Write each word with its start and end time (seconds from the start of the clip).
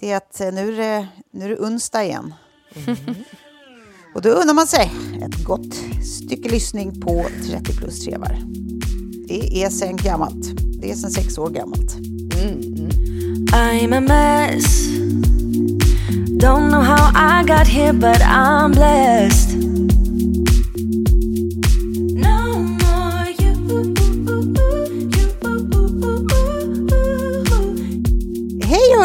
det 0.00 0.10
är 0.10 0.16
att 0.16 0.40
eh, 0.40 0.52
nu 0.52 0.72
är 0.72 0.76
det, 0.76 1.08
nu 1.30 1.44
är 1.44 1.48
det 1.48 1.58
onsdag 1.58 2.04
igen. 2.04 2.34
Och 4.14 4.22
då 4.22 4.28
undrar 4.28 4.54
man 4.54 4.66
sig 4.66 4.92
ett 5.22 5.44
gott 5.44 5.74
stycke 6.04 6.48
lyssning 6.48 7.00
på 7.00 7.26
30 7.50 7.76
plus 7.76 8.04
trevar. 8.04 8.38
Det 9.28 9.62
är 9.64 9.70
sen 9.70 9.96
gammalt. 9.96 10.60
Det 10.80 10.90
är 10.90 10.94
sen 10.94 11.10
sex 11.10 11.38
år 11.38 11.50
gammalt. 11.50 11.96
I'm 13.52 13.96
a 13.96 14.00
mess. 14.00 14.86
Don't 16.40 16.68
know 16.68 16.82
how 16.82 17.10
I 17.14 17.44
got 17.46 17.66
here, 17.66 17.92
but 17.92 18.20
I'm 18.20 18.72
blessed. 18.72 19.63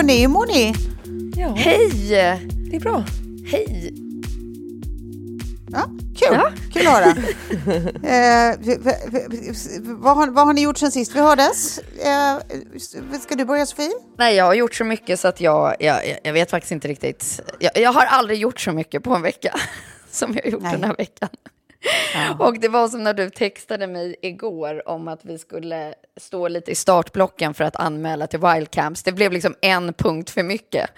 Hej 0.10 0.18
hörni, 0.18 0.22
hur 0.22 0.34
mår 0.34 0.46
ni? 0.46 0.74
Ja, 1.42 1.54
Hej! 1.58 1.90
det 2.70 2.76
är 2.76 2.80
bra. 2.80 3.04
Hej! 3.52 3.94
Ja, 5.72 5.90
kul, 6.20 6.40
kul 6.74 6.88
att 6.88 6.94
höra. 6.94 7.06
eh, 8.52 8.60
vad, 9.82 10.18
har, 10.18 10.28
vad 10.28 10.46
har 10.46 10.54
ni 10.54 10.62
gjort 10.62 10.78
sen 10.78 10.92
sist 10.92 11.16
vi 11.16 11.20
hördes? 11.20 11.80
Eh, 11.80 12.38
ska 13.22 13.36
du 13.36 13.46
börja 13.46 13.66
Sofie? 13.66 13.92
Nej, 14.18 14.36
jag 14.36 14.46
har 14.46 14.54
gjort 14.54 14.76
så 14.76 14.84
mycket 14.84 15.20
så 15.20 15.28
att 15.28 15.42
jag, 15.42 15.76
jag, 15.80 16.08
jag- 16.08 16.20
jag 16.24 16.34
vet 16.34 16.50
faktiskt 16.52 16.72
inte 16.72 16.88
riktigt. 16.88 17.42
Jag, 17.60 17.78
jag 17.78 17.94
har 17.94 18.06
aldrig 18.06 18.40
gjort 18.40 18.60
så 18.60 18.72
mycket 18.72 19.04
på 19.04 19.16
en 19.16 19.22
vecka 19.22 19.60
som 20.12 20.34
jag 20.34 20.44
har 20.44 20.52
gjort 20.52 20.62
Nej. 20.64 20.72
den 20.72 20.84
här 20.84 20.96
veckan. 20.98 21.30
Och 22.40 22.60
det 22.60 22.68
var 22.68 22.88
som 22.88 23.04
när 23.04 23.14
du 23.14 23.30
textade 23.30 23.88
mig 23.88 24.16
igår 24.22 24.90
om 24.90 25.08
att 25.08 25.26
vi 25.26 25.38
skulle 25.38 25.94
stå 26.18 26.48
lite 26.48 26.72
i 26.72 26.76
startblocken 26.76 27.54
för 27.54 27.64
att 27.64 27.76
anmäla 27.76 28.28
till 28.28 28.40
wildcamps. 28.40 29.04
Det 29.04 29.12
blev 29.12 29.32
liksom 29.32 29.56
en 29.62 29.94
punkt 29.94 30.30
för 30.30 30.44
mycket. 30.44 30.90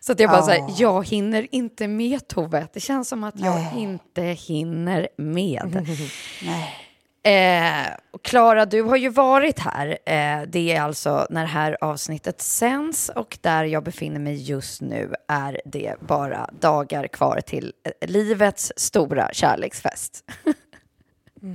Så 0.00 0.12
att 0.12 0.20
jag 0.20 0.30
bara 0.30 0.40
Ja. 0.40 0.46
säger, 0.46 0.66
jag 0.78 1.06
hinner 1.08 1.46
inte 1.54 1.88
med 1.88 2.28
Tove. 2.28 2.66
Det 2.72 2.80
känns 2.80 3.08
som 3.08 3.24
att 3.24 3.40
jag 3.40 3.54
Nej. 3.54 3.72
inte 3.76 4.22
hinner 4.22 5.08
med. 5.16 5.86
Nej. 6.42 6.76
Eh, 7.22 7.86
Klara, 8.22 8.66
du 8.66 8.82
har 8.82 8.96
ju 8.96 9.08
varit 9.08 9.58
här. 9.58 9.98
Eh, 10.06 10.42
det 10.48 10.72
är 10.72 10.80
alltså 10.80 11.26
när 11.30 11.40
det 11.40 11.48
här 11.48 11.76
avsnittet 11.80 12.40
sänds 12.40 13.08
och 13.08 13.38
där 13.40 13.64
jag 13.64 13.84
befinner 13.84 14.20
mig 14.20 14.34
just 14.34 14.80
nu 14.80 15.14
är 15.28 15.60
det 15.64 15.94
bara 16.00 16.50
dagar 16.60 17.06
kvar 17.06 17.40
till 17.40 17.72
eh, 17.84 18.08
livets 18.08 18.72
stora 18.76 19.28
kärleksfest. 19.32 20.24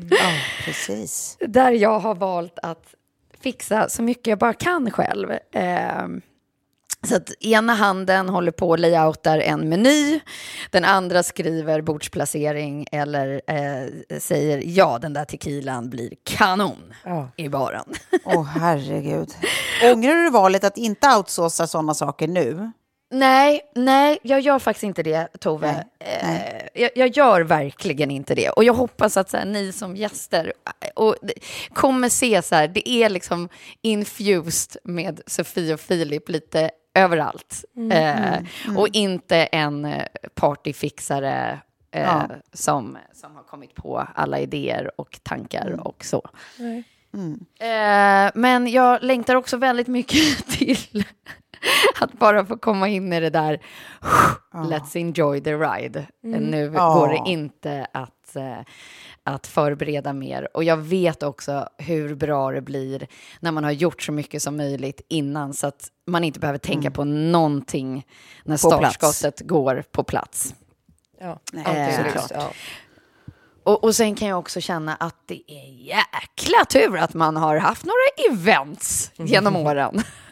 Ja, 0.09 0.31
precis. 0.65 1.37
där 1.47 1.71
jag 1.71 1.99
har 1.99 2.15
valt 2.15 2.59
att 2.59 2.95
fixa 3.39 3.89
så 3.89 4.01
mycket 4.01 4.27
jag 4.27 4.39
bara 4.39 4.53
kan 4.53 4.91
själv. 4.91 5.31
Eh, 5.51 6.07
så 7.07 7.15
att 7.15 7.43
ena 7.43 7.73
handen 7.73 8.29
håller 8.29 8.51
på 8.51 8.69
och 8.69 8.79
layoutar 8.79 9.39
en 9.39 9.69
meny, 9.69 10.19
den 10.69 10.85
andra 10.85 11.23
skriver 11.23 11.81
bordsplacering 11.81 12.87
eller 12.91 13.41
eh, 13.47 14.19
säger 14.19 14.61
ja, 14.65 14.99
den 15.01 15.13
där 15.13 15.25
tequilan 15.25 15.89
blir 15.89 16.13
kanon 16.23 16.93
Ja. 17.03 17.29
i 17.37 17.49
baren. 17.49 17.85
Åh 18.25 18.43
herregud. 18.59 19.33
Ångrar 19.93 20.15
du 20.23 20.29
valet 20.29 20.63
att 20.63 20.77
inte 20.77 21.15
outsourca 21.17 21.67
sådana 21.67 21.93
saker 21.93 22.27
nu? 22.27 22.71
Nej, 23.13 23.61
nej, 23.75 24.19
jag 24.23 24.39
gör 24.39 24.59
faktiskt 24.59 24.83
inte 24.83 25.03
det, 25.03 25.27
Tove. 25.39 25.71
Nej, 25.71 25.85
Eh, 25.99 26.81
jag, 26.81 26.91
jag 26.95 27.17
gör 27.17 27.41
verkligen 27.41 28.11
inte 28.11 28.35
det. 28.35 28.49
Och 28.49 28.63
jag 28.63 28.73
hoppas 28.73 29.17
att 29.17 29.29
så 29.29 29.37
här, 29.37 29.45
ni 29.45 29.71
som 29.71 29.95
gäster 29.95 30.53
eh, 30.81 30.89
och, 30.95 31.15
kommer 31.73 32.09
se 32.09 32.41
så 32.41 32.55
här, 32.55 32.67
det 32.67 32.89
är 32.89 33.09
liksom 33.09 33.49
infused 33.81 34.77
med 34.83 35.21
Sofie 35.27 35.73
och 35.73 35.79
Filip 35.79 36.29
lite 36.29 36.71
överallt. 36.95 37.63
eh, 37.91 38.39
Och 38.77 38.87
inte 38.93 39.37
en 39.37 39.85
eh, 39.85 40.05
partyfixare 40.33 41.59
eh, 41.91 42.01
Ja. 42.01 42.29
som, 42.53 42.97
som 43.13 43.35
har 43.35 43.43
kommit 43.43 43.75
på 43.75 44.07
alla 44.15 44.39
idéer 44.39 44.91
och 45.01 45.19
tankar 45.23 45.87
och 45.87 46.05
så. 46.05 46.29
Nej. 46.59 46.83
Eh, 47.59 48.31
men 48.35 48.67
jag 48.71 49.03
längtar 49.03 49.35
också 49.35 49.57
väldigt 49.57 49.87
mycket 49.87 50.47
till 50.51 51.03
att 51.99 52.13
bara 52.13 52.45
få 52.45 52.57
komma 52.57 52.87
in 52.87 53.13
i 53.13 53.19
det 53.19 53.29
där 53.29 53.59
Let's 54.53 54.97
enjoy 54.97 55.41
the 55.41 55.53
ride. 55.53 55.99
Eh, 55.99 56.05
Nu 56.23 56.69
går 56.71 57.07
det 57.07 57.29
inte 57.29 57.87
att, 57.93 58.35
eh, 58.35 58.57
att 59.23 59.47
förbereda 59.47 60.13
mer. 60.13 60.47
Och 60.53 60.63
jag 60.63 60.77
vet 60.77 61.23
också 61.23 61.69
hur 61.77 62.15
bra 62.15 62.51
det 62.51 62.61
blir 62.61 63.07
när 63.39 63.51
man 63.51 63.63
har 63.63 63.71
gjort 63.71 64.01
så 64.01 64.11
mycket 64.11 64.41
som 64.41 64.57
möjligt 64.57 65.01
innan 65.09 65.53
så 65.53 65.67
att 65.67 65.87
man 66.07 66.23
inte 66.23 66.39
behöver 66.39 66.59
tänka 66.59 66.91
på 66.91 67.03
någonting 67.03 68.05
när 68.43 68.57
På 68.57 68.77
plats. 68.77 68.95
startskottet 68.95 69.47
går 69.47 69.83
på 69.91 70.03
plats. 70.03 70.55
Ja, 71.19 71.39
Nej, 71.53 71.93
såklart. 72.05 72.31
Ja. 72.33 72.49
Och, 73.63 73.83
och 73.83 73.95
sen 73.95 74.15
kan 74.15 74.27
jag 74.27 74.39
också 74.39 74.61
känna 74.61 74.95
att 74.95 75.15
det 75.25 75.41
är 75.51 75.69
jäkla 75.87 76.65
tur 76.69 76.97
att 76.97 77.13
man 77.13 77.37
har 77.37 77.57
haft 77.57 77.85
några 77.85 78.33
events 78.33 79.11
genom 79.15 79.55
åren. 79.55 80.01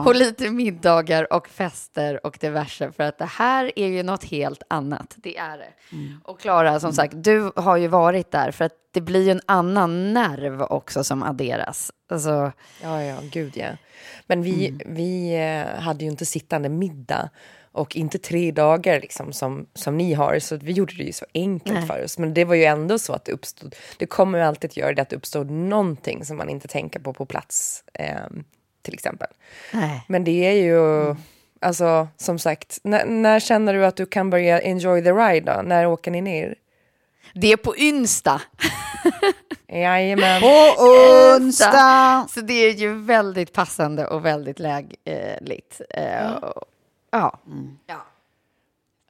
Och, 0.00 0.06
och 0.06 0.14
lite 0.14 0.50
middagar 0.50 1.32
och 1.32 1.48
fester 1.48 2.26
och 2.26 2.38
diverse. 2.40 2.92
För 2.92 3.02
att 3.04 3.18
det 3.18 3.24
här 3.24 3.72
är 3.76 3.86
ju 3.86 4.02
något 4.02 4.24
helt 4.24 4.62
annat. 4.68 5.14
Det 5.16 5.36
är 5.36 5.58
det. 5.58 5.72
Och 6.24 6.40
Klara, 6.40 6.80
som 6.80 6.92
sagt, 6.92 7.14
du 7.16 7.52
har 7.56 7.76
ju 7.76 7.88
varit 7.88 8.30
där. 8.30 8.50
För 8.50 8.64
att 8.64 8.72
det 8.90 9.00
blir 9.00 9.24
ju 9.24 9.30
en 9.30 9.40
annan 9.46 10.12
nerv 10.12 10.62
också 10.62 11.04
som 11.04 11.22
adderas. 11.22 11.92
Alltså, 12.10 12.52
Ja, 12.82 13.02
ja, 13.02 13.16
gud 13.32 13.56
ja. 13.56 13.68
Men 14.26 14.42
vi, 14.42 14.78
vi 14.86 15.34
eh, 15.34 15.80
hade 15.82 16.04
ju 16.04 16.10
inte 16.10 16.26
sittande 16.26 16.68
middag 16.68 17.30
och 17.72 17.96
inte 17.96 18.18
tre 18.18 18.50
dagar 18.52 19.00
liksom 19.00 19.32
som, 19.32 19.66
som 19.74 19.96
ni 19.96 20.14
har, 20.14 20.38
så 20.38 20.56
vi 20.56 20.72
gjorde 20.72 20.94
det 20.96 21.02
ju 21.02 21.12
så 21.12 21.26
enkelt 21.34 21.86
för 21.86 22.04
oss. 22.04 22.18
Men 22.18 22.34
det 22.34 22.44
var 22.44 22.54
ju 22.54 22.64
ändå 22.64 22.98
så 22.98 23.12
att 23.12 23.24
det 23.24 23.32
uppstod, 23.32 23.74
det 23.98 24.06
kommer 24.06 24.38
ju 24.38 24.44
alltid 24.44 24.70
att 24.70 24.76
göra 24.76 24.92
det 24.92 25.02
att 25.02 25.10
det 25.10 25.16
uppstod 25.16 25.50
någonting 25.50 26.24
som 26.24 26.36
man 26.36 26.48
inte 26.48 26.68
tänker 26.68 27.00
på 27.00 27.12
på 27.12 27.26
plats, 27.26 27.84
eh, 27.94 28.26
till 28.86 28.94
exempel. 28.94 29.28
nej. 29.72 30.04
Men 30.08 30.24
det 30.24 30.30
är 30.46 30.52
ju, 30.64 31.14
alltså 31.60 32.08
som 32.16 32.38
sagt, 32.38 32.78
när, 32.82 33.40
känner 33.40 33.74
du 33.74 33.86
att 33.86 33.96
du 33.96 34.06
kan 34.06 34.30
börja 34.30 34.60
enjoy 34.60 35.02
the 35.04 35.12
ride 35.12 35.52
då? 35.52 35.62
När 35.62 35.86
åker 35.86 36.10
ni 36.10 36.20
ner? 36.20 36.54
Det 37.34 37.52
är 37.52 37.56
på 37.56 37.70
onsdag. 37.78 38.40
Jajamän. 39.68 40.40
På 40.40 40.82
onsdag. 41.36 42.26
Så 42.30 42.40
det 42.40 42.52
är 42.54 42.72
ju 42.72 42.94
väldigt 43.02 43.52
passande 43.52 44.06
och 44.06 44.24
väldigt 44.24 44.58
lägligt. 44.58 45.80
Eh, 45.90 46.32
och- 46.34 46.64
ja. 47.10 47.38
Ja, 47.86 48.06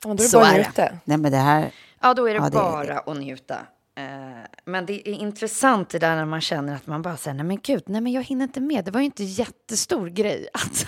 då 0.03 0.11
är 0.11 0.15
det 0.15 0.23
Så 0.23 0.39
bara 0.39 0.51
är 0.53 0.61
att 0.61 0.75
det. 0.75 0.83
njuta. 0.83 0.99
Nej, 1.05 1.17
men 1.19 1.33
det 1.33 1.39
här... 1.39 1.71
ja, 2.03 2.15
då 2.15 2.25
är 2.29 2.35
det 2.35 2.39
Ja, 2.41 2.45
det- 2.45 2.51
bara 2.51 2.99
att 2.99 3.17
njuta. 3.17 3.57
Eh, 3.97 4.45
men 4.65 4.87
det 4.87 5.09
är 5.09 5.13
intressant 5.13 5.91
det 5.91 5.99
där 5.99 6.17
när 6.17 6.25
man 6.25 6.41
känner 6.41 6.75
att 6.75 6.87
man 6.87 7.03
bara 7.03 7.17
säger, 7.17 7.35
nej 7.35 7.45
men 7.45 7.61
gud, 7.63 7.83
nej 7.87 8.01
men 8.01 8.13
jag 8.13 8.23
hinner 8.23 8.45
inte 8.45 8.61
med. 8.61 8.85
Det 8.85 8.91
var 8.91 9.01
ju 9.01 9.07
inte 9.07 9.25
jättestor 9.25 10.09
grej 10.09 10.49
att 10.53 10.87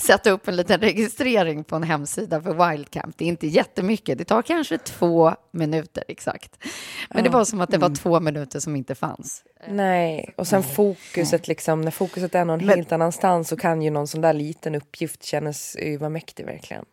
sätta 0.00 0.30
upp 0.30 0.48
en 0.48 0.56
liten 0.56 0.80
registrering 0.80 1.64
på 1.64 1.76
en 1.76 1.82
hemsida 1.82 2.42
för 2.42 2.70
Wildcamp. 2.70 3.18
Det 3.18 3.24
är 3.24 3.28
inte 3.28 3.46
jättemycket, 3.46 4.18
det 4.18 4.24
tar 4.24 4.42
kanske 4.42 4.78
två 4.78 5.34
minuter 5.50 6.04
exakt. 6.08 6.64
Men 7.10 7.24
det 7.24 7.30
var 7.30 7.44
som 7.44 7.60
att 7.60 7.70
det 7.70 7.78
var 7.78 7.94
två 7.94 8.20
minuter 8.20 8.60
som 8.60 8.76
inte 8.76 8.94
fanns. 8.94 9.42
Nej, 9.68 10.34
och 10.36 10.46
sen 10.46 10.62
fokuset 10.62 11.48
liksom, 11.48 11.80
när 11.80 11.90
fokuset 11.90 12.34
är 12.34 12.44
någon 12.44 12.60
helt 12.60 12.92
annanstans 12.92 13.48
så 13.48 13.56
kan 13.56 13.82
ju 13.82 13.90
någon 13.90 14.08
sån 14.08 14.20
där 14.20 14.32
liten 14.32 14.74
uppgift 14.74 15.24
kännas 15.24 15.76
mäktig 16.10 16.46
verkligen. 16.46 16.84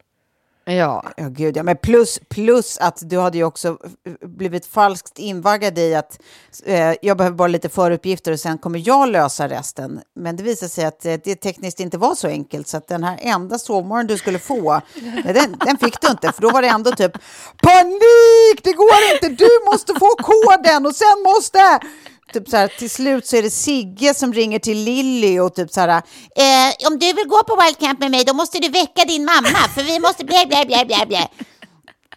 Ja, 0.75 1.01
Ja, 1.17 1.27
gud, 1.29 1.57
ja. 1.57 1.63
Men 1.63 1.77
plus, 1.77 2.19
plus 2.29 2.77
att 2.77 3.09
du 3.09 3.19
hade 3.19 3.37
ju 3.37 3.43
också 3.43 3.77
blivit 4.21 4.65
falskt 4.65 5.19
invaggad 5.19 5.79
i 5.79 5.95
att 5.95 6.19
eh, 6.65 6.93
jag 7.01 7.17
behöver 7.17 7.37
bara 7.37 7.47
lite 7.47 7.69
föruppgifter 7.69 8.31
och 8.31 8.39
sen 8.39 8.57
kommer 8.57 8.87
jag 8.87 9.09
lösa 9.09 9.49
resten. 9.49 10.01
Men 10.15 10.35
det 10.35 10.43
visade 10.43 10.69
sig 10.69 10.85
att 10.85 11.05
eh, 11.05 11.15
det 11.23 11.35
tekniskt 11.35 11.79
inte 11.79 11.97
var 11.97 12.15
så 12.15 12.27
enkelt 12.27 12.67
så 12.67 12.77
att 12.77 12.87
den 12.87 13.03
här 13.03 13.19
enda 13.21 13.59
sovmorgon 13.59 14.07
du 14.07 14.17
skulle 14.17 14.39
få, 14.39 14.81
den, 15.23 15.55
den 15.65 15.77
fick 15.77 16.01
du 16.01 16.07
inte 16.07 16.31
för 16.31 16.41
då 16.41 16.49
var 16.49 16.61
det 16.61 16.67
ändå 16.67 16.91
typ 16.91 17.13
panik, 17.61 18.63
det 18.63 18.73
går 18.73 19.13
inte, 19.13 19.43
du 19.43 19.49
måste 19.71 19.93
få 19.93 20.09
koden 20.09 20.85
och 20.85 20.95
sen 20.95 21.23
måste 21.23 21.79
Typ 22.33 22.49
så 22.49 22.57
här, 22.57 22.67
till 22.67 22.89
slut 22.89 23.25
så 23.25 23.35
är 23.35 23.41
det 23.41 23.49
Sigge 23.49 24.13
som 24.13 24.33
ringer 24.33 24.59
till 24.59 24.77
Lilly 24.77 25.39
och 25.39 25.55
typ 25.55 25.71
så 25.71 25.79
här, 25.81 25.89
eh, 25.89 26.87
om 26.87 26.99
du 26.99 27.13
vill 27.13 27.27
gå 27.27 27.43
på 27.43 27.61
Wildcamp 27.65 27.99
med 27.99 28.11
mig 28.11 28.23
då 28.25 28.33
måste 28.33 28.59
du 28.59 28.69
väcka 28.69 29.05
din 29.07 29.25
mamma 29.25 29.47
för 29.75 29.83
vi 29.83 29.99
måste 29.99 30.25
blä, 30.25 30.45
blä, 30.47 30.65
blä, 30.65 30.85
blä, 30.85 31.05
blä. 31.07 31.27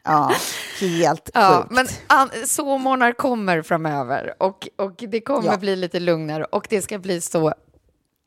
Ja, 0.04 0.32
helt 0.80 1.30
Ja, 1.34 1.58
sjukt. 1.58 1.70
men 1.70 1.86
an, 2.06 2.30
sovmorgnar 2.46 3.12
kommer 3.12 3.62
framöver 3.62 4.34
och, 4.42 4.68
och 4.76 4.92
det 4.96 5.20
kommer 5.20 5.50
Ja. 5.50 5.56
bli 5.56 5.76
lite 5.76 6.00
lugnare 6.00 6.44
och 6.44 6.66
det 6.70 6.82
ska 6.82 6.98
bli 6.98 7.20
så... 7.20 7.52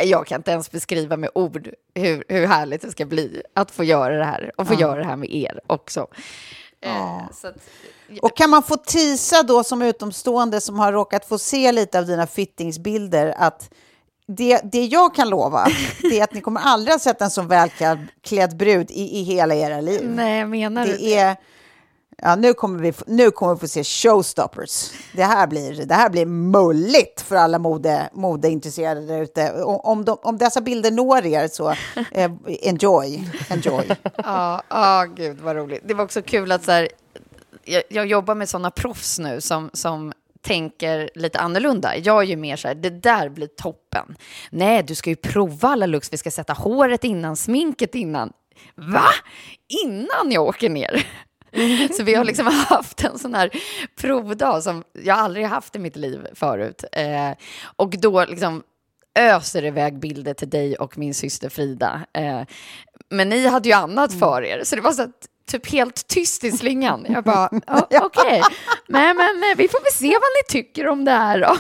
Jag 0.04 0.28
kan 0.28 0.40
inte 0.40 0.52
ens 0.52 0.72
beskriva 0.72 1.18
med 1.18 1.30
ord 1.36 1.70
hur, 1.96 2.24
hur 2.28 2.48
härligt 2.48 2.82
det 2.82 2.92
ska 2.92 3.06
bli 3.06 3.42
att 3.56 3.72
få 3.72 3.84
göra 3.84 4.18
det 4.18 4.26
här 4.26 4.52
och 4.58 4.68
få 4.68 4.74
göra 4.74 4.96
det 5.00 5.06
här 5.06 5.16
med 5.16 5.30
er 5.36 5.60
också. 5.68 6.08
Eh, 6.82 7.32
så 7.34 7.48
att, 7.48 7.56
Och 8.22 8.38
kan 8.38 8.50
man 8.50 8.64
få 8.64 8.78
tisa 8.78 9.44
då 9.44 9.64
som 9.64 9.82
utomstående 9.82 10.62
som 10.62 10.80
har 10.80 10.94
råkat 10.94 11.26
få 11.26 11.38
se 11.38 11.72
lite 11.72 12.00
av 12.00 12.06
dina 12.06 12.28
fittingsbilder 12.28 13.36
att 13.38 13.70
det, 14.28 14.62
det 14.64 14.86
jag 14.86 15.16
kan 15.16 15.30
lova 15.30 15.68
det 16.02 16.20
är 16.20 16.24
att 16.24 16.34
ni 16.34 16.42
kommer 16.42 16.62
aldrig 16.62 16.94
ha 16.94 17.00
sett 17.00 17.22
en 17.22 17.32
så 17.32 17.42
välklädd 17.42 18.58
brud 18.58 18.92
i, 18.92 19.20
i 19.20 19.24
hela 19.24 19.56
era 19.56 19.82
liv. 19.82 20.10
nej, 20.10 20.46
menar 20.46 20.86
du 20.86 20.92
Det? 20.92 21.16
är... 21.16 21.36
Ja, 22.22 22.36
nu 22.36 22.54
kommer, 22.54 22.80
vi, 22.80 22.92
få- 22.94 23.04
nu 23.08 23.32
kommer 23.32 23.54
vi 23.56 23.60
få 23.60 23.68
se 23.68 23.84
showstoppers. 23.84 24.92
Det 25.14 25.24
här 25.24 25.48
blir, 25.48 25.86
det 25.86 25.96
här 25.96 26.10
blir 26.10 26.26
mulligt 26.26 27.22
för 27.22 27.36
alla 27.36 27.60
mode, 27.60 28.10
modeintresserade 28.14 29.06
där 29.06 29.22
ute. 29.22 29.52
Om, 29.64 30.06
de, 30.06 30.18
om 30.22 30.38
dessa 30.38 30.62
bilder 30.62 30.92
når 30.92 31.26
er 31.26 31.48
så 31.48 31.70
eh, 32.12 32.32
enjoy. 32.62 33.30
enjoy. 33.50 33.88
Ja, 34.18 34.62
oh, 34.70 35.06
gud 35.16 35.40
vad 35.42 35.56
roligt. 35.56 35.82
Det 35.86 35.94
var 35.94 36.04
också 36.04 36.22
kul 36.22 36.52
att 36.52 36.64
så 36.64 36.72
här, 36.72 36.90
jag, 37.66 37.84
jag 37.90 38.06
jobbar 38.06 38.36
med 38.36 38.50
sådana 38.50 38.72
proffs 38.72 39.20
nu 39.20 39.42
som, 39.42 39.70
som 39.74 40.14
tänker 40.42 41.10
lite 41.16 41.40
annorlunda. 41.40 41.98
Jag 41.98 42.18
är 42.22 42.26
ju 42.28 42.36
mer 42.36 42.56
så 42.56 42.68
här, 42.68 42.76
det 42.76 42.90
där 42.90 43.30
blir 43.30 43.48
toppen. 43.48 44.16
Nej, 44.50 44.84
du 44.84 44.96
ska 44.96 45.10
ju 45.10 45.16
prova 45.16 45.70
alla 45.70 45.86
looks, 45.86 46.14
vi 46.14 46.18
ska 46.18 46.32
sätta 46.32 46.54
håret 46.54 47.04
innan, 47.04 47.36
sminket 47.36 47.96
innan. 47.96 48.34
Va? 48.76 49.04
Innan 49.86 50.32
jag 50.32 50.44
åker 50.44 50.70
ner? 50.70 51.08
Så 51.98 52.04
vi 52.04 52.14
har 52.16 52.24
liksom 52.24 52.48
haft 52.70 53.04
en 53.04 53.20
sån 53.20 53.36
här 53.36 53.50
provdag 54.02 54.64
som 54.64 54.84
jag 55.04 55.18
aldrig 55.18 55.46
haft 55.46 55.76
i 55.76 55.80
mitt 55.80 55.96
liv 55.96 56.28
förut. 56.36 56.84
Eh, 56.92 57.32
och 57.76 57.90
då 57.90 58.26
liksom 58.26 58.64
öser 59.20 59.66
iväg 59.66 60.00
bilder 60.00 60.34
till 60.34 60.50
dig 60.50 60.76
och 60.76 60.98
min 60.98 61.14
syster 61.14 61.50
Frida. 61.50 62.02
Eh, 62.14 62.42
men 63.10 63.30
ni 63.30 63.48
hade 63.48 63.70
ju 63.70 63.76
annat 63.76 64.20
för 64.20 64.44
er, 64.44 64.62
så 64.64 64.76
det 64.76 64.82
var 64.82 64.92
så 64.92 65.02
att, 65.02 65.10
typ 65.52 65.72
helt 65.72 66.08
tyst 66.08 66.44
i 66.44 66.52
slingan. 66.52 67.06
Jag 67.10 67.24
bara, 67.24 67.50
"Ja, 67.90 68.02
okej, 68.06 68.42
nej 68.88 69.14
men 69.14 69.28
vi 69.58 69.68
får 69.68 69.80
väl 69.84 69.94
se 69.94 70.08
vad 70.08 70.14
ni 70.16 70.62
tycker 70.62 70.88
om 70.88 71.06
det 71.06 71.12
här 71.12 71.40
då. 71.40 71.58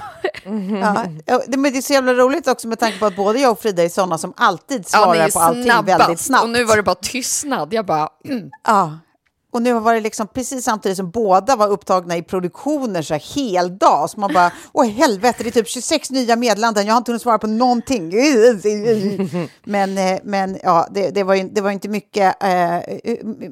Ja, 0.81 1.05
ja, 1.25 1.41
det, 1.47 1.57
men 1.57 1.71
det 1.71 1.77
är 1.77 1.81
så 1.81 1.93
jävla 1.93 2.13
roligt 2.13 2.47
också 2.47 2.67
med 2.67 2.79
tanke 2.79 2.99
på 2.99 3.05
att 3.05 3.15
både 3.15 3.39
jag 3.39 3.51
och 3.51 3.59
Frida 3.61 3.83
är 3.83 3.89
sådana 3.89 4.17
som 4.17 4.33
alltid 4.37 4.79
Ja, 4.93 4.99
svarar 4.99 5.15
är 5.15 5.31
på 5.31 5.39
allting 5.39 5.63
snabbast. 5.63 5.99
väldigt 5.99 6.19
snabbt. 6.19 6.43
Och 6.43 6.49
nu 6.49 6.63
var 6.63 6.75
det 6.75 6.83
bara 6.83 6.95
tystnad. 6.95 7.73
Jag 7.73 7.85
bara, 7.85 8.09
mm. 8.25 8.49
Ja. 8.67 8.97
Och 9.51 9.61
nu 9.61 9.73
var 9.73 9.93
det 9.93 9.99
liksom 9.99 10.27
precis 10.27 10.63
samtidigt 10.65 10.97
som 10.97 11.09
båda 11.09 11.55
var 11.55 11.67
upptagna 11.67 12.17
i 12.17 12.23
produktioner 12.23 13.01
så 13.01 13.13
här 13.13 13.35
hel 13.35 13.77
dag. 13.77 14.09
Så 14.09 14.19
man 14.19 14.33
bara, 14.33 14.51
åh 14.73 14.85
helvete, 14.85 15.43
det 15.43 15.49
är 15.49 15.51
typ 15.51 15.67
26 15.67 16.11
nya 16.11 16.35
meddelanden, 16.35 16.85
jag 16.85 16.93
har 16.93 16.97
inte 16.97 17.11
hunnit 17.11 17.21
svara 17.21 17.37
på 17.37 17.47
någonting. 17.47 18.11
Men, 19.63 19.97
eh, 19.97 20.19
men 20.23 20.59
ja, 20.63 20.87
det, 20.91 21.09
det, 21.09 21.23
var 21.23 21.35
ju, 21.35 21.43
det 21.43 21.61
var 21.61 21.71
inte 21.71 21.89
mycket, 21.89 22.43
eh, 22.43 22.79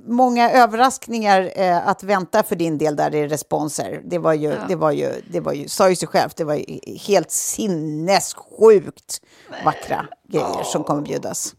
många 0.06 0.52
överraskningar 0.52 1.52
eh, 1.56 1.88
att 1.88 2.04
vänta 2.04 2.44
för 2.44 2.56
din 2.56 2.78
del 2.78 2.96
där 2.96 3.16
i 3.16 3.28
responser. 3.28 4.02
Det 4.06 4.18
var 4.18 4.34
ju, 4.34 4.56
det 4.68 4.76
var 4.76 4.92
ju, 4.92 5.12
det 5.32 5.40
var 5.40 5.54
ju, 5.54 5.68
sa 5.68 5.90
ju 5.90 5.96
sig 5.96 6.08
självt, 6.08 6.36
det 6.38 6.44
var 6.44 6.56
ju 6.56 6.80
helt 7.08 7.32
sinnessjukt 7.32 9.22
vackra 9.66 10.06
grejer 10.30 10.64
som 10.64 10.84
kommer 10.84 11.02
bjudas. 11.02 11.56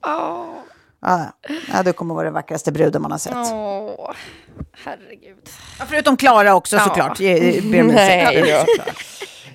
Ja, 1.00 1.26
ja, 1.72 1.82
det 1.82 1.92
kommer 1.92 2.14
vara 2.14 2.24
den 2.24 2.34
vackraste 2.34 2.72
bruden 2.72 3.02
man 3.02 3.10
har 3.10 3.18
sett. 3.18 3.34
åh, 3.36 4.12
herregud. 4.72 5.48
Ja, 5.78 5.84
förutom 5.88 6.16
Klara 6.16 6.54
också 6.54 6.76
Ja. 6.76 6.82
såklart. 6.84 7.20
Jag 7.20 7.40
ber 7.40 7.80
om 7.80 7.90
ursäkt. 7.90 8.24
Nej, 8.34 8.48
ja. 8.48 8.64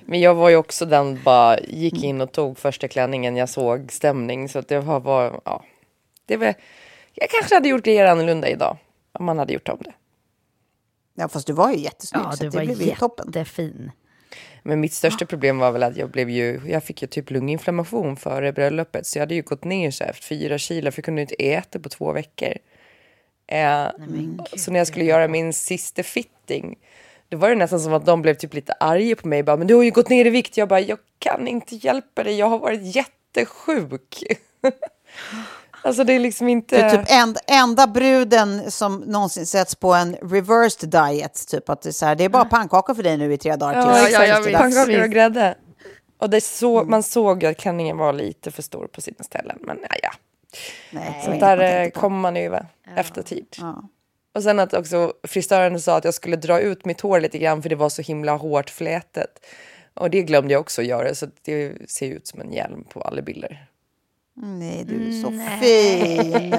Men 0.06 0.20
jag 0.20 0.34
var 0.34 0.48
ju 0.48 0.56
också 0.56 0.86
den 0.86 1.22
bara 1.24 1.58
gick 1.60 2.04
in 2.04 2.20
och 2.20 2.32
tog 2.32 2.58
första 2.58 2.88
klänningen 2.88 3.36
jag 3.36 3.48
såg 3.48 3.92
stämning. 3.92 4.48
Så 4.48 4.60
det 4.60 4.78
var, 4.78 5.00
var 5.00 5.40
ja. 5.44 5.64
Det 6.26 6.36
var, 6.36 6.54
jag 7.14 7.30
kanske 7.30 7.54
hade 7.54 7.68
gjort 7.68 7.84
grejer 7.84 8.06
annorlunda 8.06 8.48
idag. 8.48 8.76
Om 9.18 9.24
man 9.24 9.38
hade 9.38 9.52
gjort 9.52 9.68
om 9.68 9.78
det. 9.80 9.92
Ja, 11.14 11.28
fast 11.28 11.46
du 11.46 11.52
var 11.52 11.70
ju 11.70 11.78
jättesnygg, 11.78 12.22
Ja, 12.24 12.32
så 12.32 12.44
du 12.44 12.50
det 12.50 12.56
var 12.58 12.64
blev 12.64 12.82
ju 12.82 12.94
toppen. 12.94 13.26
jättefin. 13.26 13.90
Men 14.62 14.80
mitt 14.80 14.92
största 14.92 15.26
problem 15.26 15.58
var 15.58 15.72
väl 15.72 15.82
att 15.82 15.96
jag 15.96 16.10
blev 16.10 16.30
ju, 16.30 16.60
jag 16.66 16.84
fick 16.84 17.02
ju 17.02 17.08
typ 17.08 17.30
lunginflammation 17.30 18.16
före 18.16 18.52
bröllopet. 18.52 19.06
Så 19.06 19.18
jag 19.18 19.22
hade 19.22 19.34
ju 19.34 19.42
gått 19.42 19.64
ner 19.64 19.90
så 19.90 20.04
här 20.04 20.12
fyra 20.12 20.58
kilo 20.58 20.90
för 20.90 20.98
jag 20.98 21.04
kunde 21.04 21.20
inte 21.20 21.34
äta 21.34 21.78
på 21.78 21.88
två 21.88 22.12
veckor. 22.12 22.52
Eh, 23.46 23.86
så 24.56 24.70
när 24.70 24.80
jag 24.80 24.86
skulle 24.86 25.04
göra 25.04 25.28
min 25.28 25.52
sista 25.52 26.02
fitting, 26.02 26.78
då 27.28 27.36
var 27.36 27.48
det 27.48 27.54
nästan 27.54 27.80
som 27.80 27.92
att 27.92 28.06
de 28.06 28.22
blev 28.22 28.34
typ 28.34 28.54
lite 28.54 28.72
arga 28.72 29.16
på 29.16 29.28
mig. 29.28 29.42
Bara, 29.42 29.56
men 29.56 29.66
du 29.66 29.74
har 29.74 29.82
ju 29.82 29.90
gått 29.90 30.08
ner 30.08 30.24
i 30.24 30.30
vikt. 30.30 30.56
Jag 30.56 30.68
bara, 30.68 30.80
jag 30.80 30.98
kan 31.18 31.48
inte 31.48 31.76
hjälpa 31.76 32.24
dig. 32.24 32.38
Jag 32.38 32.46
har 32.46 32.58
varit 32.58 32.96
jättesjuk. 32.96 34.24
alltså 35.84 36.04
det 36.04 36.12
är 36.12 36.18
liksom 36.18 36.48
inte... 36.48 36.76
Du 36.76 36.82
är 36.82 36.96
typ 36.96 37.06
end, 37.10 37.38
enda 37.46 37.86
bruden 37.86 38.70
som 38.70 38.98
någonsin 39.00 39.46
sätts 39.46 39.74
på 39.74 39.94
en 39.94 40.14
reversed 40.22 40.90
diet. 40.90 41.48
Typ 41.48 41.68
att 41.68 41.82
det, 41.82 41.88
är 41.88 41.92
så 41.92 42.06
här, 42.06 42.14
det 42.14 42.24
är 42.24 42.28
bara 42.28 42.44
pannkakor 42.44 42.94
för 42.94 43.02
dig 43.02 43.16
nu 43.16 43.32
i 43.32 43.38
tre 43.38 43.56
dagar. 43.56 43.76
Ja, 43.76 43.94
tills- 43.94 44.12
ja, 44.12 44.20
det 44.20 44.26
ja, 44.26 44.34
dags. 44.40 44.76
Pannkakor 44.76 45.02
och 45.02 45.10
grädde. 45.10 45.54
Och 46.18 46.30
det 46.30 46.40
så, 46.40 46.84
man 46.84 47.02
såg 47.02 47.44
att 47.44 47.56
klänningen 47.56 47.96
var 47.96 48.12
lite 48.12 48.50
för 48.50 48.62
stor 48.62 48.86
på 48.86 49.00
sina 49.00 49.24
ställen. 49.24 49.58
Men 49.60 49.78
ja, 49.90 49.96
ja. 50.02 50.10
Nej, 50.90 51.20
Sånt 51.24 51.40
det 51.40 51.46
är 51.46 51.56
där 51.56 51.74
man 51.76 51.82
eh, 51.86 51.90
på. 51.90 52.00
kommer 52.00 52.18
man 52.18 52.36
över 52.36 52.66
efter 52.96 53.22
tid. 53.22 53.46
Ja. 53.58 53.82
Och 54.34 54.42
sen 54.42 54.58
att 54.60 54.74
också 54.74 55.12
frisören 55.22 55.80
sa 55.80 55.96
att 55.96 56.04
jag 56.04 56.14
skulle 56.14 56.36
dra 56.36 56.60
ut 56.60 56.84
mitt 56.84 57.00
hår 57.00 57.20
lite 57.20 57.38
grann 57.38 57.62
för 57.62 57.68
det 57.68 57.76
var 57.76 57.88
så 57.88 58.02
himla 58.02 58.36
hårt 58.36 58.70
flätet. 58.70 59.46
Och 59.94 60.10
det 60.10 60.22
glömde 60.22 60.52
jag 60.52 60.60
också 60.60 60.80
att 60.80 60.86
göra 60.86 61.14
så 61.14 61.26
det 61.44 61.90
ser 61.90 62.06
ut 62.06 62.26
som 62.26 62.40
en 62.40 62.52
hjälm 62.52 62.84
på 62.84 63.00
alla 63.02 63.22
bilder. 63.22 63.66
Nej, 64.34 64.84
du 64.84 65.08
är 65.08 65.22
så 65.22 65.30
fin. 65.60 66.54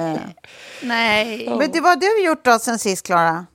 Nej. 0.88 1.46
Men 1.58 1.70
det, 1.72 1.80
vad 1.80 1.90
har 1.90 1.96
du 1.96 2.26
gjort 2.26 2.44
då 2.44 2.58
sen 2.58 2.78
sist, 2.78 3.06
Klara? 3.06 3.46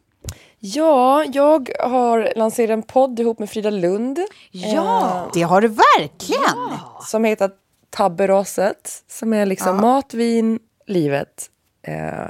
Ja, 0.60 1.26
jag 1.34 1.70
har 1.80 2.34
lanserat 2.36 2.70
en 2.70 2.84
podd 2.84 3.20
ihop 3.20 3.40
med 3.40 3.50
Frida 3.50 3.70
Lund. 3.70 4.20
Ja. 4.52 5.32
Det 5.34 5.42
har 5.42 5.62
du 5.62 5.68
verkligen. 5.68 6.78
som 7.02 7.24
heter 7.24 7.52
Tabberaset, 7.90 9.04
som 9.08 9.34
är 9.34 9.46
liksom 9.46 9.78
mat, 9.78 10.14
vin, 10.14 10.60
livet. 10.86 11.50
Eh, 11.82 12.30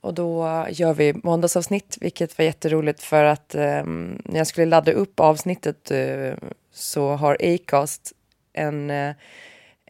och 0.00 0.14
då 0.14 0.66
gör 0.70 0.94
vi 0.94 1.14
måndagsavsnitt, 1.22 1.96
vilket 2.00 2.38
var 2.38 2.44
jätteroligt 2.44 3.02
för 3.02 3.24
att 3.24 3.54
eh, 3.54 3.84
när 4.24 4.36
jag 4.36 4.46
skulle 4.46 4.66
ladda 4.66 4.92
upp 4.92 5.20
avsnittet 5.20 5.90
eh, 5.90 6.34
så 6.74 7.08
har 7.08 7.36
Acast 7.40 8.12
en, 8.52 8.90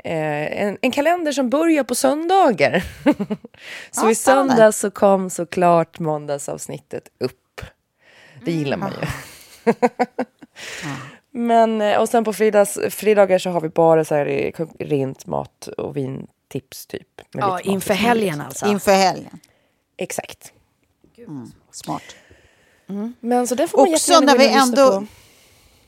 eh, 0.04 0.62
en, 0.62 0.78
en 0.82 0.90
kalender 0.90 1.32
som 1.32 1.50
börjar 1.50 1.84
på 1.84 1.94
söndagar. 1.94 2.84
så 3.90 4.10
i 4.10 4.14
spännande. 4.14 4.52
söndag 4.52 4.72
så 4.72 4.90
kom 4.90 5.30
såklart 5.30 5.98
måndagsavsnittet 5.98 7.08
upp. 7.18 7.60
Det 8.44 8.52
gillar 8.52 8.76
man 8.76 8.92
ju. 8.92 9.06
Men, 11.30 11.80
eh, 11.80 12.00
och 12.00 12.08
sen 12.08 12.24
på 12.24 12.32
fredags, 12.32 12.78
fredagar 12.90 13.38
så 13.38 13.50
har 13.50 13.60
vi 13.60 13.68
bara 13.68 14.04
så 14.04 14.14
här 14.14 14.26
eh, 14.26 14.66
rent 14.78 15.26
mat 15.26 15.66
och 15.66 15.96
vintips 15.96 16.86
typ. 16.86 17.20
med 17.32 17.42
Ja, 17.42 17.60
inför 17.60 17.94
helgen 17.94 18.40
alltså. 18.40 18.66
Inför 18.66 18.92
helgen. 18.92 19.40
Exakt. 19.96 20.52
Smart. 21.70 22.02
Men 23.20 23.46
så 23.46 23.54
det 23.54 23.68
får 23.68 23.78
man 23.78 23.94
Också 23.94 24.12
jättegärna 24.12 24.32
när 24.32 24.38
gå 24.38 24.38
vi 24.38 24.48
och 24.48 24.66
lyssna 24.66 24.82
ändå... 24.82 25.00
på. 25.00 25.06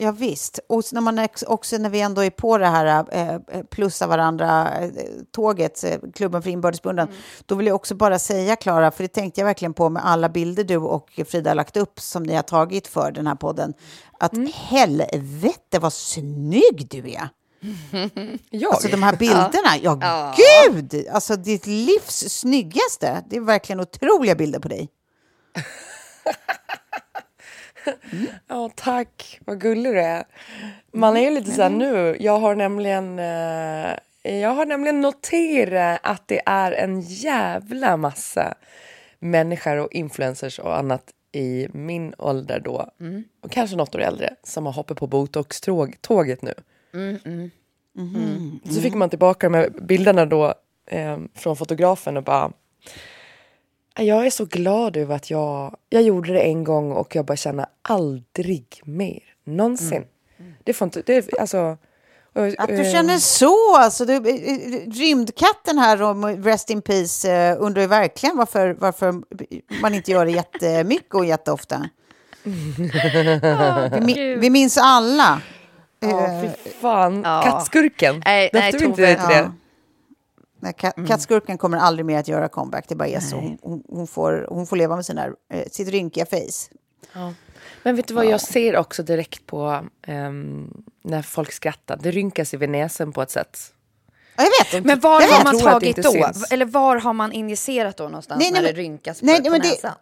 Ja, 0.01 0.11
visst. 0.11 0.59
Och 0.69 0.83
när 0.91 1.01
man 1.01 1.27
också 1.47 1.77
när 1.77 1.89
vi 1.89 2.01
ändå 2.01 2.23
är 2.23 2.29
på 2.29 2.57
det 2.57 2.67
här 2.67 3.05
eh, 3.11 3.63
plussa 3.63 4.07
varandra 4.07 4.77
eh, 4.79 4.89
tåget, 5.31 5.83
eh, 5.83 5.97
klubben 6.15 6.41
för 6.43 6.49
inbördes 6.49 6.81
Mm. 7.03 7.15
då 7.45 7.55
vill 7.55 7.67
jag 7.67 7.75
också 7.75 7.95
bara 7.95 8.19
säga, 8.19 8.55
Klara, 8.55 8.91
för 8.91 9.03
det 9.03 9.07
tänkte 9.07 9.41
jag 9.41 9.45
verkligen 9.45 9.73
på 9.73 9.89
med 9.89 10.05
alla 10.05 10.29
bilder 10.29 10.63
du 10.63 10.77
och 10.77 11.19
Frida 11.27 11.49
har 11.49 11.55
lagt 11.55 11.77
upp 11.77 11.99
som 11.99 12.23
ni 12.23 12.35
har 12.35 12.43
tagit 12.43 12.87
för 12.87 13.11
den 13.11 13.27
här 13.27 13.35
podden, 13.35 13.73
att 14.19 14.33
Mm. 14.33 14.51
helvete 14.55 15.79
vad 15.79 15.93
snygg 15.93 16.87
du 16.89 17.11
är! 17.11 17.29
Jag? 18.49 18.73
Alltså 18.73 18.87
de 18.87 19.03
här 19.03 19.15
bilderna, 19.15 19.77
ja, 19.81 20.35
gud! 20.71 21.07
Alltså 21.11 21.35
ditt 21.35 21.67
livs 21.67 22.29
snyggaste. 22.29 23.23
Det 23.29 23.35
är 23.35 23.41
verkligen 23.41 23.79
otroliga 23.79 24.35
bilder 24.35 24.59
på 24.59 24.67
dig. 24.67 24.89
Ja, 28.47 28.69
tack. 28.75 29.39
Vad 29.45 29.61
gullig 29.61 29.93
du 29.93 30.01
är. 30.01 30.23
Man 30.93 31.17
är 31.17 31.21
ju 31.21 31.29
lite 31.29 31.51
så 31.51 31.61
här 31.61 31.69
nu. 31.69 32.17
Jag 32.19 32.39
har 32.39 32.55
nämligen... 32.55 33.19
Eh, 33.19 33.95
jag 34.39 34.49
har 34.49 34.65
nämligen 34.65 35.01
noterat 35.01 35.99
att 36.03 36.27
det 36.27 36.41
är 36.45 36.71
en 36.71 37.01
jävla 37.01 37.97
massa 37.97 38.53
människor 39.19 39.77
och 39.77 39.91
influencers 39.91 40.59
och 40.59 40.77
annat 40.77 41.03
i 41.31 41.67
min 41.73 42.13
ålder 42.17 42.59
då, 42.59 42.89
och 43.41 43.51
kanske 43.51 43.75
något 43.75 43.95
år 43.95 43.99
äldre, 44.01 44.35
som 44.43 44.65
har 44.65 44.73
hoppat 44.73 44.97
på 44.97 45.07
botox-tåget 45.07 46.41
nu. 46.41 46.53
Så 48.75 48.81
fick 48.81 48.93
man 48.93 49.09
tillbaka 49.09 49.49
de 49.49 49.57
här 49.57 49.69
bilderna 49.81 50.25
då 50.25 50.53
eh, 50.85 51.17
från 51.35 51.55
fotografen 51.55 52.17
och 52.17 52.23
bara 52.23 52.51
jag 53.95 54.25
är 54.25 54.29
så 54.29 54.45
glad 54.45 54.97
över 54.97 55.15
att 55.15 55.29
jag, 55.29 55.75
jag 55.89 56.01
gjorde 56.01 56.33
det 56.33 56.39
en 56.41 56.63
gång 56.63 56.91
och 56.91 57.15
jag 57.15 57.25
bara 57.25 57.37
känner 57.37 57.65
aldrig 57.81 58.81
mer. 58.83 59.19
Någonsin. 59.45 60.03
Det 60.63 60.73
får 60.73 60.85
inte, 60.85 61.01
det, 61.05 61.39
alltså, 61.39 61.77
och, 62.35 62.45
Att 62.57 62.67
du 62.67 62.75
eh, 62.85 62.91
känner 62.91 63.17
så, 63.17 63.75
alltså. 63.75 64.05
Du, 64.05 64.13
eh, 64.15 64.19
eh, 64.19 64.91
rymdkatten 64.91 65.77
här, 65.77 66.01
om 66.01 66.25
Rest 66.25 66.69
in 66.69 66.81
Peace, 66.81 67.55
undrar 67.59 67.81
ju 67.81 67.87
verkligen 67.87 68.37
varför, 68.37 68.75
varför 68.79 69.21
man 69.81 69.93
inte 69.93 70.11
gör 70.11 70.25
det 70.25 70.31
jättemycket 70.31 71.15
och 71.15 71.25
jätteofta. 71.25 71.89
vi, 72.43 72.53
mi- 74.01 74.37
vi 74.39 74.49
minns 74.49 74.77
alla. 74.81 75.41
Ja, 75.99 76.41
fy 76.43 76.69
fan. 76.71 77.21
Ja. 77.25 77.41
Kattskurken. 77.45 78.21
Nej, 78.25 78.49
nej, 78.53 78.71
Döpte 78.71 78.77
vi 78.77 78.85
inte 78.85 79.01
Tove. 79.01 79.07
det 79.07 79.15
till 79.19 79.27
det? 79.35 79.35
Ja. 79.35 79.53
Nej, 80.59 80.73
ka- 80.77 81.07
Kattskurken 81.07 81.57
kommer 81.57 81.77
aldrig 81.77 82.05
mer 82.05 82.19
att 82.19 82.27
göra 82.27 82.47
comeback, 82.47 82.85
det 82.87 82.95
bara 82.95 83.07
är 83.07 83.19
så. 83.19 83.35
Hon, 83.61 83.83
hon, 83.89 84.07
får, 84.07 84.47
hon 84.49 84.67
får 84.67 84.75
leva 84.75 84.95
med 84.95 85.05
sina, 85.05 85.25
eh, 85.53 85.67
sitt 85.71 85.87
rynkiga 85.87 86.25
face. 86.25 86.69
Men 87.83 87.95
vet 87.95 88.07
du 88.07 88.13
vad 88.13 88.25
jag 88.25 88.41
ser 88.41 88.77
också 88.77 89.03
direkt 89.03 89.45
på 89.45 89.85
ehm, 90.07 90.83
när 91.03 91.21
folk 91.21 91.51
skrattar? 91.51 91.99
Det 92.01 92.11
rynkar 92.11 92.43
sig 92.43 92.59
vid 92.59 92.69
näsan 92.69 93.11
på 93.13 93.21
ett 93.21 93.31
sätt. 93.31 93.59
Ja, 94.37 94.43
jag 94.43 94.65
vet. 94.79 94.85
Men 94.85 94.99
var 94.99 95.21
Jag 95.21 95.27
har 95.27 95.43
man 95.43 95.59
tagit 95.59 95.95
då? 95.95 96.11
syns. 96.11 96.51
Eller 96.51 96.65
var 96.65 96.97
har 96.97 97.13
man 97.13 97.31
injicerat 97.31 97.97
då 97.97 98.03
någonstans 98.03 98.39
Nej, 98.39 98.51
nej, 98.51 98.61
när 98.61 98.73
det 98.73 98.79
rynkas 98.79 99.19
på, 99.19 99.25
nej, 99.25 99.43
på 99.43 99.49
men 99.49 99.61
det- 99.61 99.67
näsan? 99.69 99.93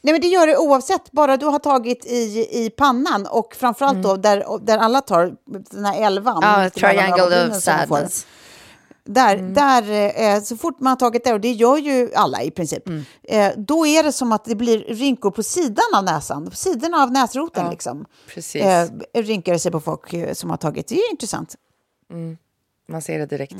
Nej, 0.00 0.12
men 0.12 0.20
det 0.20 0.26
gör 0.28 0.46
det 0.46 0.56
oavsett, 0.56 1.12
bara 1.12 1.36
du 1.36 1.46
har 1.46 1.58
tagit 1.58 2.06
i, 2.06 2.48
i 2.64 2.70
pannan 2.76 3.26
och 3.26 3.54
framförallt 3.54 4.02
då 4.02 4.16
där, 4.16 4.44
där 4.60 4.78
alla 4.78 5.00
tar 5.00 5.34
den 5.70 5.84
här 5.84 6.02
elvan. 6.06 6.38
Ja, 6.42 6.48
emellan 6.54 6.70
triangle 6.70 7.48
of 7.50 7.62
sadness. 7.62 8.26
Där, 9.10 9.36
där 9.36 10.12
eh, 10.36 10.42
så 10.42 10.56
fort 10.56 10.80
man 10.80 10.90
har 10.90 10.96
tagit 10.96 11.24
det, 11.24 11.32
och 11.32 11.40
det 11.40 11.52
gör 11.52 11.76
ju 11.76 12.10
alla 12.14 12.42
i 12.42 12.50
princip, 12.50 12.88
eh, 13.22 13.52
då 13.56 13.86
är 13.86 14.02
det 14.02 14.12
som 14.12 14.32
att 14.32 14.44
det 14.44 14.54
blir 14.54 14.78
rynkor 14.78 15.30
på 15.30 15.42
sidan 15.42 15.84
av 15.94 16.04
näsan, 16.04 16.50
på 16.50 16.56
sidorna 16.56 16.96
av 17.02 17.12
näsroten. 17.12 17.64
liksom. 17.70 18.04
precis. 18.26 18.62
Eh, 18.62 18.88
rynkar 19.14 19.58
sig 19.58 19.72
på 19.72 19.80
folk 19.80 20.12
eh, 20.12 20.32
som 20.32 20.50
har 20.50 20.56
tagit. 20.56 20.88
Det 20.88 20.94
är 20.94 20.96
ju 20.96 21.10
intressant. 21.10 21.54
Man 22.88 23.02
ser 23.02 23.18
det 23.18 23.26
direkt. 23.26 23.56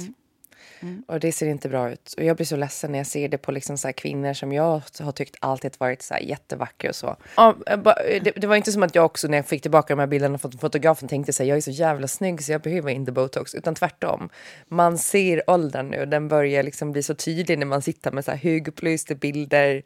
Mm. 0.80 1.02
Och 1.06 1.20
det 1.20 1.32
ser 1.32 1.46
inte 1.46 1.68
bra 1.68 1.90
ut. 1.90 2.14
Och 2.16 2.24
jag 2.24 2.36
blir 2.36 2.46
så 2.46 2.56
ledsen 2.56 2.92
när 2.92 2.98
jag 2.98 3.06
ser 3.06 3.28
det 3.28 3.38
på 3.38 3.52
liksom 3.52 3.78
så 3.78 3.88
här 3.88 3.92
kvinnor 3.92 4.32
som 4.32 4.52
jag 4.52 4.82
har 5.00 5.12
tyckt 5.12 5.36
alltid 5.40 5.74
varit 5.78 6.02
så 6.02 6.14
här 6.14 6.20
jättevackra 6.20 6.88
och 6.88 6.96
så. 6.96 7.16
Ja, 7.36 7.56
eh, 7.66 7.72
eh, 7.72 8.22
det, 8.22 8.30
det 8.36 8.46
var 8.46 8.56
inte 8.56 8.72
som 8.72 8.82
att 8.82 8.94
jag 8.94 9.04
också 9.04 9.28
när 9.28 9.38
jag 9.38 9.46
fick 9.46 9.62
tillbaka 9.62 9.94
de 9.94 10.00
här 10.00 10.06
bilderna 10.06 10.38
från 10.38 10.52
fotografen 10.52 11.08
tänkte 11.08 11.32
så 11.32 11.42
här, 11.42 11.48
jag 11.48 11.56
är 11.56 11.62
så 11.62 11.70
jävla 11.70 12.08
snygg 12.08 12.44
så 12.44 12.52
jag 12.52 12.60
behöver 12.60 12.90
inte 12.90 13.12
botox. 13.12 13.54
Utan 13.54 13.74
tvärtom. 13.74 14.28
Man 14.68 14.98
ser 14.98 15.50
åldern 15.50 15.88
nu. 15.88 16.06
Den 16.06 16.28
börjar 16.28 16.62
liksom 16.62 16.92
bli 16.92 17.02
så 17.02 17.14
tydlig 17.14 17.58
när 17.58 17.66
man 17.66 17.82
sitter 17.82 18.10
med 18.10 18.24
så 18.24 18.30
här 18.30 18.38
högupplysta 18.38 19.14
bilder. 19.14 19.82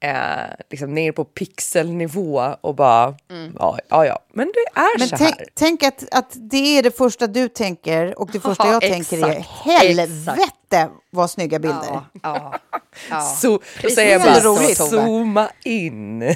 Eh, 0.00 0.54
liksom 0.70 0.94
ner 0.94 1.12
på 1.12 1.24
pixelnivå 1.24 2.54
och 2.60 2.74
bara, 2.74 3.14
ja, 3.58 3.78
ja, 3.88 4.06
ja, 4.06 4.18
men 4.32 4.46
det 4.46 4.80
är 4.80 4.98
Men 4.98 5.08
så 5.08 5.16
tänk, 5.16 5.38
här. 5.38 5.46
tänk 5.54 5.82
att, 5.82 6.04
att 6.10 6.32
det 6.50 6.78
är 6.78 6.82
det 6.82 6.96
första 6.96 7.26
du 7.26 7.48
tänker 7.48 8.18
och 8.18 8.30
det 8.32 8.40
första 8.40 8.64
Ja, 8.66 8.72
jag 8.72 8.80
tänker 8.82 9.26
är 9.26 9.30
exakt, 9.30 9.48
helvete 9.48 10.88
vad 11.10 11.30
snygga 11.30 11.58
bilder. 11.58 11.88
Ja, 11.90 12.04
ja, 12.22 12.58
ja. 13.10 13.20
Så, 13.40 13.60
då 13.82 13.90
säger 13.90 14.12
jag 14.12 14.20
Det 14.20 14.28
är 14.28 14.42
bara, 14.42 14.54
roligt, 14.54 14.78
zooma 14.78 15.48
in. 15.64 16.18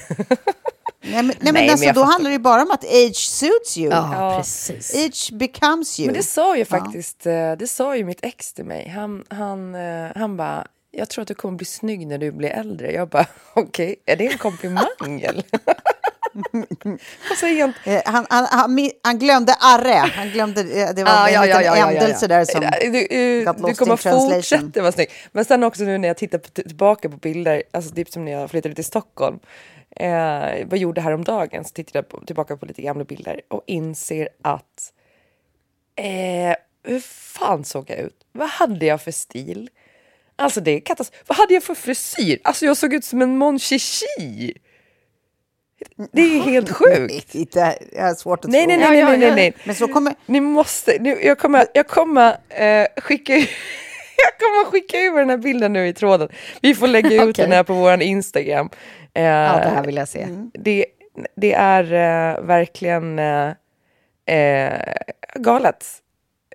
Nej, 1.04 1.22
men, 1.22 1.26
nej, 1.26 1.36
men 1.40 1.54
men 1.54 1.70
alltså, 1.70 1.86
jag 1.86 1.94
då 1.94 2.02
handlar 2.02 2.30
det 2.30 2.34
ju 2.34 2.38
bara 2.38 2.62
om 2.62 2.70
att 2.70 2.84
age 2.84 3.16
suits 3.16 3.78
you. 3.78 3.90
ja, 3.90 4.34
precis. 4.38 4.94
Age 4.94 5.32
becomes 5.32 6.00
you. 6.00 6.06
Men 6.06 6.14
det 6.14 6.22
sa 6.22 6.56
ju 6.56 6.64
faktiskt, 6.64 7.26
eh, 7.26 7.52
det 7.52 7.66
sa 7.70 7.96
ju 7.96 8.04
mitt 8.04 8.18
ex 8.22 8.52
till 8.52 8.64
mig. 8.64 8.88
Han, 8.88 9.24
han, 9.28 9.74
eh, 9.74 10.10
han 10.16 10.36
bara, 10.36 10.66
jag 10.92 11.10
tror 11.10 11.22
att 11.22 11.28
du 11.28 11.34
kommer 11.34 11.56
bli 11.56 11.66
snygg 11.66 12.06
när 12.06 12.18
du 12.18 12.32
blir 12.32 12.50
äldre. 12.50 12.92
Jag 12.92 13.08
bara, 13.08 13.26
okej, 13.54 13.96
är 14.06 14.16
det 14.16 14.26
en 14.26 14.38
komplimang 14.38 15.20
eller? 15.20 15.44
Och 17.30 17.36
så 17.36 17.46
igen, 17.46 17.72
Eh, 17.84 18.02
han, 18.04 18.26
han, 18.30 18.46
han, 18.50 18.90
han 19.02 19.18
glömde 19.18 19.54
arre. 19.60 20.10
Han 20.14 20.28
glömde, 20.28 20.60
eh, 20.60 20.94
det 20.94 21.04
var 21.04 21.12
Ja, 21.12 21.28
en 21.28 21.34
ja, 21.34 21.46
ja, 21.46 21.58
liten 21.58 21.64
ja, 21.64 21.76
ja, 21.76 21.90
ändelse 21.90 22.26
där 22.26 22.44
som... 22.44 22.60
du, 22.60 23.06
eh, 23.06 23.44
got 23.44 23.66
du 23.66 23.74
kommer 23.74 23.96
fortsätta 23.96 24.82
vara 24.82 24.92
snygg. 24.92 25.10
Men 25.32 25.44
sen 25.44 25.62
också 25.62 25.84
nu 25.84 25.98
när 25.98 26.08
jag 26.08 26.16
tittar 26.16 26.38
på, 26.38 26.48
tillbaka 26.48 27.08
på 27.08 27.16
bilder, 27.16 27.62
alltså 27.70 27.94
typ 27.94 28.10
som 28.10 28.24
när 28.24 28.32
jag 28.32 28.50
flyttade 28.50 28.74
till 28.74 28.84
Stockholm. 28.84 29.38
Eh, 29.96 30.08
vad 30.40 30.72
jag 30.72 30.78
gjorde 30.78 31.00
häromdagen 31.00 31.64
så 31.64 31.70
tittade 31.70 31.98
jag 31.98 32.08
på, 32.08 32.26
tillbaka 32.26 32.56
på 32.56 32.66
lite 32.66 32.82
gamla 32.82 33.04
bilder 33.04 33.40
och 33.48 33.62
inser 33.66 34.28
att 34.42 34.92
eh, 35.96 36.56
hur 36.84 37.00
fan 37.00 37.64
såg 37.64 37.90
jag 37.90 37.98
ut? 37.98 38.24
Vad 38.32 38.48
hade 38.48 38.86
jag 38.86 39.02
för 39.02 39.10
stil? 39.10 39.70
Alltså 40.36 40.60
det 40.60 40.70
är 40.70 40.80
katastrof. 40.80 41.22
Vad 41.26 41.38
hade 41.38 41.54
jag 41.54 41.62
för 41.62 41.74
frisyr? 41.74 42.38
Alltså 42.44 42.66
jag 42.66 42.76
såg 42.76 42.94
ut 42.94 43.04
som 43.04 43.22
en 43.22 43.36
Mon 43.38 43.58
Chichi. 43.58 44.54
Det 46.12 46.20
är 46.22 46.40
helt 46.42 46.70
sjukt. 46.70 47.34
Jag 47.94 48.02
har 48.02 48.14
svårt 48.14 48.44
att 48.44 48.50
Nej, 48.50 48.66
tro. 48.66 48.68
nej, 48.76 48.78
nej, 48.78 49.04
nej, 49.04 49.18
nej, 49.18 49.34
nej. 49.34 49.54
Men 49.64 49.74
så 49.74 49.88
kommer... 49.88 50.14
Ni 50.26 50.40
måste, 50.40 50.98
nu, 51.00 51.18
jag 51.22 51.38
kommer, 51.38 51.66
jag 51.74 51.88
kommer 51.88 52.36
eh, 52.48 52.86
skicka 52.96 53.32
jag 54.16 54.38
kommer 54.38 54.70
skicka 54.70 54.98
över 54.98 55.18
den 55.18 55.30
här 55.30 55.36
bilden 55.36 55.72
nu 55.72 55.88
i 55.88 55.92
tråden. 55.92 56.28
Vi 56.60 56.74
får 56.74 56.86
lägga 56.86 57.14
ut 57.14 57.20
Okej. 57.22 57.32
den 57.44 57.52
här 57.52 57.62
på 57.64 57.74
vår 57.74 58.02
Instagram. 58.02 58.70
Eh, 59.14 59.22
Ja, 59.22 59.56
det 59.56 59.68
här 59.70 59.84
vill 59.86 59.96
jag 59.96 60.08
se. 60.08 60.26
det, 60.54 60.86
det 61.36 61.52
är 61.52 61.84
eh, 61.84 62.42
verkligen 62.44 63.18
eh, 63.18 63.50
eh, 64.36 64.94
galet. 65.34 65.86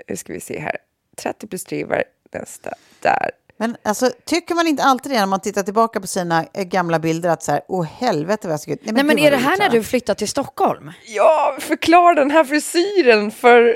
Nu 0.07 0.15
ska 0.15 0.33
vi 0.33 0.39
se 0.39 0.59
här. 0.59 0.77
30 1.17 1.47
plus 1.47 1.63
driver, 1.63 2.03
nästa, 2.33 2.69
där. 3.01 3.31
Men 3.59 3.77
alltså, 3.83 4.11
tycker 4.25 4.55
man 4.55 4.67
inte 4.67 4.83
alltid 4.83 5.11
det 5.11 5.19
när 5.19 5.25
man 5.25 5.39
tittar 5.41 5.63
tillbaka 5.63 5.99
på 6.01 6.07
sina 6.07 6.45
eh, 6.53 6.63
gamla 6.63 6.99
bilder 6.99 7.29
att 7.29 7.43
så 7.43 7.51
här, 7.51 7.61
åh 7.67 7.85
helvete 7.99 8.47
vad 8.47 8.53
jag 8.53 8.59
såg 8.59 8.73
ut. 8.73 8.79
Nej, 8.83 9.03
men 9.03 9.15
gud, 9.15 9.25
är 9.25 9.31
vad 9.31 9.39
det 9.39 9.45
här 9.45 9.57
när 9.57 9.69
du 9.69 9.83
flyttar 9.83 10.13
till 10.13 10.27
Stockholm? 10.27 10.91
Ja, 11.05 11.57
förklara 11.59 12.13
den 12.13 12.31
här 12.31 12.43
frisyren 12.43 13.31
för 13.31 13.75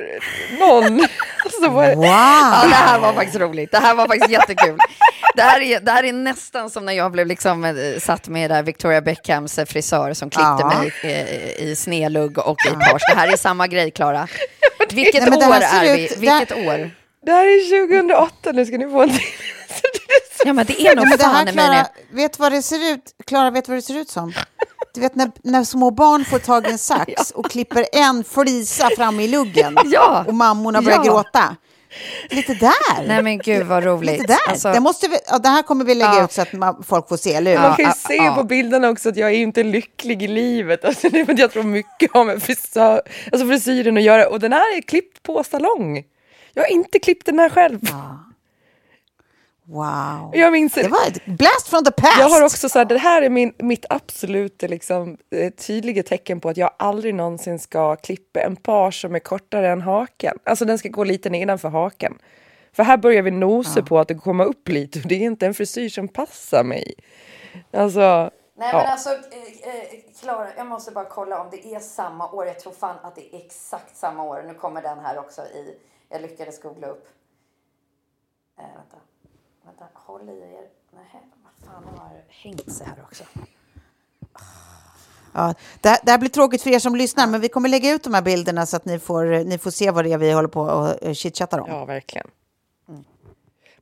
någon. 0.60 1.00
alltså, 1.46 1.64
Ja, 1.64 1.96
Wow! 1.96 2.70
det 2.70 2.76
här 2.76 3.00
var 3.00 3.14
faktiskt 3.14 3.40
roligt. 3.40 3.72
Det 3.72 3.78
här 3.78 3.96
var 3.96 4.08
faktiskt 4.08 4.30
jättekul. 4.32 4.78
Det 5.36 5.42
här, 5.42 5.62
är, 5.62 5.80
det 5.80 5.92
här 5.92 6.04
är 6.04 6.14
nästan 6.14 6.70
som 6.70 6.86
när 6.86 6.94
jag 6.94 7.12
blev 7.12 7.28
liksom 7.28 7.64
eh, 7.66 7.74
satt 8.00 8.28
med 8.28 8.52
där 8.52 8.64
Victoria 8.64 9.02
Beckhams 9.02 9.60
eh, 9.60 9.66
frisör 9.66 10.14
som 10.14 10.30
klippte 10.30 10.56
Ja. 10.60 10.68
mig 10.80 10.94
eh, 11.04 11.64
i 11.70 11.76
snedlugg 11.76 12.38
och 12.38 12.58
i 12.66 12.70
page. 12.70 13.02
Det 13.14 13.20
här 13.20 13.34
är 13.34 13.38
samma 13.38 13.68
grej, 13.68 13.92
Klara. 13.92 14.28
Vilket 14.92 15.22
Nej, 15.22 15.30
men 15.40 15.50
år 15.50 15.54
är 15.56 15.96
vi? 15.98 16.02
Vilket 16.18 16.52
år? 16.52 16.92
det 17.26 17.32
här 17.32 17.46
är 17.46 17.88
2008, 17.88 18.52
nu 18.52 18.66
ska 18.66 18.78
ni 18.78 18.90
få 18.90 19.02
en 19.02 19.10
till. 19.10 19.20
Så 19.70 19.82
det 19.94 20.14
är 20.14 20.30
så- 20.30 20.31
Ja, 20.46 20.54
men 20.54 20.66
det 20.66 20.82
är 20.88 20.96
nog 20.96 21.08
men 21.10 21.18
det 21.18 21.24
här, 21.26 21.34
fan 21.34 21.46
mig 21.46 21.54
Klara, 21.54 21.74
det. 21.74 21.88
vet 22.16 22.40
vad 22.40 22.52
det 22.52 22.62
ser 22.62 22.94
ut? 22.94 23.16
Klara, 23.28 23.52
vet 23.52 23.68
vad 23.68 23.78
det 23.78 23.82
ser 23.82 23.98
ut 23.98 24.10
som? 24.10 24.34
Du 24.94 25.02
vet 25.02 25.16
när, 25.16 25.32
när 25.44 25.64
små 25.64 25.92
barn 25.92 26.26
får 26.26 26.40
tag 26.40 26.68
i 26.68 26.72
en 26.72 26.78
sax 26.78 27.32
och 27.36 27.52
klipper 27.52 27.86
en 27.92 28.24
flisa 28.24 28.90
fram 28.98 29.20
i 29.20 29.28
luggen 29.28 29.78
Ja. 29.86 30.24
och 30.28 30.34
mammorna 30.34 30.82
börjar 30.82 30.98
Ja. 30.98 31.12
gråta. 31.12 31.56
Lite 32.30 32.54
där. 32.54 33.08
Nej 33.08 33.24
men 33.24 33.38
gud 33.38 33.66
vad 33.68 33.84
roligt. 33.84 34.12
Lite 34.12 34.28
där. 34.34 34.50
Alltså, 34.52 34.72
det, 34.74 34.80
måste 34.80 35.08
vi, 35.08 35.18
ja, 35.28 35.38
det 35.40 35.50
här 35.50 35.62
kommer 35.62 35.86
vi 35.86 35.96
lägga 35.96 36.14
Ja. 36.16 36.24
ut 36.26 36.32
så 36.32 36.42
att 36.42 36.54
man, 36.54 36.84
folk 36.88 37.10
får 37.10 37.18
se, 37.18 37.34
eller 37.34 37.52
hur? 37.52 37.60
Man 37.60 37.76
kan 37.76 37.86
ju 37.86 37.90
ja, 37.90 37.94
se 37.94 38.16
ja. 38.16 38.36
på 38.36 38.44
bilderna 38.44 38.90
också 38.90 39.10
att 39.10 39.18
jag 39.18 39.30
är 39.30 39.36
inte 39.36 39.64
lycklig 39.64 40.24
i 40.24 40.28
livet. 40.28 40.86
Alltså, 40.86 41.10
det 41.10 41.20
är 41.20 41.26
för 41.26 41.34
att 41.34 41.40
jag 41.40 41.52
tror 41.52 41.64
mycket 41.64 42.14
med 42.26 42.44
frisör, 42.44 43.02
alltså 43.32 43.48
frisyren 43.48 43.98
att 43.98 44.04
göra. 44.04 44.28
Och 44.28 44.40
den 44.40 44.54
här 44.54 44.78
är 44.78 44.82
klippt 44.82 45.24
på 45.24 45.44
salong. 45.44 46.04
Jag 46.54 46.64
har 46.64 46.70
inte 46.70 47.00
klippt 47.00 47.26
den 47.26 47.40
här 47.40 47.50
själv. 47.50 47.80
Wow. 49.66 50.32
Jag 50.34 50.52
minns 50.52 50.74
Det 50.74 50.88
var 50.88 51.08
ett 51.08 51.26
blast 51.26 51.68
from 51.68 51.84
the 51.84 51.92
past. 51.92 52.20
Jag 52.20 52.30
har 52.30 52.44
också 52.44 52.70
så 52.70 52.80
här, 52.80 52.86
det 52.86 52.98
här 52.98 53.22
är 53.22 53.30
min, 53.30 53.54
mitt 53.58 53.86
absolut 53.90 54.62
liksom, 54.62 55.18
eh, 55.36 55.54
tydliga 55.54 56.04
tecken 56.04 56.40
på 56.40 56.50
att 56.50 56.58
jag 56.58 56.72
aldrig 56.80 57.16
någonsin 57.16 57.60
ska 57.60 57.96
klippa 57.96 58.40
en 58.40 58.56
par 58.56 58.92
som 58.92 59.16
är 59.16 59.20
kortare 59.20 59.70
än 59.70 59.82
haken. 59.82 60.38
Alltså 60.44 60.66
den 60.66 60.78
ska 60.78 60.90
gå 60.90 61.04
lite 61.04 61.30
nedanför 61.30 61.70
haken. 61.70 62.18
För 62.74 62.84
här 62.84 62.98
börjar 62.98 63.22
vi 63.22 63.32
nosa 63.32 63.84
på 63.84 64.00
att 64.00 64.08
det 64.08 64.16
kommer 64.16 64.46
upp 64.46 64.68
lite 64.68 65.00
och 65.00 65.08
det 65.08 65.16
är 65.16 65.20
inte 65.20 65.46
en 65.46 65.54
frisyr 65.54 65.90
som 65.90 66.08
passar 66.08 66.64
mig. 66.64 66.94
Alltså, 67.74 68.32
Nej 68.56 68.70
ja. 68.72 68.78
men 68.78 68.92
alltså, 68.92 69.10
Klara, 70.22 70.48
jag 70.58 70.68
måste 70.68 70.92
bara 70.92 71.06
kolla 71.06 71.42
om 71.42 71.48
det 71.52 71.76
är 71.76 71.80
samma 71.80 72.32
år. 72.32 72.46
Jag 72.46 72.60
tror 72.60 72.74
fan 72.74 72.96
att 73.02 73.16
det 73.16 73.36
är 73.36 73.46
exakt 73.46 73.98
samma 73.98 74.24
år. 74.24 74.44
Nu 74.48 74.54
kommer 74.54 74.82
den 74.82 75.00
här 75.00 75.20
också 75.20 75.42
i, 75.42 75.78
jag 76.10 76.22
lyckades 76.22 76.62
googla 76.62 76.88
upp. 76.88 77.08
Eh, 78.60 78.64
vänta, 78.76 78.98
vänta, 79.80 79.86
håll 79.94 80.30
i 80.30 80.32
er. 80.32 80.68
Nej, 80.94 81.22
vad 81.44 81.68
fan 81.70 81.84
har 81.98 82.10
hängt 82.30 82.72
sig 82.72 82.88
här 82.88 83.04
också? 83.04 83.24
Ja, 85.34 85.54
det, 85.82 85.90
här- 85.90 86.00
det 86.04 86.12
här 86.12 86.18
blir 86.20 86.30
tråkigt 86.30 86.62
för 86.62 86.70
er 86.70 86.80
som 86.80 86.96
lyssnar, 86.96 87.28
men 87.28 87.42
vi 87.42 87.50
kommer 87.50 87.70
lägga 87.70 87.92
ut 87.92 88.04
de 88.04 88.14
här 88.14 88.22
bilderna 88.22 88.66
så 88.66 88.76
att 88.78 88.86
ni 88.86 89.00
får, 89.00 89.44
ni 89.44 89.58
får 89.58 89.72
se 89.72 89.92
vad 89.92 90.06
det 90.06 90.12
är 90.14 90.18
vi 90.18 90.32
håller 90.32 90.48
på 90.50 90.62
och 90.62 91.04
eh, 91.04 91.14
chitchattar 91.14 91.60
om. 91.60 91.70
Ja, 91.70 91.86
verkligen. 91.86 92.28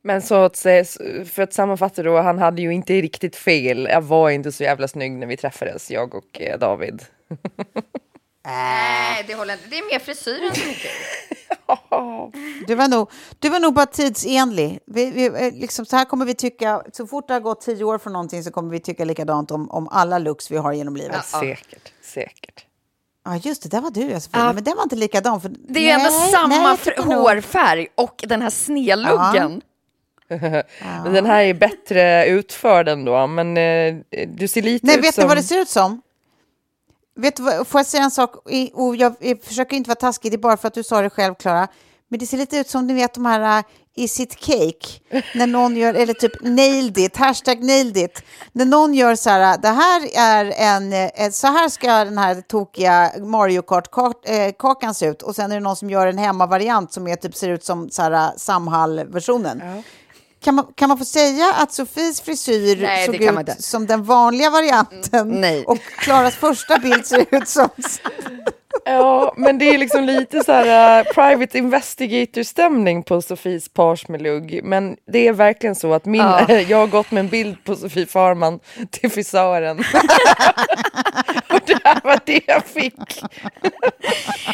Men 0.01 0.21
så 0.21 0.35
att 0.35 0.55
säga, 0.55 0.85
för 1.25 1.41
att 1.41 1.53
sammanfatta 1.53 2.03
då, 2.03 2.21
han 2.21 2.39
hade 2.39 2.61
ju 2.61 2.73
inte 2.73 2.93
riktigt 2.93 3.35
fel. 3.35 3.87
Jag 3.91 4.01
var 4.01 4.29
inte 4.29 4.51
så 4.51 4.63
jävla 4.63 4.87
snygg 4.87 5.11
när 5.11 5.27
vi 5.27 5.37
träffades, 5.37 5.91
jag 5.91 6.15
och 6.15 6.41
eh, 6.41 6.59
David. 6.59 7.03
Nej, 8.49 9.23
det 9.27 9.35
håller 9.35 9.53
inte. 9.53 9.67
Det 9.69 9.77
är 9.77 9.91
mer 9.91 9.99
frisyren 9.99 10.55
som 10.55 10.69
är 10.69 10.73
kul. 10.73 10.91
Du, 12.67 12.75
var 12.75 12.87
nog, 12.87 13.11
du 13.39 13.49
var 13.49 13.59
nog 13.59 13.73
bara 13.73 13.85
tidsenlig. 13.85 14.79
Vi, 14.85 15.11
vi, 15.11 15.25
eh, 15.25 15.53
liksom, 15.53 15.85
så 15.85 15.95
här 15.95 16.05
kommer 16.05 16.25
vi 16.25 16.33
tycka, 16.33 16.81
så 16.93 17.07
fort 17.07 17.27
det 17.27 17.33
har 17.33 17.41
gått 17.41 17.61
tio 17.61 17.83
år 17.83 17.97
från 17.97 18.13
någonting 18.13 18.43
så 18.43 18.51
kommer 18.51 18.71
vi 18.71 18.79
tycka 18.79 19.05
likadant 19.05 19.51
om, 19.51 19.71
om 19.71 19.87
alla 19.87 20.19
looks 20.19 20.51
vi 20.51 20.57
har 20.57 20.73
genom 20.73 20.95
livet. 20.95 21.25
Ja, 21.33 21.39
Säkert, 21.39 21.91
säkert. 22.01 22.65
just 23.45 23.63
det, 23.63 23.69
där 23.69 23.81
var 23.81 23.91
du 23.91 24.01
Josefin. 24.01 24.41
Men 24.41 24.63
den 24.63 24.75
var 24.75 24.83
inte 24.83 24.95
likadan. 24.95 25.41
För, 25.41 25.51
Det 25.67 25.79
är 25.79 25.83
ju 25.83 25.89
ändå 25.89 26.09
samma 26.09 26.77
nej, 26.85 27.05
hårfärg 27.05 27.87
och 27.95 28.23
den 28.27 28.41
här 28.41 28.49
snedluggen. 28.49 29.61
Men 31.03 31.13
den 31.13 31.25
här 31.25 31.43
är 31.43 31.53
bättre 31.53 32.25
utförd 32.25 32.87
ändå, 32.87 33.27
men 33.27 33.57
eh, 33.57 33.95
du 34.27 34.47
ser 34.47 34.61
lite 34.61 34.85
Nej, 34.85 34.97
ut 34.97 35.03
vet 35.03 35.15
som... 35.15 35.21
du 35.21 35.27
vad 35.27 35.37
det 35.37 35.43
ser 35.43 35.61
ut 35.61 35.69
som? 35.69 36.01
Vet 37.19 37.35
du 37.35 37.43
vad, 37.43 37.67
får 37.67 37.79
jag 37.79 37.85
säga 37.85 38.03
en 38.03 38.11
sak? 38.11 38.35
Och 38.73 38.95
jag, 38.95 39.15
jag 39.19 39.43
försöker 39.43 39.77
inte 39.77 39.87
vara 39.87 39.95
taskig, 39.95 40.31
det 40.31 40.35
är 40.35 40.37
bara 40.39 40.57
för 40.57 40.67
att 40.67 40.73
du 40.73 40.83
sa 40.83 41.01
det 41.01 41.09
själv, 41.09 41.35
Klara. 41.35 41.67
Men 42.09 42.19
det 42.19 42.25
ser 42.25 42.37
lite 42.37 42.57
ut 42.57 42.69
som 42.69 42.87
ni 42.87 42.93
vet 42.93 43.13
de 43.13 43.25
här 43.25 43.59
uh, 43.59 43.65
Is 43.95 44.19
it 44.19 44.39
cake? 44.39 45.21
När 45.35 45.47
någon 45.47 45.75
gör, 45.75 45.93
eller 45.93 46.13
typ 46.13 46.41
nailed 46.41 46.97
it, 46.97 47.17
hashtag 47.17 47.63
nailed 47.63 47.97
it. 47.97 48.23
När 48.51 48.65
någon 48.65 48.93
gör 48.93 49.15
så 49.15 49.29
här, 49.29 49.55
uh, 49.55 49.61
det 49.61 49.67
här 49.67 50.09
är 50.15 50.53
en, 50.57 50.93
uh, 50.93 51.31
så 51.31 51.47
här 51.47 51.69
ska 51.69 51.87
den 51.87 52.17
här 52.17 52.41
tokiga 52.41 53.11
Mario 53.19 53.61
Kart-kakan 53.61 54.89
uh, 54.89 54.93
se 54.93 55.05
ut. 55.05 55.21
Och 55.21 55.35
sen 55.35 55.51
är 55.51 55.55
det 55.55 55.61
någon 55.61 55.75
som 55.75 55.89
gör 55.89 56.07
en 56.07 56.17
hemmavariant 56.17 56.93
som 56.93 57.07
är 57.07 57.15
typ 57.15 57.35
ser 57.35 57.49
ut 57.49 57.63
som 57.63 57.89
så 57.89 58.01
här, 58.01 58.11
uh, 58.11 58.37
Samhall-versionen. 58.37 59.83
Kan 60.43 60.55
man, 60.55 60.65
kan 60.75 60.89
man 60.89 60.97
få 60.97 61.05
säga 61.05 61.53
att 61.53 61.73
Sofies 61.73 62.21
frisyr 62.21 62.81
Nej, 62.81 63.05
såg 63.05 63.15
ut 63.15 63.63
som 63.63 63.87
den 63.87 64.03
vanliga 64.03 64.49
varianten? 64.49 65.27
nej. 65.27 65.63
Och 65.65 65.79
Klaras 65.97 66.35
första 66.35 66.79
bild 66.79 67.05
ser 67.05 67.25
ut 67.31 67.47
som... 67.47 67.69
Ja, 68.85 69.33
men 69.37 69.57
det 69.57 69.65
är 69.73 69.77
liksom 69.77 70.03
lite 70.03 70.43
så 70.43 70.51
här 70.51 70.99
uh, 70.99 71.13
private 71.13 71.57
investigator-stämning 71.57 73.03
på 73.03 73.21
Sofies 73.21 73.69
pars 73.69 74.07
med 74.07 74.21
lugg. 74.21 74.59
Men 74.63 74.97
det 75.11 75.27
är 75.27 75.33
verkligen 75.33 75.75
så 75.75 75.93
att 75.93 76.05
min, 76.05 76.21
Ja. 76.21 76.51
jag 76.67 76.77
har 76.77 76.87
gått 76.87 77.11
med 77.11 77.21
en 77.21 77.27
bild 77.27 77.63
på 77.63 77.75
Sofie 77.75 78.05
Farman 78.05 78.59
till 78.91 79.11
frisören. 79.11 79.79
Och 81.49 81.59
det 81.65 81.79
här 81.83 82.01
var 82.03 82.19
det 82.25 82.41
jag 82.47 82.65
fick. 82.65 83.23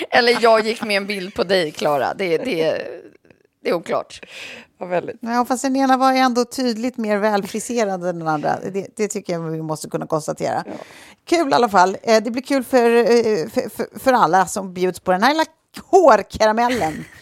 Eller 0.09 0.37
jag 0.41 0.65
gick 0.65 0.83
med 0.83 0.97
en 0.97 1.05
bild 1.05 1.33
på 1.33 1.43
dig, 1.43 1.71
Klara. 1.71 2.13
Det, 2.13 2.37
det, 2.37 2.87
det 3.65 3.69
är 3.69 3.73
oklart. 3.73 4.21
Ja, 4.77 4.85
väldigt. 4.85 5.17
Ja, 5.19 5.45
fast 5.45 5.63
den 5.63 5.75
ena 5.75 5.97
var 5.97 6.13
ändå 6.13 6.45
tydligt 6.45 6.97
mer 6.97 7.17
välfriserad 7.17 8.05
än 8.05 8.19
den 8.19 8.27
andra. 8.27 8.59
Det, 8.73 8.87
det 8.95 9.07
tycker 9.07 9.33
jag 9.33 9.39
vi 9.39 9.61
måste 9.61 9.89
kunna 9.89 10.07
konstatera. 10.07 10.63
Kul 11.25 11.49
i 11.49 11.53
alla 11.53 11.69
fall. 11.69 11.97
Eh, 12.03 12.23
Det 12.23 12.31
blir 12.31 12.41
kul 12.41 12.63
för, 12.63 12.89
eh, 12.95 13.47
för, 13.49 13.69
för, 13.69 13.99
för 13.99 14.13
alla 14.13 14.45
som 14.45 14.73
bjuds 14.73 14.99
på 14.99 15.11
den 15.11 15.23
här 15.23 15.31
lilla 15.33 15.45
hårkaramellen. 15.83 17.05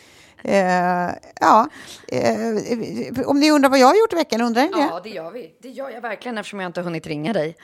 Eh, 0.45 1.09
ja, 1.39 1.67
eh, 2.07 3.25
om 3.25 3.39
ni 3.39 3.51
undrar 3.51 3.69
vad 3.69 3.79
jag 3.79 3.87
har 3.87 3.95
gjort 3.95 4.13
i 4.13 4.15
veckan, 4.15 4.41
undrar 4.41 4.61
ni 4.61 4.69
det? 4.69 4.87
Ja, 4.91 4.99
det 5.03 5.09
gör 5.09 5.31
vi. 5.31 5.51
Det 5.61 5.69
gör 5.69 5.89
jag 5.89 6.01
verkligen 6.01 6.37
eftersom 6.37 6.59
jag 6.59 6.69
inte 6.69 6.79
har 6.79 6.85
hunnit 6.85 7.07
ringa 7.07 7.33
dig. 7.33 7.55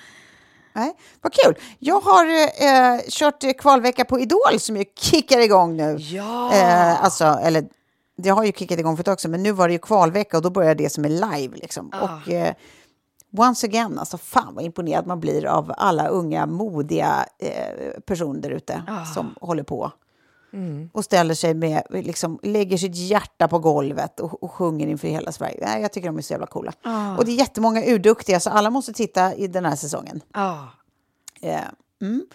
Nej, 0.73 0.93
vad 1.21 1.33
kul. 1.33 1.55
Jag 1.79 1.99
har 1.99 2.25
eh, 2.25 2.99
kört 3.09 3.57
kvalvecka 3.57 4.05
på 4.05 4.19
Idol 4.19 4.59
som 4.59 4.77
ju 4.77 4.85
kickar 4.99 5.39
igång 5.39 5.77
nu. 5.77 5.97
Ja. 5.99 6.53
Eh, 6.53 7.03
alltså, 7.03 7.25
eller 7.43 7.65
det 8.21 8.29
har 8.29 8.43
ju 8.43 8.51
kickat 8.51 8.79
igång 8.79 8.97
för 8.97 9.01
ett 9.01 9.05
tag 9.05 9.21
sedan, 9.21 9.31
men 9.31 9.43
nu 9.43 9.51
var 9.51 9.67
det 9.67 9.73
ju 9.73 9.79
kvalvecka 9.79 10.37
och 10.37 10.43
då 10.43 10.49
börjar 10.49 10.75
det 10.75 10.89
som 10.89 11.05
är 11.05 11.09
live. 11.09 11.57
Liksom. 11.57 11.91
Ah. 11.93 12.03
Och 12.03 12.31
eh, 12.31 12.53
once 13.37 13.67
again, 13.67 13.99
alltså 13.99 14.17
fan 14.17 14.55
vad 14.55 14.63
imponerad 14.63 15.07
man 15.07 15.19
blir 15.19 15.45
av 15.45 15.73
alla 15.77 16.07
unga, 16.07 16.45
modiga 16.45 17.25
eh, 17.39 17.99
personer 18.05 18.41
där 18.41 18.49
ute 18.49 18.83
Ah. 18.87 19.05
som 19.05 19.35
håller 19.41 19.63
på. 19.63 19.91
Mm. 20.53 20.89
Och 20.93 21.05
ställer 21.05 21.33
sig 21.33 21.53
med, 21.53 21.83
liksom, 21.89 22.39
lägger 22.43 22.77
sitt 22.77 22.95
hjärta 22.95 23.47
på 23.47 23.59
golvet 23.59 24.19
och, 24.19 24.43
och 24.43 24.51
sjunger 24.51 24.87
inför 24.87 25.07
hela 25.07 25.31
Sverige. 25.31 25.59
Nej, 25.61 25.81
jag 25.81 25.91
tycker 25.93 26.07
de 26.07 26.17
är 26.17 26.21
så 26.21 26.33
jävla 26.33 26.47
coola. 26.47 26.73
Ah. 26.83 27.17
Och 27.17 27.25
det 27.25 27.31
är 27.31 27.35
jättemånga 27.35 27.85
urduktiga, 27.85 28.39
så 28.39 28.49
alla 28.49 28.69
måste 28.69 28.93
titta 28.93 29.35
i 29.35 29.47
den 29.47 29.65
här 29.65 29.75
säsongen. 29.75 30.21
Eh, 31.41 31.61
mm. 32.01 32.25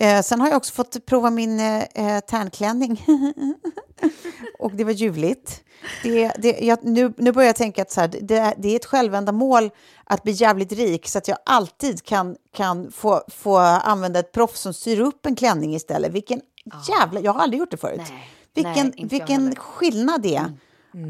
Eh, 0.00 0.22
sen 0.22 0.40
har 0.40 0.48
jag 0.48 0.56
också 0.56 0.72
fått 0.74 1.06
prova 1.06 1.30
min 1.30 1.60
eh, 1.60 1.82
eh, 1.94 2.20
tärnklänning. 2.20 3.04
och 4.58 4.72
det 4.72 4.84
var 4.84 4.92
ljuvligt. 4.92 5.62
Det, 6.02 6.32
det, 6.38 6.58
jag, 6.60 6.78
nu, 6.84 7.12
nu 7.16 7.32
börjar 7.32 7.46
jag 7.48 7.56
tänka 7.56 7.82
att 7.82 7.90
så 7.90 8.00
här, 8.00 8.08
det, 8.20 8.36
är- 8.36 8.54
det 8.58 8.68
är 8.68 8.76
ett 8.76 8.84
självändamål 8.86 9.70
att 10.04 10.22
bli 10.22 10.32
jävligt 10.32 10.72
rik 10.72 11.08
så 11.08 11.18
att 11.18 11.28
jag 11.28 11.38
alltid 11.44 12.02
kan, 12.04 12.36
kan 12.56 12.92
få, 12.92 13.22
få 13.28 13.56
använda 13.58 14.18
ett 14.20 14.32
proffs 14.32 14.60
som 14.60 14.74
syr 14.74 15.00
upp 15.00 15.26
en 15.26 15.36
klänning 15.36 15.74
istället. 15.74 16.12
Vilken 16.12 16.40
jävla... 16.88 17.20
Jag 17.20 17.32
har 17.32 17.40
aldrig 17.40 17.58
gjort 17.60 17.70
det 17.70 17.76
förut. 17.76 18.00
Nej, 18.08 18.28
vilken 18.54 18.92
nej, 18.96 19.06
vilken 19.10 19.56
skillnad 19.56 20.22
det 20.22 20.36
är 20.36 20.52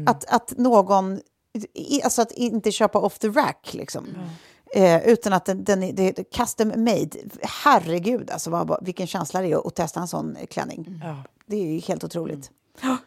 att, 0.07 0.25
att 0.25 0.53
någon... 0.57 1.19
Alltså 2.03 2.21
att 2.21 2.31
inte 2.31 2.71
köpa 2.71 2.99
off 2.99 3.19
the 3.19 3.27
rack, 3.27 3.69
liksom. 3.73 4.07
Eh, 4.75 5.07
utan 5.07 5.33
att 5.33 5.45
den, 5.45 5.63
den 5.63 5.83
är 5.83 6.23
custom 6.23 6.67
made. 6.67 7.09
Herregud, 7.41 8.31
alltså, 8.31 8.49
vad, 8.49 8.85
vilken 8.85 9.07
känsla 9.07 9.41
det 9.41 9.51
är 9.51 9.67
att 9.67 9.75
testa 9.75 9.99
en 9.99 10.07
sån 10.07 10.37
klänning. 10.49 11.03
Det 11.45 11.55
är 11.55 11.65
ju 11.65 11.79
helt 11.79 12.03
otroligt. 12.03 12.51
Ja, 12.81 12.97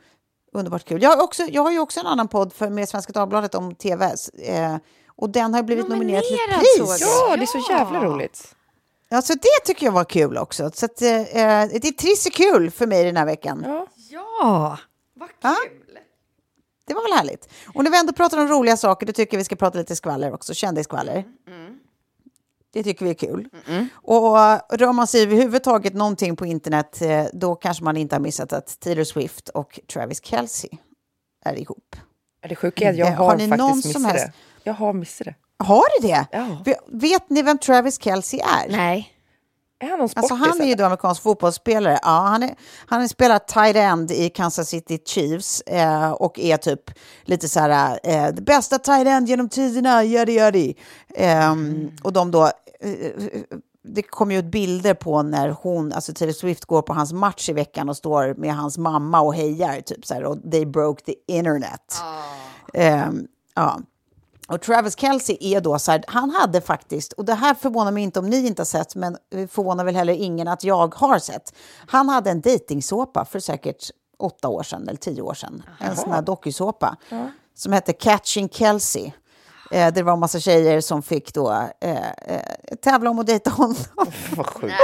Underbart 0.52 0.84
kul. 0.84 1.02
Jag 1.02 1.10
har, 1.10 1.22
också, 1.22 1.42
jag 1.42 1.62
har 1.62 1.70
ju 1.70 1.78
också 1.78 2.00
en 2.00 2.06
annan 2.06 2.28
podd 2.28 2.52
för, 2.52 2.70
med 2.70 2.88
Svenska 2.88 3.12
Dagbladet 3.12 3.54
om 3.54 3.74
tv. 3.74 4.14
Eh, 4.38 4.76
och 5.16 5.30
den 5.30 5.54
har 5.54 5.62
blivit 5.62 5.88
nominerad 5.88 6.22
till 6.22 6.34
ett 6.34 6.58
pris. 6.58 7.00
Ja, 7.00 7.36
det 7.36 7.42
är 7.42 7.46
så 7.46 7.72
jävla 7.72 8.04
roligt. 8.04 8.54
Ja, 9.08 9.22
så 9.22 9.32
det 9.32 9.64
tycker 9.64 9.86
jag 9.86 9.92
var 9.92 10.04
kul 10.04 10.38
också. 10.38 10.70
Så 10.74 10.86
att, 10.86 11.02
eh, 11.02 11.10
eh, 11.10 11.68
det 11.70 11.88
är 11.88 11.92
trist 11.92 12.26
och 12.26 12.32
kul 12.32 12.70
för 12.70 12.86
mig 12.86 13.04
den 13.04 13.16
här 13.16 13.26
veckan. 13.26 13.62
Ja. 13.66 13.86
Ja, 14.10 14.78
vad 15.14 15.28
kul. 15.28 15.83
Det 16.86 16.94
var 16.94 17.02
väl 17.02 17.12
härligt. 17.18 17.48
Och 17.74 17.84
när 17.84 17.90
vi 17.90 17.98
ändå 17.98 18.12
pratar 18.12 18.38
om 18.38 18.48
roliga 18.48 18.76
saker, 18.76 19.06
då 19.06 19.12
tycker 19.12 19.34
jag 19.36 19.38
vi 19.38 19.44
ska 19.44 19.56
prata 19.56 19.78
lite 19.78 19.96
skvaller 19.96 20.34
också. 20.34 20.54
Kändisskvaller. 20.54 21.24
Det 22.72 22.82
tycker 22.82 23.04
vi 23.04 23.10
är 23.10 23.14
kul. 23.14 23.48
Och 23.94 24.34
rör 24.78 24.92
man 24.92 25.06
sig 25.06 25.22
överhuvudtaget 25.22 25.94
någonting 25.94 26.36
på 26.36 26.46
internet, 26.46 27.02
eh, 27.02 27.24
då 27.32 27.54
kanske 27.54 27.84
man 27.84 27.96
inte 27.96 28.14
har 28.14 28.20
missat 28.20 28.52
att 28.52 28.80
Taylor 28.80 29.04
Swift 29.04 29.48
och 29.48 29.80
Travis 29.92 30.24
Kelce 30.24 30.68
är 31.44 31.58
ihop. 31.58 31.96
Det 32.48 32.56
sjuka 32.56 32.84
är 32.84 32.90
att 32.90 32.96
jag 32.96 33.08
Eh, 33.08 33.14
har, 33.14 33.26
har 33.26 33.36
ni 33.36 33.46
någon 33.46 33.72
faktiskt 33.74 33.92
som 33.92 34.02
missat 34.02 34.16
det. 34.18 34.32
Jag 34.64 34.74
har 34.74 34.92
missat 34.92 35.24
det. 35.24 35.34
Har 35.64 36.00
du 36.00 36.08
det? 36.08 36.26
Ja. 36.32 36.46
Vet 36.86 37.30
ni 37.30 37.42
vem 37.42 37.58
Travis 37.58 38.00
Kelce 38.02 38.36
är? 38.36 38.68
Nej. 38.68 39.13
Är 39.84 39.90
han 39.90 39.98
någon 39.98 40.08
sportis? 40.08 40.30
Alltså 40.30 40.48
han 40.48 40.60
är 40.60 40.64
ju 40.66 40.74
då 40.74 40.84
amerikansk 40.84 41.22
fotbollsspelare. 41.22 41.98
Ja, 42.02 42.08
han, 42.08 42.42
är, 42.42 42.54
han 42.86 43.02
är 43.02 43.08
spelat 43.08 43.48
tight 43.48 43.76
end 43.76 44.10
i 44.10 44.28
Kansas 44.30 44.68
City 44.68 44.98
Chiefs 45.06 45.60
eh, 45.60 46.10
och 46.10 46.38
är 46.38 46.56
typ 46.56 46.90
lite 47.24 47.48
så 47.48 47.60
här, 47.60 48.00
eh, 48.02 48.26
det 48.34 48.42
bästa 48.42 48.78
tight 48.78 49.06
end 49.06 49.28
genom 49.28 49.48
tiderna, 49.48 50.04
yadi 50.04 50.32
yadi. 50.32 50.76
Eh, 51.14 51.54
Och 52.02 52.12
de 52.12 52.30
då, 52.30 52.44
eh, 52.44 52.50
det 53.86 54.02
kom 54.02 54.30
ju 54.32 54.38
ut 54.38 54.44
bilder 54.44 54.94
på 54.94 55.22
när 55.22 55.48
hon, 55.48 55.92
alltså 55.92 56.12
Taylor 56.12 56.32
Swift 56.32 56.64
går 56.64 56.82
på 56.82 56.92
hans 56.94 57.12
match 57.12 57.48
i 57.48 57.52
veckan 57.52 57.88
och 57.88 57.96
står 57.96 58.34
med 58.34 58.54
hans 58.56 58.78
mamma 58.78 59.20
och 59.20 59.34
hejar, 59.34 59.80
typ 59.80 60.06
så 60.06 60.14
här, 60.14 60.24
och 60.24 60.38
they 60.52 60.66
broke 60.66 61.04
the 61.04 61.14
internet. 61.26 61.96
Ehm, 62.74 63.26
ja. 63.54 63.78
Och 64.48 64.60
Travis 64.60 64.96
Kelce 64.98 65.36
är 65.40 65.60
då 65.60 65.78
så 65.78 65.90
här, 65.90 66.04
han 66.06 66.30
hade 66.30 66.60
faktiskt, 66.60 67.12
och 67.12 67.24
det 67.24 67.34
här 67.34 67.54
förvånar 67.54 67.92
mig 67.92 68.02
inte 68.02 68.18
om 68.18 68.30
ni 68.30 68.46
inte 68.46 68.60
har 68.60 68.66
sett, 68.66 68.94
men 68.94 69.16
det 69.30 69.48
förvånar 69.48 69.84
väl 69.84 69.96
heller 69.96 70.12
ingen 70.12 70.48
att 70.48 70.64
jag 70.64 70.94
har 70.94 71.18
sett. 71.18 71.54
Han 71.86 72.08
hade 72.08 72.30
en 72.30 72.40
dejtingsåpa 72.40 73.24
för 73.24 73.40
säkert 73.40 73.90
åtta 74.18 74.48
år 74.48 74.62
sedan, 74.62 74.88
eller 74.88 74.98
tio 74.98 75.22
år 75.22 75.34
sedan. 75.34 75.62
En 75.78 75.96
sån 75.96 76.12
här 76.12 76.22
dokusåpa 76.22 76.96
som 77.54 77.72
hette 77.72 77.92
Catching 77.92 78.48
Kelce. 78.48 79.12
Eh, 79.70 79.92
det 79.92 80.02
var 80.02 80.12
en 80.12 80.18
massa 80.18 80.40
tjejer 80.40 80.80
som 80.80 81.02
fick 81.02 81.34
då 81.34 81.50
eh, 81.80 82.08
eh, 82.10 82.40
tävla 82.82 83.10
om 83.10 83.18
att 83.18 83.26
dejta 83.26 83.50
honom. 83.50 83.76
Vad 84.36 84.46
sjukt. 84.46 84.74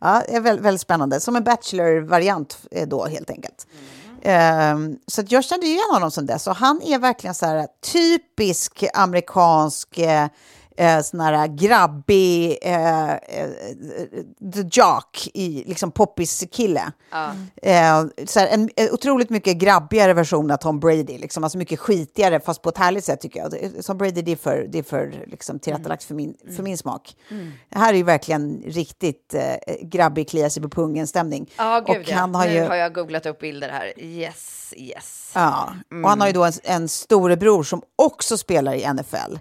Ja, 0.00 0.22
det 0.28 0.36
är 0.36 0.40
väldigt, 0.40 0.64
väldigt 0.64 0.80
spännande. 0.80 1.20
Som 1.20 1.36
en 1.36 1.44
Bachelor-variant 1.44 2.58
eh, 2.70 2.88
då, 2.88 3.06
helt 3.06 3.30
enkelt. 3.30 3.66
Ehm, 4.22 4.98
så 5.06 5.20
att 5.20 5.32
jag 5.32 5.44
kände 5.44 5.66
igen 5.66 5.90
honom 5.92 6.10
som 6.10 6.26
dess. 6.26 6.46
Och 6.46 6.56
han 6.56 6.82
är 6.82 6.98
verkligen 6.98 7.34
så 7.34 7.46
här 7.46 7.66
typisk 7.92 8.84
amerikansk 8.94 9.98
eh, 9.98 10.26
eh, 10.80 11.00
sån 11.00 11.20
här 11.20 11.46
grabbig 11.46 12.58
eh, 12.62 13.10
eh, 13.10 13.50
the 14.54 14.68
jock, 14.72 15.28
i, 15.34 15.64
liksom 15.66 15.92
poppis-kille. 15.92 16.92
Eh, 17.62 18.04
så 18.26 18.40
här, 18.40 18.46
en 18.46 18.70
en 18.76 18.90
otroligt 18.92 19.30
mycket 19.30 19.56
grabbigare 19.56 20.14
version 20.14 20.50
av 20.50 20.56
Tom 20.56 20.80
Brady, 20.80 21.18
liksom, 21.18 21.44
alltså 21.44 21.58
mycket 21.58 21.78
skitigare 21.78 22.40
fast 22.40 22.62
på 22.62 22.68
ett 22.68 22.78
härligt 22.78 23.04
sätt 23.04 23.20
tycker 23.20 23.40
jag. 23.40 23.84
Tom 23.84 23.98
Brady 23.98 24.22
det 24.22 24.32
är 24.32 24.36
för, 24.36 24.66
det 24.68 24.78
är 24.78 24.82
för 24.82 25.24
liksom, 25.26 25.58
tillrättalagt 25.58 26.04
för, 26.04 26.14
min, 26.14 26.34
för 26.56 26.62
min 26.62 26.78
smak. 26.78 27.16
Det 27.68 27.78
här 27.78 27.92
är 27.92 27.96
ju 27.96 28.02
verkligen 28.02 28.62
riktigt 28.66 29.34
eh, 29.34 29.74
grabbig, 29.82 30.28
klia 30.28 30.50
sig 30.50 30.62
på 30.62 30.68
pungen-stämning. 30.68 31.50
Gud 31.86 31.96
Och 31.96 32.02
ja. 32.06 32.16
han 32.16 32.34
har 32.34 32.46
nu 32.46 32.52
ju... 32.52 32.62
har 32.62 32.76
jag 32.76 32.94
googlat 32.94 33.26
upp 33.26 33.38
bilder 33.38 33.68
här. 33.68 33.92
Yes, 33.96 34.74
yes. 34.76 35.32
Ja, 35.34 35.74
och 36.04 36.08
han 36.08 36.20
har 36.20 36.26
ju 36.26 36.32
då 36.32 36.44
en, 36.44 36.52
en 36.62 36.88
storebror 36.88 37.62
som 37.62 37.82
också 37.96 38.38
spelar 38.38 38.74
i 38.74 38.92
NFL. 38.92 39.36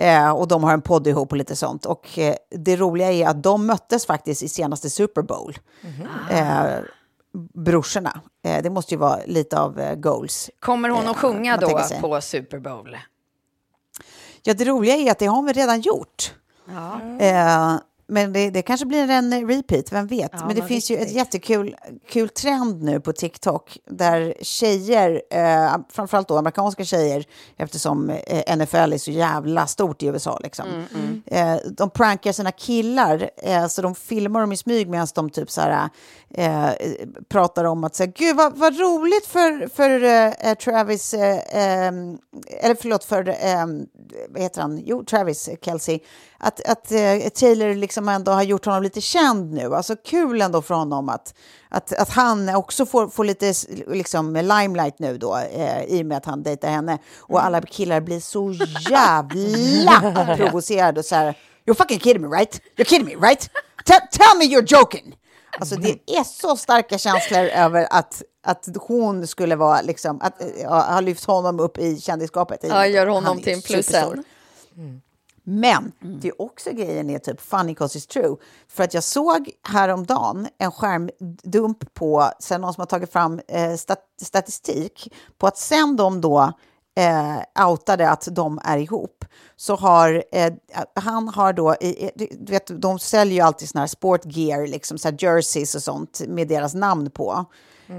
Eh, 0.00 0.30
och 0.30 0.48
de 0.48 0.64
har 0.64 0.72
en 0.72 0.82
podd 0.82 1.06
ihop 1.06 1.32
och 1.32 1.38
lite 1.38 1.56
sånt. 1.56 1.86
Och 1.86 2.18
eh, 2.18 2.34
det 2.50 2.76
roliga 2.76 3.12
är 3.12 3.28
att 3.28 3.42
de 3.42 3.66
möttes 3.66 4.06
faktiskt 4.06 4.42
i 4.42 4.48
senaste 4.48 4.90
Super 4.90 5.22
Bowl. 5.22 5.58
Eh, 6.30 6.78
brorsorna. 7.54 8.20
Eh, 8.44 8.62
det 8.62 8.70
måste 8.70 8.94
ju 8.94 8.98
vara 8.98 9.18
lite 9.26 9.60
av 9.60 9.94
goals. 9.94 10.50
Kommer 10.60 10.88
hon 10.88 11.08
att 11.08 11.16
sjunga 11.16 11.56
då 11.56 11.80
på 12.00 12.20
Super 12.20 12.58
Bowl? 12.58 12.96
Ja, 14.42 14.54
det 14.54 14.64
roliga 14.64 14.94
är 14.94 15.10
att 15.10 15.18
det 15.18 15.26
har 15.26 15.42
vi 15.42 15.52
redan 15.52 15.80
gjort. 15.80 16.34
Eh, 17.20 17.76
men 18.10 18.32
det, 18.32 18.50
det 18.50 18.62
kanske 18.62 18.86
blir 18.86 19.10
en 19.10 19.48
repeat, 19.48 19.92
vem 19.92 20.06
vet? 20.06 20.32
men 20.32 20.56
det 20.56 20.62
finns 20.62 20.90
ju 20.90 20.96
ett 20.96 21.12
jättekul 21.12 21.76
kul 22.08 22.28
trend 22.28 22.82
nu 22.82 23.00
på 23.00 23.12
TikTok 23.12 23.78
där 23.90 24.34
tjejer, 24.40 25.22
eh, 25.30 25.76
framförallt 25.88 26.28
då 26.28 26.36
amerikanska 26.36 26.84
tjejer, 26.84 27.24
eftersom 27.56 28.10
eh, 28.10 28.56
NFL 28.56 28.92
är 28.92 28.98
så 28.98 29.10
jävla 29.10 29.66
stort 29.66 30.02
i 30.02 30.06
USA, 30.06 30.38
liksom. 30.42 30.66
Eh, 31.26 31.56
de 31.76 31.90
prankar 31.90 32.32
sina 32.32 32.52
killar, 32.52 33.30
eh, 33.36 33.66
så 33.66 33.82
de 33.82 33.94
filmar 33.94 34.40
dem 34.40 34.52
i 34.52 34.56
smyg 34.56 34.88
medan 34.88 35.06
de 35.14 35.30
typ 35.30 35.50
så 35.50 35.60
här, 35.60 35.88
eh, 36.34 36.70
pratar 37.28 37.64
om 37.64 37.84
att 37.84 37.94
säga, 37.94 38.12
gud 38.16 38.36
vad, 38.36 38.56
vad 38.56 38.80
roligt 38.80 39.26
för, 39.26 39.68
för 39.68 40.04
eh, 40.04 40.54
Travis, 40.54 41.14
eh, 41.14 41.36
eh, 41.36 41.92
eller 42.60 42.74
förlåt, 42.74 43.04
för, 43.04 43.28
eh, 43.28 43.66
vad 44.28 44.42
heter 44.42 44.60
han, 44.60 44.82
jo, 44.84 45.04
Travis 45.04 45.48
Kelce, 45.62 45.98
att, 46.42 46.60
att 46.68 46.92
eh, 46.92 47.28
Taylor 47.34 47.74
liksom 47.74 48.08
ändå 48.08 48.32
har 48.32 48.42
gjort 48.42 48.64
honom 48.64 48.82
lite 48.82 49.00
känd 49.00 49.52
nu. 49.52 49.74
Alltså 49.74 49.96
kul 49.96 50.42
ändå 50.42 50.62
för 50.62 50.74
honom 50.74 51.08
att, 51.08 51.34
att, 51.68 51.92
att 51.92 52.10
han 52.10 52.54
också 52.54 52.86
får, 52.86 53.08
får 53.08 53.24
lite 53.24 53.54
liksom, 53.86 54.36
limelight 54.36 54.98
nu 54.98 55.18
då, 55.18 55.36
eh, 55.36 55.84
i 55.84 56.02
och 56.02 56.06
med 56.06 56.16
att 56.16 56.24
han 56.24 56.42
dejtar 56.42 56.68
henne. 56.68 56.98
Och 57.18 57.44
alla 57.44 57.60
killar 57.62 58.00
blir 58.00 58.20
så 58.20 58.52
jävla 58.90 60.36
provocerade 60.36 61.00
och 61.00 61.06
så 61.06 61.14
här, 61.14 61.38
you're 61.66 61.74
fucking 61.74 62.00
kidding 62.00 62.22
me 62.22 62.36
right? 62.36 62.60
You're 62.76 62.84
kidding 62.88 63.06
me 63.06 63.28
right? 63.28 63.50
Tell, 63.84 64.00
tell 64.10 64.38
me 64.38 64.44
you're 64.44 64.80
joking! 64.80 65.16
Alltså 65.58 65.76
det 65.76 65.98
är 66.06 66.24
så 66.24 66.56
starka 66.56 66.98
känslor 66.98 67.40
över 67.40 67.86
att, 67.90 68.22
att 68.44 68.68
hon 68.76 69.26
skulle 69.26 69.56
vara 69.56 69.80
liksom, 69.82 70.20
att 70.20 70.42
eh, 70.42 70.48
ja, 70.62 70.80
ha 70.80 71.00
lyft 71.00 71.24
honom 71.24 71.60
upp 71.60 71.78
i 71.78 72.00
kändisskapet. 72.00 72.60
Ja, 72.62 72.86
gör 72.86 73.06
honom 73.06 73.24
Han 73.24 73.38
är 73.38 73.42
till 73.42 73.52
en 73.52 73.62
superstor. 73.62 74.24
Men 75.50 75.92
det 76.00 76.28
är 76.28 76.42
också 76.42 76.70
grejen 76.72 77.10
är 77.10 77.18
typ 77.18 77.40
funny 77.40 77.74
cause 77.74 77.98
it's 77.98 78.08
true. 78.08 78.36
För 78.68 78.84
att 78.84 78.94
jag 78.94 79.04
såg 79.04 79.50
häromdagen 79.68 80.48
en 80.58 80.72
skärmdump 80.72 81.94
på 81.94 82.30
sen 82.40 82.60
någon 82.60 82.74
som 82.74 82.80
har 82.80 82.86
tagit 82.86 83.12
fram 83.12 83.40
eh, 83.48 83.74
stat 83.74 84.04
statistik 84.22 85.14
på 85.38 85.46
att 85.46 85.58
sen 85.58 85.96
de 85.96 86.20
då 86.20 86.52
eh, 86.96 87.66
outade 87.68 88.10
att 88.10 88.28
de 88.30 88.60
är 88.64 88.78
ihop 88.78 89.24
så 89.56 89.76
har 89.76 90.24
eh, 90.32 90.52
han 90.94 91.28
har 91.28 91.52
då, 91.52 91.74
i, 91.74 92.10
du 92.16 92.52
vet, 92.52 92.82
de 92.82 92.98
säljer 92.98 93.34
ju 93.34 93.40
alltid 93.40 93.68
såna 93.68 93.80
här 93.80 93.86
sportgear, 93.86 94.66
liksom 94.66 94.98
så 94.98 95.08
jerseys 95.18 95.74
och 95.74 95.82
sånt 95.82 96.20
med 96.28 96.48
deras 96.48 96.74
namn 96.74 97.10
på. 97.10 97.44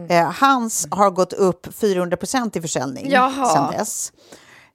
Eh, 0.10 0.32
hans 0.32 0.88
har 0.92 1.10
gått 1.10 1.34
upp 1.34 1.74
400 1.74 2.18
procent 2.18 2.56
i 2.56 2.62
försäljning 2.62 3.10
Jaha. 3.10 3.46
sen 3.46 3.80
dess. 3.80 4.14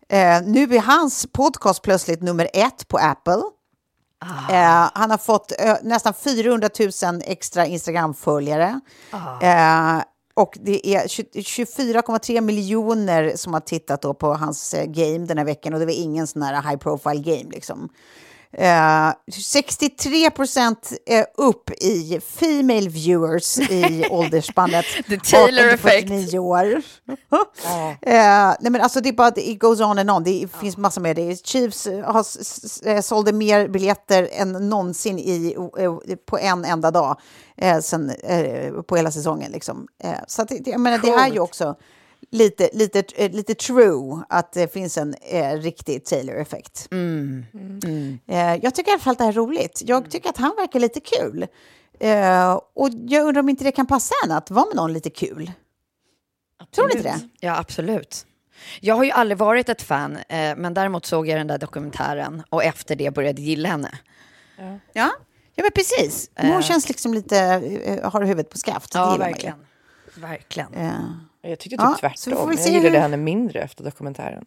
Eh, 0.09 0.42
nu 0.45 0.75
är 0.75 0.81
hans 0.81 1.27
podcast 1.33 1.83
plötsligt 1.83 2.23
nummer 2.23 2.49
ett 2.53 2.88
på 2.88 2.99
Apple. 2.99 3.42
Eh, 4.51 4.90
han 4.95 5.11
har 5.11 5.19
fått 5.19 5.53
eh, 5.59 5.75
nästan 5.83 6.14
400 6.14 6.69
000 7.03 7.21
extra 7.25 7.66
Instagram-följare. 7.66 8.81
Eh, 9.42 10.03
och 10.35 10.59
det 10.61 10.88
är 10.88 11.09
20 11.09 11.25
24,3 11.40 12.40
miljoner 12.40 13.33
som 13.37 13.53
har 13.55 13.61
tittat 13.61 14.19
på 14.19 14.35
hans 14.35 14.75
eh, 14.75 14.85
game 14.87 15.27
den 15.27 15.38
här 15.38 15.45
veckan. 15.45 15.75
Och 15.75 15.81
det 15.81 15.87
var 15.87 15.92
ingen 15.92 16.27
sån 16.27 16.42
här 16.42 16.62
high 16.62 16.77
profile 16.77 17.21
game 17.37 17.51
liksom. 17.51 17.88
Eh, 18.59 19.12
63 19.33 20.31
procent 20.31 20.92
eh, 21.07 21.25
upp 21.37 21.71
i 21.71 22.21
female 22.21 22.88
viewers 22.88 23.59
i 23.59 24.07
ålderspannet 24.11 24.85
The 25.09 25.16
Taylor 25.16 25.66
18 25.66 25.79
till 25.79 25.88
effect. 25.88 26.09
49 26.09 26.38
år. 26.38 26.66
Eh, 28.03 28.55
nej 28.61 28.73
men 28.73 28.81
alltså 28.81 29.01
det 29.01 29.09
är 29.09 29.12
bara, 29.12 29.33
it 29.37 29.59
goes 29.59 29.81
on 29.81 29.99
and 29.99 30.11
on. 30.11 30.25
Det 30.25 30.49
finns 30.61 30.77
massor 30.77 31.01
med 31.01 31.16
det. 31.16 31.47
Chiefs 31.47 31.87
har 31.87 32.25
eh, 32.88 33.01
sålde 33.01 33.33
mer 33.33 33.69
biljetter 33.69 34.29
än 34.33 34.53
någonsin 34.53 35.19
i, 35.19 35.57
eh, 35.79 36.16
på 36.27 36.38
en 36.38 36.64
enda 36.64 36.90
dag 36.90 37.21
eh, 37.57 37.79
sen, 37.79 38.12
på 38.88 38.97
hela 38.97 39.11
säsongen. 39.11 39.53
Liksom. 39.53 39.88
Så 40.27 40.42
att 40.42 40.66
jag 40.66 40.81
menar, 40.81 40.99
det 40.99 41.11
är 41.11 41.29
ju 41.29 41.40
också 41.40 41.77
lite, 42.31 42.71
lite, 42.73 43.03
eh, 43.17 43.31
lite 43.33 43.55
true 43.55 44.23
att 44.29 44.53
det 44.53 44.73
finns 44.73 44.99
en 44.99 45.15
eh, 45.15 45.53
riktig 45.59 46.05
Taylor-effekt. 46.05 46.89
Eh, 48.27 48.55
jag 48.62 48.75
tycker 48.75 48.91
i 48.91 48.93
alla 48.93 49.01
fall 49.01 49.12
att 49.12 49.19
det 49.19 49.25
här 49.25 49.33
är 49.33 49.37
roligt. 49.37 49.83
Jag 49.87 50.11
tycker 50.11 50.29
att 50.31 50.37
han 50.37 50.55
verkar 50.57 50.81
lite 50.81 51.01
kul. 51.01 51.47
Eh, 52.01 52.61
och 52.75 52.89
jag 53.09 53.27
undrar 53.27 53.41
om 53.41 53.49
inte 53.49 53.65
det 53.65 53.73
kan 53.73 53.87
passa 53.87 54.15
en 54.25 54.33
att 54.33 54.51
vara 54.51 54.67
med 54.67 54.77
någon 54.77 54.93
lite 54.93 55.11
kul. 55.11 55.53
Tror 56.75 56.89
ni 56.89 56.95
inte 56.97 57.09
det? 57.09 57.29
Ja, 57.41 57.59
absolut. 57.59 58.27
Jag 58.81 58.95
har 58.95 59.05
ju 59.05 59.11
aldrig 59.11 59.39
varit 59.39 59.69
ett 59.69 59.83
fan, 59.83 60.17
eh, 60.17 60.57
men 60.57 60.75
däremot 60.75 61.07
såg 61.07 61.29
jag 61.29 61.39
den 61.41 61.47
där 61.47 61.59
dokumentären 61.59 62.43
och 62.51 62.65
efter 62.65 62.97
det 62.97 63.11
började 63.11 63.43
gilla 63.43 63.69
henne. 63.69 63.99
Ja, 64.93 65.11
ja 65.55 65.62
men 65.62 65.71
precis. 65.75 66.31
Men 66.35 66.47
Hon 66.53 66.62
känns 66.62 66.89
liksom 66.89 67.15
lite, 67.15 67.39
eh, 67.39 68.11
har 68.11 68.23
huvudet 68.23 68.51
på 68.51 68.59
skaft. 68.59 68.95
Ja, 68.95 69.12
gillar 69.12 69.31
man 69.31 69.39
ju. 69.41 69.53
Verkligen. 70.18 70.74
Eh, 70.74 71.00
Jag 71.50 71.59
tyckte 71.59 71.76
Ja, 71.83 71.98
typ 72.00 72.18
så 72.18 72.31
vi 72.31 72.37
får 72.37 72.42
tvärtom. 72.46 72.62
Jag 72.64 72.72
gillade 72.72 72.88
hur- 72.96 73.02
henne 73.02 73.16
mindre 73.16 73.61
efter 73.61 73.85
dokumentären. 73.85 74.44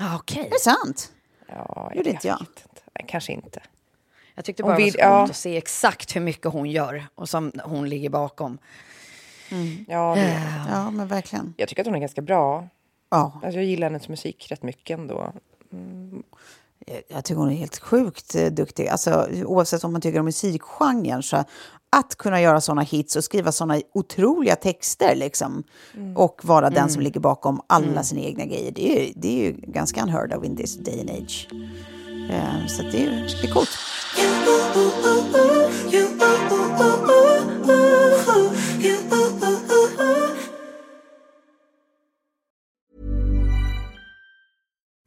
Ah, 0.00 0.16
Okej. 0.16 0.46
är 0.46 0.50
det 0.50 0.58
sant? 0.60 1.12
Ja, 1.48 1.74
jag 1.88 1.96
Gjorde 1.96 2.10
vet 2.10 2.24
jag. 2.24 2.40
inte. 2.40 2.62
Nej, 2.94 3.04
kanske 3.08 3.32
inte. 3.32 3.60
Jag 4.34 4.44
tyckte 4.44 4.62
bara 4.62 4.76
det 4.76 4.82
var 4.82 4.86
vi- 4.86 4.90
så 4.92 4.98
ja. 4.98 5.24
att 5.24 5.36
se 5.36 5.56
exakt 5.56 6.16
hur 6.16 6.20
mycket 6.20 6.52
hon 6.52 6.70
gör 6.70 7.06
och 7.14 7.28
som 7.28 7.52
hon 7.64 7.88
ligger 7.88 8.10
bakom. 8.10 8.58
Ja, 9.88 10.14
det, 10.14 10.40
Ja, 10.70 10.90
men 10.90 11.08
verkligen. 11.08 11.54
jag 11.56 11.68
tycker 11.68 11.82
att 11.82 11.86
hon 11.86 11.94
är 11.96 12.00
ganska 12.00 12.22
bra. 12.22 12.68
Ja, 13.10 13.32
Alltså, 13.44 13.58
jag 13.58 13.64
gillar 13.64 13.86
hennes 13.90 14.08
musik 14.08 14.46
rätt 14.50 14.62
mycket 14.62 14.98
ändå. 14.98 15.32
jag- 16.86 17.02
jag 17.08 17.24
tycker 17.24 17.38
hon 17.38 17.50
är 17.50 17.54
helt 17.56 17.78
sjukt 17.78 18.34
eh, 18.34 18.46
duktig. 18.46 18.88
Alltså, 18.88 19.28
oavsett 19.44 19.84
om 19.84 19.92
man 19.92 20.00
tycker 20.00 20.18
om 20.18 20.24
musikgenren. 20.24 21.22
Så 21.22 21.44
att 21.96 22.16
kunna 22.16 22.40
göra 22.40 22.60
såna 22.60 22.82
hits 22.82 23.16
och 23.16 23.24
skriva 23.24 23.52
såna 23.52 23.80
otroliga 23.94 24.56
texter 24.56 25.16
liksom, 25.16 25.62
och 26.16 26.40
vara 26.44 26.70
den 26.70 26.88
som 26.90 27.02
ligger 27.02 27.20
bakom 27.20 27.60
alla 27.66 28.02
sina 28.02 28.20
egna 28.20 28.44
grejer. 28.44 28.72
Det 28.72 28.98
är, 28.98 29.06
ju- 29.06 29.12
det 29.16 29.28
är 29.28 29.44
ju 29.44 29.52
ganska 29.52 30.02
unheard 30.02 30.32
of 30.32 30.44
in 30.44 30.56
this 30.56 30.76
day 30.76 31.00
and 31.00 31.10
age. 31.10 31.48
Eh, 32.30 32.66
så 32.68 32.82
det, 32.82 33.02
är, 33.06 33.10
det 33.42 33.48
är 33.48 33.52
coolt. 33.52 33.70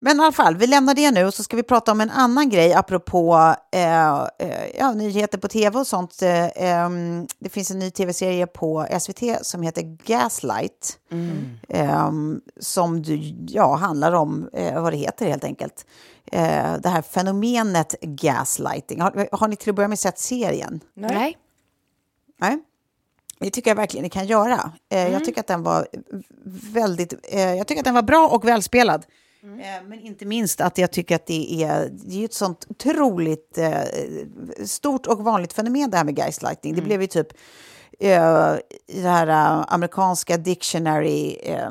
Men 0.00 0.16
i 0.16 0.22
alla 0.22 0.32
fall, 0.32 0.56
vi 0.56 0.66
lämnar 0.66 0.94
det 0.94 1.10
nu 1.10 1.24
och 1.24 1.34
så 1.34 1.42
ska 1.42 1.56
vi 1.56 1.62
prata 1.62 1.92
om 1.92 2.00
en 2.00 2.10
annan 2.10 2.48
grej 2.48 2.74
apropå 2.74 3.54
eh, 3.72 4.18
eh, 4.38 4.76
ja, 4.78 4.92
nyheter 4.94 5.38
på 5.38 5.48
tv 5.48 5.78
och 5.78 5.86
sånt. 5.86 6.22
Eh, 6.22 6.48
ehm, 6.56 7.26
det 7.38 7.48
finns 7.48 7.70
en 7.70 7.78
ny 7.78 7.90
tv-serie 7.90 8.46
på 8.46 8.86
SVT 9.00 9.22
som 9.46 9.62
heter 9.62 9.82
Gaslight. 10.06 10.98
Eh, 11.68 12.10
som 12.60 13.02
du, 13.02 13.34
ja, 13.48 13.74
handlar 13.76 14.12
om 14.12 14.48
eh, 14.52 14.82
vad 14.82 14.92
det 14.92 14.96
heter 14.96 15.26
helt 15.26 15.44
enkelt. 15.44 15.86
Eh, 16.32 16.74
det 16.82 16.88
här 16.88 17.02
fenomenet 17.02 17.94
gaslighting. 18.00 19.00
Har, 19.00 19.28
har 19.36 19.48
ni 19.48 19.56
till 19.56 19.70
att 19.70 19.76
börja 19.76 19.88
med 19.88 19.98
sett 19.98 20.18
serien? 20.18 20.80
Nej. 20.94 21.36
Nej. 22.40 22.58
Det 23.40 23.50
tycker 23.50 23.70
jag 23.70 23.76
verkligen 23.76 24.02
ni 24.02 24.10
kan 24.10 24.26
göra. 24.26 24.72
Eh, 24.90 25.12
Jag 25.12 25.24
tycker 25.24 25.40
att 25.40 25.46
den 25.46 25.62
var 25.62 25.88
väldigt... 26.72 27.14
Eh, 27.22 27.54
jag 27.54 27.66
tycker 27.66 27.80
att 27.80 27.84
den 27.84 27.94
var 27.94 28.02
bra 28.02 28.28
och 28.28 28.44
välspelad. 28.48 29.06
Eh, 29.60 29.82
men 29.88 30.00
inte 30.00 30.26
minst 30.26 30.60
att 30.60 30.78
jag 30.78 30.90
tycker 30.92 31.16
att 31.16 31.26
det 31.26 31.62
är, 31.64 31.88
det 31.92 32.20
är 32.20 32.24
ett 32.24 32.34
sånt 32.34 32.66
otroligt 32.68 33.58
eh, 33.58 33.72
stort 34.64 35.06
och 35.06 35.24
vanligt 35.24 35.52
fenomen 35.52 35.90
det 35.90 35.96
här 35.96 36.04
med 36.04 36.14
gaslighting. 36.16 36.74
Det 36.74 36.82
blev 36.82 37.00
ju 37.00 37.06
typ 37.06 37.28
i 38.86 39.00
det 39.02 39.08
här 39.08 39.64
amerikanska 39.68 40.36
dictionary, 40.36 41.36
eh, 41.42 41.68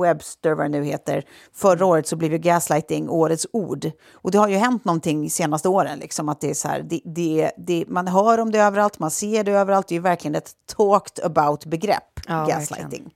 Webster 0.00 0.52
vad 0.54 0.64
det 0.64 0.68
nu 0.68 0.84
heter, 0.84 1.24
förra 1.52 1.86
året 1.86 2.06
så 2.06 2.16
blev 2.16 2.32
ju 2.32 2.38
gaslighting 2.38 3.08
årets 3.10 3.46
ord. 3.52 3.90
Och 4.12 4.30
det 4.30 4.38
har 4.38 4.48
ju 4.48 4.56
hänt 4.56 4.84
någonting 4.84 5.22
de 5.22 5.30
senaste 5.30 5.68
åren, 5.68 5.98
liksom 5.98 6.28
att 6.28 6.40
det 6.40 6.50
är 6.50 6.54
så 6.54 6.68
här, 6.68 6.82
det, 6.82 7.00
det, 7.04 7.50
det, 7.56 7.84
man 7.88 8.08
hör 8.08 8.38
om 8.38 8.50
det 8.52 8.58
överallt, 8.58 8.98
man 8.98 9.10
ser 9.10 9.44
det 9.44 9.52
överallt, 9.52 9.88
det 9.88 9.92
är 9.92 9.96
ju 9.96 10.02
verkligen 10.02 10.34
ett 10.34 10.52
talked 10.76 11.24
about-begrepp, 11.24 12.20
Ja, 12.28 12.46
gaslighting. 12.48 13.14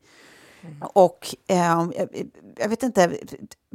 Och 0.95 1.35
eh, 1.49 1.57
jag- 1.57 1.95
jag 2.57 2.69
vet 2.69 2.83
inte, 2.83 3.13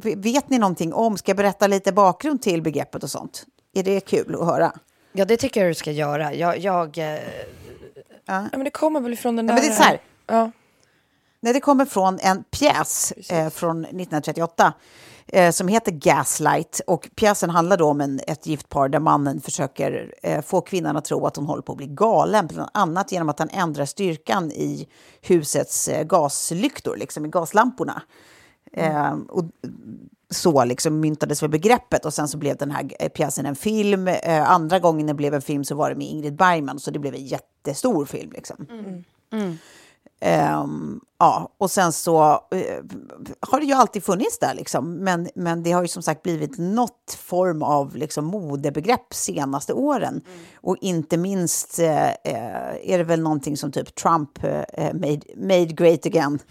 vet 0.04 0.50
ni 0.50 0.60
någonting 0.60 0.94
om, 0.94 1.18
ska 1.18 1.30
jag 1.30 1.38
berätta 1.38 1.68
lite 1.68 1.92
bakgrund 1.92 2.42
till 2.42 2.62
begreppet 2.62 3.04
och 3.04 3.10
sånt? 3.10 3.46
Är 3.74 3.84
det 3.84 4.00
kul 4.00 4.36
att 4.36 4.46
höra? 4.46 4.72
Ja, 5.12 5.26
det 5.26 5.38
tycker 5.38 5.62
jag 5.62 5.70
du 5.70 5.74
ska 5.74 5.92
göra. 5.92 6.34
Jag, 6.34 6.58
jag, 6.58 6.98
eh, 6.98 7.20
Ja, 8.26 8.48
men 8.52 8.64
det 8.64 8.70
kommer 8.72 9.00
väl 9.00 9.18
från 9.18 9.36
den 9.36 9.48
Ja, 9.48 9.54
där... 9.54 9.62
men 9.62 9.70
det 9.70 9.76
är 9.76 9.78
så 9.78 9.84
här. 9.84 10.02
Ja. 10.28 10.52
Nej, 11.42 11.54
det 11.54 11.60
kommer 11.60 11.86
från 11.86 12.20
en 12.20 12.44
pjäs 12.44 13.12
eh, 13.12 13.50
från 13.50 13.80
1938 13.86 14.74
eh, 15.28 15.52
som 15.52 15.68
heter 15.68 15.92
Gaslight. 15.92 16.82
Och 16.88 17.10
pjäsen 17.16 17.50
handlar 17.50 17.78
då 17.78 17.86
om 17.86 18.02
en, 18.02 18.22
ett 18.28 18.48
gift 18.48 18.70
par 18.70 18.90
där 18.90 19.00
mannen 19.00 19.42
försöker 19.42 20.14
eh, 20.24 20.42
få 20.42 20.62
kvinnan 20.62 20.98
att 20.98 21.06
tro 21.06 21.26
att 21.26 21.36
hon 21.36 21.46
håller 21.46 21.62
på 21.62 21.72
att 21.72 21.78
bli 21.78 21.88
galen. 21.88 22.48
Bland 22.48 22.70
annat 22.74 23.12
genom 23.12 23.30
att 23.30 23.40
han 23.40 23.50
ändrar 23.50 23.86
styrkan 23.86 24.52
i 24.52 24.88
husets 25.22 25.88
eh, 25.88 26.04
gaslyktor, 26.04 26.98
liksom 26.98 27.26
i 27.26 27.30
gaslamporna. 27.30 28.02
Eh, 28.74 29.18
och 29.30 29.44
så 30.30 30.66
liksom 30.66 31.00
myntades 31.00 31.44
väl 31.44 31.50
begreppet 31.50 32.06
och 32.06 32.14
sen 32.14 32.28
så 32.28 32.38
blev 32.38 32.58
den 32.58 32.72
här 32.72 32.90
eh, 33.00 33.10
pjäsen 33.10 33.46
en 33.46 33.56
film. 33.56 34.08
Eh, 34.08 34.52
andra 34.52 34.80
gången 34.80 35.08
det 35.08 35.14
blev 35.14 35.34
en 35.34 35.42
film 35.42 35.64
så 35.64 35.76
var 35.76 35.90
det 35.90 35.96
med 35.96 36.08
Ingrid 36.08 36.36
Bergman 36.36 36.80
så 36.80 36.92
det 36.92 37.00
blev 37.00 37.16
en 37.16 37.26
jättestor 37.26 38.06
film. 38.06 38.32
Liksom. 38.32 38.68
Ehm, 40.20 41.02
ja, 41.20 41.56
och 41.58 41.72
sen 41.72 41.94
så 41.94 42.32
eh, 42.32 42.84
har 43.42 43.60
det 43.60 43.66
ju 43.66 43.74
alltid 43.74 44.04
funnits 44.04 44.40
där, 44.40 44.54
liksom. 44.54 44.96
men, 44.96 45.30
men 45.36 45.64
det 45.64 45.72
har 45.72 45.82
ju 45.82 45.88
som 45.88 46.04
sagt 46.04 46.24
blivit 46.24 46.58
något 46.58 47.18
form 47.18 47.64
av 47.64 47.96
liksom, 47.96 48.26
modebegrepp 48.26 49.14
senaste 49.14 49.74
åren. 49.74 50.22
Och 50.56 50.78
inte 50.82 51.18
minst 51.18 51.80
eh, 51.80 52.10
eh, 52.10 52.92
är 52.92 52.98
det 52.98 53.04
väl 53.04 53.22
någonting 53.22 53.58
som 53.58 53.72
typ 53.72 53.96
Trump 53.96 54.44
eh, 54.44 54.94
made, 54.94 55.22
made 55.36 55.66
great 55.66 56.06
again. 56.06 56.40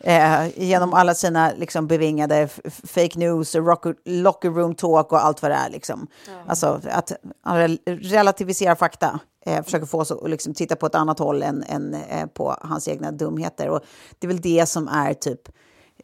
Eh, 0.00 0.58
genom 0.58 0.94
alla 0.94 1.14
sina 1.14 1.52
liksom, 1.56 1.86
bevingade 1.86 2.48
fake 2.84 3.18
news, 3.18 3.54
rocker, 3.54 3.94
locker 4.04 4.50
room 4.50 4.74
talk 4.74 5.12
och 5.12 5.24
allt 5.24 5.42
vad 5.42 5.50
det 5.50 5.54
är. 5.54 5.70
Liksom. 5.70 6.06
Alltså 6.46 6.80
att 6.90 7.12
han 7.42 7.56
rel- 7.58 7.78
relativiserar 7.86 8.74
fakta 8.74 9.20
eh, 9.46 9.62
försöker 9.62 9.86
få 9.86 10.00
oss 10.00 10.10
att 10.10 10.30
liksom 10.30 10.54
titta 10.54 10.76
på 10.76 10.86
ett 10.86 10.94
annat 10.94 11.18
håll 11.18 11.42
än, 11.42 11.64
än 11.68 11.94
eh, 11.94 12.26
på 12.26 12.56
hans 12.60 12.88
egna 12.88 13.10
dumheter. 13.10 13.68
Och 13.68 13.80
det 14.18 14.26
är 14.26 14.28
väl 14.28 14.40
det 14.40 14.68
som 14.68 14.88
är 14.88 15.14
typ 15.14 15.48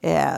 eh, 0.02 0.34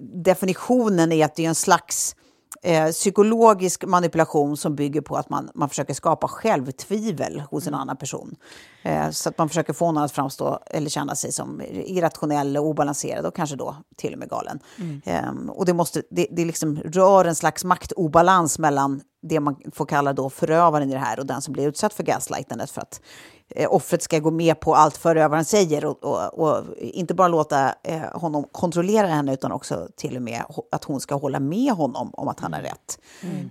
definitionen 0.00 1.12
i 1.12 1.22
att 1.22 1.36
det 1.36 1.44
är 1.44 1.48
en 1.48 1.54
slags 1.54 2.16
eh, 2.62 2.90
psykologisk 2.90 3.84
manipulation 3.84 4.56
som 4.56 4.74
bygger 4.74 5.00
på 5.00 5.16
att 5.16 5.30
man, 5.30 5.50
man 5.54 5.68
försöker 5.68 5.94
skapa 5.94 6.28
självtvivel 6.28 7.40
hos 7.50 7.66
en 7.66 7.74
annan 7.74 7.96
person. 7.96 8.36
Eh, 8.82 9.10
så 9.10 9.28
att 9.28 9.38
man 9.38 9.48
försöker 9.48 9.72
få 9.72 9.92
någon 9.92 10.02
att 10.02 10.12
framstå 10.12 10.58
eller 10.66 10.90
känna 10.90 11.14
sig 11.14 11.32
som 11.32 11.62
irrationell 11.70 12.56
och 12.56 12.66
obalanserad 12.66 13.26
och 13.26 13.36
kanske 13.36 13.56
då 13.56 13.76
till 13.96 14.12
och 14.12 14.18
med 14.18 14.30
galen. 14.30 14.60
Eh, 15.04 15.32
och 15.48 15.66
det, 15.66 15.74
måste, 15.74 16.02
det, 16.10 16.26
det 16.30 16.44
liksom 16.44 16.76
rör 16.76 17.24
en 17.24 17.34
slags 17.34 17.64
maktobalans 17.64 18.58
mellan 18.58 19.00
det 19.22 19.40
man 19.40 19.56
får 19.72 19.86
kalla 19.86 20.12
då 20.12 20.30
förövaren 20.30 20.90
i 20.90 20.92
det 20.92 20.98
här 20.98 21.18
och 21.18 21.26
den 21.26 21.42
som 21.42 21.52
blir 21.52 21.68
utsatt 21.68 21.94
för 21.94 22.02
gaslightandet 22.02 22.70
för 22.70 22.80
att 22.80 23.00
offret 23.68 24.02
ska 24.02 24.18
gå 24.18 24.30
med 24.30 24.60
på 24.60 24.74
allt 24.74 24.96
förövaren 24.96 25.44
säger 25.44 25.84
och, 25.84 26.04
och, 26.04 26.38
och 26.38 26.64
inte 26.78 27.14
bara 27.14 27.28
låta 27.28 27.74
eh, 27.82 28.00
honom 28.00 28.44
kontrollera 28.52 29.06
henne 29.06 29.34
utan 29.34 29.52
också 29.52 29.88
till 29.96 30.16
och 30.16 30.22
med 30.22 30.42
att 30.72 30.84
hon 30.84 31.00
ska 31.00 31.14
hålla 31.14 31.40
med 31.40 31.72
honom 31.72 32.10
om 32.14 32.28
att 32.28 32.40
han 32.40 32.52
har 32.52 32.60
rätt. 32.60 32.98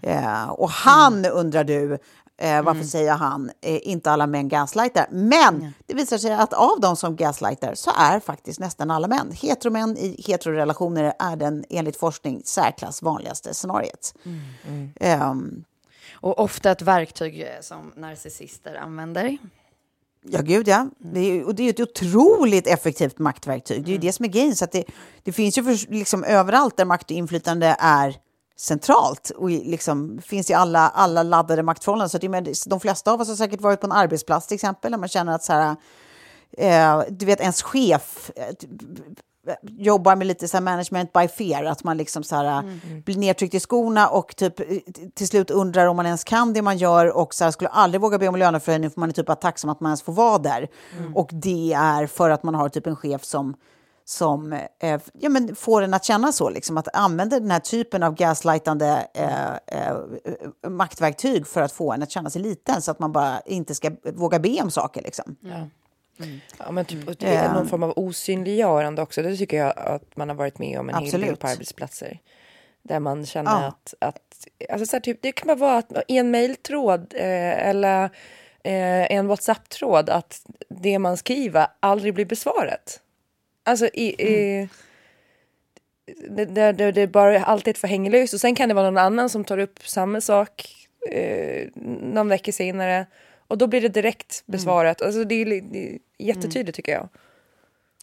Eh, 0.01 0.49
och 0.49 0.69
han 0.69 1.25
undrar 1.25 1.63
du, 1.63 1.97
eh, 2.37 2.61
varför 2.61 2.83
säger 2.83 3.13
han 3.13 3.51
eh, 3.61 3.87
inte 3.87 4.11
alla 4.11 4.27
män 4.27 4.49
gaslightar? 4.49 5.07
Men 5.11 5.73
det 5.85 5.93
visar 5.93 6.17
sig 6.17 6.33
att 6.33 6.53
av 6.53 6.79
de 6.81 6.95
som 6.95 7.15
gaslightar 7.15 7.75
så 7.75 7.91
är 7.97 8.19
faktiskt 8.19 8.59
nästan 8.59 8.91
alla 8.91 9.07
män. 9.07 9.31
Heteromän 9.31 9.97
i 9.97 10.23
heterorelationer 10.27 11.13
är 11.19 11.35
den 11.35 11.65
enligt 11.69 11.97
forskning 11.97 12.41
särklass 12.45 13.01
vanligaste 13.01 13.53
scenariet. 13.53 14.15
Ehm, 14.99 15.63
och 16.13 16.39
ofta 16.39 16.71
ett 16.71 16.81
verktyg 16.81 17.41
eh, 17.41 17.47
som 17.61 17.93
narcissister 17.95 18.75
använder. 18.75 19.37
Ja, 20.23 20.41
gud 20.41 20.67
ja. 20.67 20.87
Det 20.97 21.19
är, 21.19 21.45
och 21.45 21.55
det 21.55 21.63
är 21.63 21.69
ett 21.69 21.79
otroligt 21.79 22.67
effektivt 22.67 23.19
maktverktyg. 23.19 23.85
Det 23.85 23.89
är 23.89 23.93
ju 23.93 23.97
det 23.97 24.13
som 24.13 24.25
är 24.25 24.29
grejen. 24.29 24.55
Så 24.55 24.65
det, 24.71 24.83
det 25.23 25.31
finns 25.31 25.57
ju 25.57 25.63
för, 25.63 25.91
liksom 25.91 26.23
överallt 26.23 26.77
där 26.77 26.85
makt 26.85 27.05
och 27.05 27.17
inflytande 27.17 27.75
är 27.79 28.15
centralt 28.57 29.29
och 29.29 29.49
liksom 29.49 30.21
finns 30.25 30.49
i 30.49 30.53
alla, 30.53 30.89
alla 30.89 31.23
laddade 31.23 31.63
maktförhållanden. 31.63 32.09
Så 32.09 32.17
jag 32.21 32.31
menar, 32.31 32.69
de 32.69 32.79
flesta 32.79 33.11
av 33.11 33.21
oss 33.21 33.27
har 33.27 33.35
säkert 33.35 33.61
varit 33.61 33.81
på 33.81 33.87
en 33.87 33.91
arbetsplats 33.91 34.47
till 34.47 34.55
exempel, 34.55 34.91
där 34.91 34.97
man 34.97 35.09
känner 35.09 35.35
att 35.35 35.43
så 35.43 35.53
här, 35.53 35.75
eh, 36.57 37.01
du 37.09 37.25
vet, 37.25 37.39
ens 37.39 37.61
chef 37.61 38.31
eh, 38.35 38.45
jobbar 39.61 40.15
med 40.15 40.27
lite 40.27 40.47
så 40.47 40.61
management 40.61 41.13
by 41.13 41.27
fear, 41.27 41.63
att 41.63 41.83
man 41.83 41.97
liksom 41.97 42.23
så 42.23 42.35
här, 42.35 42.79
blir 43.05 43.17
nedtryckt 43.17 43.53
i 43.53 43.59
skorna 43.59 44.07
och 44.07 44.35
typ 44.35 44.59
eh, 44.59 44.65
till 45.13 45.27
slut 45.27 45.51
undrar 45.51 45.87
om 45.87 45.95
man 45.95 46.05
ens 46.05 46.23
kan 46.23 46.53
det 46.53 46.61
man 46.61 46.77
gör 46.77 47.17
och 47.17 47.33
så 47.33 47.43
här, 47.43 47.51
skulle 47.51 47.69
aldrig 47.69 48.01
våga 48.01 48.17
be 48.17 48.27
om 48.27 48.35
löneförhöjning 48.35 48.89
för 48.89 48.99
man 48.99 49.09
är 49.09 49.13
typ 49.13 49.25
bara 49.25 49.35
tacksam 49.35 49.69
att 49.69 49.79
man 49.79 49.89
ens 49.89 50.01
får 50.01 50.13
vara 50.13 50.37
där. 50.37 50.67
Och 51.15 51.29
det 51.31 51.73
är 51.73 52.07
för 52.07 52.29
att 52.29 52.43
man 52.43 52.55
har 52.55 52.69
typ 52.69 52.87
en 52.87 52.95
chef 52.95 53.23
som 53.23 53.55
som 54.05 54.53
eh, 54.53 55.01
ja, 55.13 55.29
men 55.29 55.55
får 55.55 55.81
en 55.81 55.93
att 55.93 56.05
känna 56.05 56.31
så, 56.31 56.49
liksom, 56.49 56.77
att 56.77 56.95
använda 56.95 57.39
den 57.39 57.51
här 57.51 57.59
typen 57.59 58.03
av 58.03 58.15
gaslightande 58.15 59.07
eh, 59.13 59.53
eh, 59.53 59.97
maktverktyg 60.67 61.47
för 61.47 61.61
att 61.61 61.71
få 61.71 61.91
en 61.93 62.03
att 62.03 62.11
känna 62.11 62.29
sig 62.29 62.41
liten 62.41 62.81
så 62.81 62.91
att 62.91 62.99
man 62.99 63.11
bara 63.11 63.39
inte 63.39 63.75
ska 63.75 63.91
våga 64.13 64.39
be 64.39 64.61
om 64.61 64.71
saker. 64.71 65.01
Liksom. 65.01 65.35
Ja. 65.41 65.67
Ja, 66.59 66.71
men 66.71 66.85
typ, 66.85 67.19
det 67.19 67.27
är 67.27 67.53
någon 67.53 67.67
form 67.67 67.83
av 67.83 67.93
osynliggörande 67.95 69.01
också. 69.01 69.21
Det 69.21 69.37
tycker 69.37 69.57
jag 69.57 69.73
att 69.77 70.17
man 70.17 70.29
har 70.29 70.35
varit 70.35 70.59
med 70.59 70.79
om 70.79 70.89
en 70.89 70.95
hel 70.95 71.03
del 71.03 71.21
Absolut. 71.21 71.39
på 71.39 71.47
arbetsplatser. 71.47 72.19
Där 72.81 72.99
man 72.99 73.25
känner 73.25 73.51
Ja. 73.51 73.65
att, 73.67 73.93
att 73.99 74.47
alltså 74.69 74.85
så 74.85 74.95
här, 74.95 75.01
typ, 75.01 75.21
det 75.21 75.31
kan 75.31 75.47
bara 75.47 75.57
vara 75.57 75.77
att 75.77 75.91
i 76.07 76.17
en 76.17 76.31
mejltråd 76.31 77.13
eh, 77.15 77.67
eller 77.69 78.03
eh, 78.63 79.11
en 79.11 79.27
WhatsApp-tråd 79.27 80.09
att 80.09 80.41
det 80.69 80.99
man 80.99 81.17
skriver 81.17 81.67
aldrig 81.79 82.13
blir 82.13 82.25
besvarat. 82.25 82.99
Alltså 83.63 83.87
i... 83.93 84.21
i 84.21 84.69
det, 86.29 86.45
det, 86.45 86.71
det, 86.71 86.91
det 86.91 87.01
är 87.01 87.07
bara 87.07 87.43
alltid 87.43 87.71
ett 87.71 87.77
förhängelöst 87.77 88.33
och 88.33 88.39
sen 88.41 88.55
kan 88.55 88.69
det 88.69 88.75
vara 88.75 88.85
någon 88.85 88.97
annan 89.05 89.29
som 89.29 89.43
tar 89.43 89.57
upp 89.57 89.87
samma 89.87 90.21
sak 90.21 90.75
eh, 91.11 91.67
någon 92.01 92.27
vecka 92.29 92.51
senare 92.51 93.05
och 93.47 93.57
då 93.57 93.67
blir 93.67 93.81
det 93.81 93.89
direkt 93.89 94.43
besvarat. 94.45 95.01
Alltså 95.01 95.23
det 95.23 95.35
är, 95.35 95.45
det 95.45 95.93
är 95.93 95.99
jättetydligt 96.17 96.75
tycker 96.75 96.91
jag. 96.91 97.09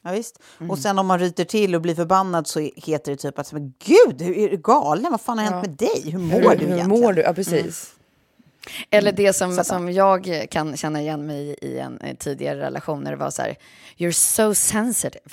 Ja, 0.02 0.10
visst. 0.10 0.40
Och 0.68 0.78
sen 0.78 0.98
om 0.98 1.06
man 1.06 1.18
ryter 1.18 1.44
till 1.44 1.74
och 1.74 1.80
blir 1.80 1.94
förbannad 1.94 2.46
så 2.46 2.60
heter 2.76 3.12
det 3.12 3.16
typ 3.16 3.38
att 3.38 3.52
men 3.52 3.74
gud, 3.84 4.22
hur- 4.22 4.38
är 4.38 4.48
du 4.50 4.56
galen? 4.56 5.10
Vad 5.10 5.20
fan 5.20 5.38
har 5.38 5.44
hänt 5.44 5.66
med 5.66 5.76
dig? 5.76 6.10
Hur 6.10 6.18
mår 6.18 6.34
Hur, 6.34 6.42
du 6.42 6.48
hur 6.48 6.56
egentligen? 6.74 6.88
mår 6.88 7.12
du? 7.12 7.22
Ja, 7.22 7.32
precis. 7.32 7.94
Eller 8.90 9.12
det 9.12 9.32
som, 9.32 9.64
som 9.64 9.92
jag 9.92 10.46
kan 10.50 10.76
känna 10.76 11.00
igen 11.00 11.26
mig 11.26 11.56
i 11.60 11.66
i 11.66 11.78
en 11.78 12.00
eh, 12.00 12.16
tidigare 12.16 12.60
relation 12.60 13.00
när 13.00 13.10
det 13.10 13.16
var 13.16 13.30
så 13.30 13.42
här, 13.42 13.56
you're 13.96 14.12
so 14.12 14.54
sensitive. 14.54 15.30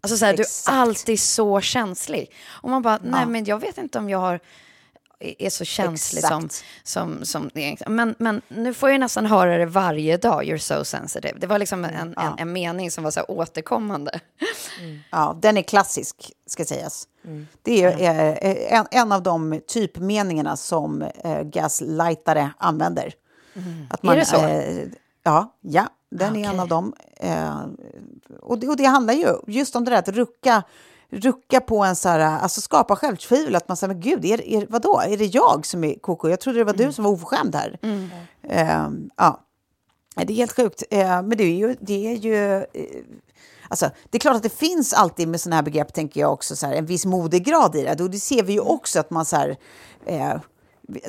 Alltså 0.00 0.16
så 0.16 0.24
här, 0.24 0.36
du 0.36 0.42
är 0.42 0.48
alltid 0.66 1.20
så 1.20 1.60
känslig. 1.60 2.32
Och 2.46 2.70
man 2.70 2.82
bara, 2.82 2.98
nej 3.02 3.26
men 3.26 3.44
jag 3.44 3.60
vet 3.60 3.78
inte 3.78 3.98
om 3.98 4.10
jag 4.10 4.18
har, 4.18 4.40
är 5.20 5.50
så 5.50 5.64
känslig 5.64 6.24
som, 6.24 6.48
som, 6.82 7.24
som. 7.24 7.50
Men, 7.86 8.14
men 8.18 8.42
nu 8.48 8.74
får 8.74 8.90
jag 8.90 9.00
nästan 9.00 9.26
höra 9.26 9.58
det 9.58 9.66
varje 9.66 10.16
dag, 10.16 10.44
you're 10.44 10.58
so 10.58 10.84
sensitive. 10.84 11.38
Det 11.38 11.46
var 11.46 11.58
liksom 11.58 11.84
en, 11.84 12.14
en, 12.16 12.34
en 12.38 12.52
mening 12.52 12.90
som 12.90 13.04
var 13.04 13.10
så 13.10 13.22
återkommande. 13.22 14.20
Ja, 15.10 15.38
den 15.42 15.56
är 15.56 15.62
klassisk, 15.62 16.32
ska 16.46 16.64
sägas. 16.64 17.08
Det 17.62 17.82
är 17.82 18.30
eh, 18.30 18.78
en, 18.78 18.86
en 18.90 19.12
av 19.12 19.22
de 19.22 19.60
typmeningarna 19.68 20.56
som 20.56 21.02
eh, 21.02 21.42
gaslightare 21.42 22.50
använder. 22.58 23.14
Att 23.90 24.04
Är 24.04 24.16
det 24.16 24.24
så? 24.24 24.36
Eh, 24.36 24.86
ja, 25.22 25.56
ja, 25.60 25.88
den 26.10 26.36
är 26.36 26.48
en 26.50 26.60
av 26.60 26.68
dem. 26.68 26.94
Eh, 27.16 27.60
och, 28.40 28.58
det, 28.58 28.68
och 28.68 28.76
det 28.76 28.84
handlar 28.84 29.14
ju 29.14 29.36
just 29.46 29.76
om 29.76 29.84
det 29.84 29.90
där 29.90 29.98
att 29.98 30.08
rucka, 30.08 30.62
rucka 31.12 31.60
på 31.60 31.84
en 31.84 31.96
så 31.96 32.08
här, 32.08 32.18
alltså 32.20 32.60
skapa 32.60 32.96
självtvivel. 32.96 33.56
Att 33.56 33.68
man 33.68 33.76
säger, 33.76 33.94
men 33.94 34.00
gud, 34.02 34.24
är, 34.24 34.48
är, 34.48 34.66
vadå? 34.68 35.00
Är 35.06 35.16
det 35.16 35.26
jag 35.26 35.66
som 35.66 35.84
är 35.84 35.94
koko? 35.94 36.28
Jag 36.28 36.40
trodde 36.40 36.58
det 36.58 36.64
var 36.64 36.72
du 36.72 36.92
som 36.92 37.04
var 37.04 37.10
oförskämd 37.10 37.54
här. 37.54 37.78
Eh, 38.48 38.88
ja. 39.16 39.40
Ja, 40.16 40.24
Det 40.24 40.32
är 40.32 40.36
helt 40.36 40.56
sjukt. 40.56 40.82
Eh, 40.90 41.22
Men 41.22 41.30
det 41.30 41.44
är 41.44 41.54
ju... 41.56 41.76
Det 41.80 42.06
är 42.06 42.14
ju 42.16 42.54
eh, 42.56 42.64
Alltså, 43.70 43.90
det 44.10 44.18
är 44.18 44.20
klart 44.20 44.36
att 44.36 44.42
det 44.42 44.48
finns 44.58 44.92
alltid 44.92 45.28
med 45.28 45.40
sådana 45.40 45.56
här 45.56 45.62
begrepp, 45.62 45.92
tänker 45.92 46.20
jag 46.20 46.32
också, 46.32 46.56
så 46.56 46.66
här, 46.66 46.74
en 46.74 46.86
viss 46.86 47.06
modegrad 47.06 47.76
i 47.76 47.82
det. 47.82 48.00
Och 48.02 48.10
det 48.10 48.18
ser 48.18 48.42
vi 48.42 48.52
ju 48.52 48.60
också 48.60 49.00
att 49.00 49.10
man 49.10 49.24
så 49.24 49.36
här, 49.36 49.56
eh, 50.06 50.34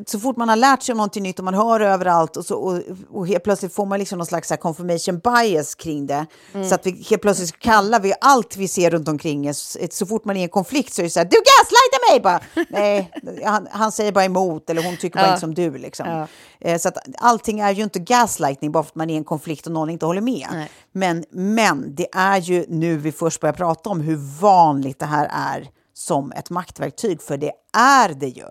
så 0.08 0.20
fort 0.20 0.38
man 0.38 0.50
har 0.50 0.56
lärt 0.56 0.84
sig 0.84 0.94
om 0.94 0.98
någonting 0.98 1.24
nytt 1.24 1.40
och 1.40 1.46
man 1.46 1.54
hör 1.54 1.80
överallt 1.80 2.38
och, 2.38 2.46
så, 2.46 2.56
och, 2.56 2.82
och 3.12 3.28
helt 3.28 3.44
plötsligt 3.44 3.74
får 3.74 3.86
man 3.86 4.00
liksom 4.00 4.18
någon 4.18 4.26
slags 4.28 4.48
så 4.48 4.58
confirmation 4.58 5.20
bias 5.20 5.76
kring 5.76 6.08
det. 6.08 6.26
Så 6.70 6.76
att 6.76 6.86
vi 6.86 7.06
helt 7.10 7.22
plötsligt 7.22 7.60
kallar 7.60 8.00
vi 8.00 8.14
allt 8.22 8.58
vi 8.58 8.68
ser 8.68 8.90
runt 8.92 9.08
omkring 9.08 9.50
oss. 9.50 9.78
Så 9.92 10.06
fort 10.06 10.26
man 10.26 10.36
är 10.38 10.40
i 10.40 10.44
en 10.44 10.50
konflikt 10.50 10.94
så 10.94 11.02
är 11.02 11.04
det 11.04 11.10
så 11.10 11.20
här, 11.20 11.26
du 11.26 11.38
gaslightar 11.38 12.12
mig! 12.12 12.20
Bara, 12.22 12.40
Nej, 12.70 13.12
han, 13.46 13.68
han 13.72 13.92
säger 13.92 14.12
bara 14.12 14.26
emot 14.26 14.70
eller 14.70 14.84
hon 14.84 14.98
tycker 14.98 15.20
bara 15.20 15.26
Ja. 15.26 15.30
inte 15.34 15.40
som 15.40 15.54
du. 15.54 15.78
Liksom. 15.78 16.28
Eh, 16.62 16.78
Så 16.78 16.88
att 16.90 16.98
allting 17.18 17.60
är 17.60 17.72
ju 17.72 17.84
inte 17.84 18.00
gaslightning 18.00 18.72
bara 18.72 18.84
för 18.84 18.90
att 18.90 18.96
man 18.96 19.10
är 19.10 19.14
i 19.14 19.18
en 19.18 19.24
konflikt 19.24 19.66
och 19.68 19.74
någon 19.74 19.90
inte 19.90 20.06
håller 20.06 20.22
med. 20.22 20.48
Nej. 20.52 20.70
Men, 20.92 21.26
men 21.32 21.96
det 21.96 22.08
är 22.14 22.38
ju 22.38 22.66
nu 22.70 22.98
vi 22.98 23.12
först 23.12 23.42
börjar 23.42 23.54
prata 23.54 23.90
om 23.90 24.02
hur 24.02 24.40
vanligt 24.42 25.00
det 25.00 25.06
här 25.06 25.30
är 25.34 25.70
som 25.94 26.32
ett 26.32 26.50
maktverktyg, 26.50 27.22
för 27.22 27.38
det 27.38 27.52
är 27.78 28.14
det 28.14 28.28
ju. 28.28 28.46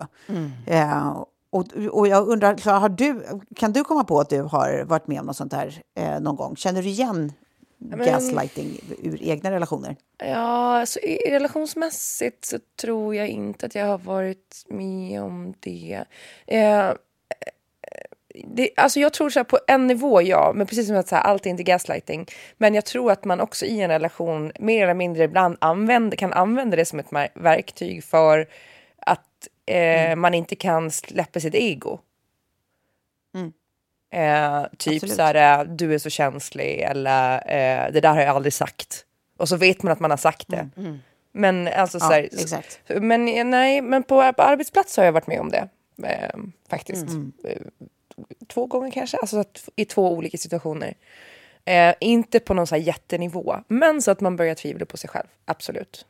Eh, 0.67 1.23
och, 1.51 1.65
och 1.91 2.07
jag 2.07 2.27
undrar, 2.27 2.57
Clara, 2.57 2.79
har 2.79 2.89
du, 2.89 3.25
kan 3.55 3.73
du 3.73 3.83
komma 3.83 4.03
på 4.03 4.19
att 4.19 4.29
du 4.29 4.41
har 4.41 4.83
varit 4.85 5.07
med 5.07 5.19
om 5.19 5.25
något 5.25 5.35
sånt 5.37 5.53
här 5.53 5.81
eh, 5.95 6.19
någon 6.19 6.35
gång? 6.35 6.55
Känner 6.55 6.81
du 6.83 6.89
igen 6.89 7.31
gaslighting 8.05 8.79
ur 9.03 9.23
egna 9.23 9.51
relationer? 9.51 9.95
Ja, 10.17 10.79
alltså, 10.79 10.99
i- 10.99 11.31
relationsmässigt 11.31 12.45
så 12.45 12.57
tror 12.81 13.15
jag 13.15 13.27
inte 13.27 13.65
att 13.65 13.75
jag 13.75 13.85
har 13.85 13.97
varit 13.97 14.65
med 14.69 15.21
om 15.23 15.53
det. 15.59 16.03
Eh, 16.47 16.91
det 18.47 18.69
alltså 18.75 18.99
jag 18.99 19.13
tror 19.13 19.29
så 19.29 19.39
här 19.39 19.43
på 19.43 19.59
en 19.67 19.87
nivå, 19.87 20.21
ja, 20.21 20.51
men 20.55 20.67
precis 20.67 20.87
som 20.87 20.95
att 20.97 21.07
så 21.07 21.15
här, 21.15 21.23
allt 21.23 21.45
är 21.45 21.49
inte 21.49 21.63
gaslighting. 21.63 22.25
Men 22.57 22.73
jag 22.75 22.85
tror 22.85 23.11
att 23.11 23.25
man 23.25 23.39
också 23.39 23.65
i 23.65 23.81
en 23.81 23.89
relation 23.89 24.51
mer 24.59 24.83
eller 24.83 24.93
mindre 24.93 25.23
ibland 25.23 25.57
använder, 25.61 26.17
kan 26.17 26.33
använda 26.33 26.75
det 26.77 26.85
som 26.85 26.99
ett 26.99 27.31
verktyg 27.33 28.03
för 28.03 28.47
att 28.99 29.47
eh, 29.65 30.15
man 30.15 30.33
inte 30.33 30.55
kan 30.55 30.91
släppa 30.91 31.39
sitt 31.39 31.55
ego. 31.55 31.99
Eh, 34.11 34.63
typ 34.77 34.93
Absolut. 34.93 35.15
så 35.15 35.21
här, 35.21 35.59
eh, 35.59 35.65
du 35.65 35.93
är 35.93 35.97
så 35.97 36.09
känslig 36.09 36.79
eller 36.79 37.33
eh, 37.35 37.91
det 37.91 38.01
där 38.01 38.13
har 38.13 38.21
jag 38.21 38.35
aldrig 38.35 38.53
sagt. 38.53 39.05
Och 39.37 39.49
så 39.49 39.55
vet 39.55 39.83
man 39.83 39.93
att 39.93 39.99
man 39.99 40.09
har 40.11 40.17
sagt 40.17 40.47
det. 40.47 40.69
Men 41.31 41.67
alltså 41.67 41.99
så 41.99 42.05
Ja, 42.05 42.09
här, 42.15 42.23
exakt. 42.23 42.79
men 42.87 43.27
eh, 43.27 43.45
nej, 43.45 43.81
men 43.81 44.03
på, 44.03 44.33
på 44.33 44.41
arbetsplats 44.41 44.97
har 44.97 45.03
jag 45.03 45.11
varit 45.11 45.27
med 45.27 45.39
om 45.39 45.49
det. 45.49 45.69
Eh, 46.03 46.39
faktiskt. 46.69 47.07
Två 48.47 48.65
gånger 48.65 48.91
kanske, 48.91 49.17
alltså 49.17 49.35
så 49.35 49.39
att, 49.39 49.69
i 49.75 49.85
två 49.85 50.13
olika 50.13 50.37
situationer. 50.37 50.97
Eh, 51.65 51.93
inte 51.99 52.39
på 52.39 52.53
någon 52.53 52.67
så 52.67 52.75
här 52.75 52.81
jättenivå, 52.81 53.55
men 53.67 54.01
så 54.01 54.11
att 54.11 54.21
man 54.21 54.35
börjar 54.35 54.55
tvivla 54.55 54.85
på 54.85 54.97
sig 54.97 55.09
själv. 55.09 55.27
Absolut. 55.45 56.05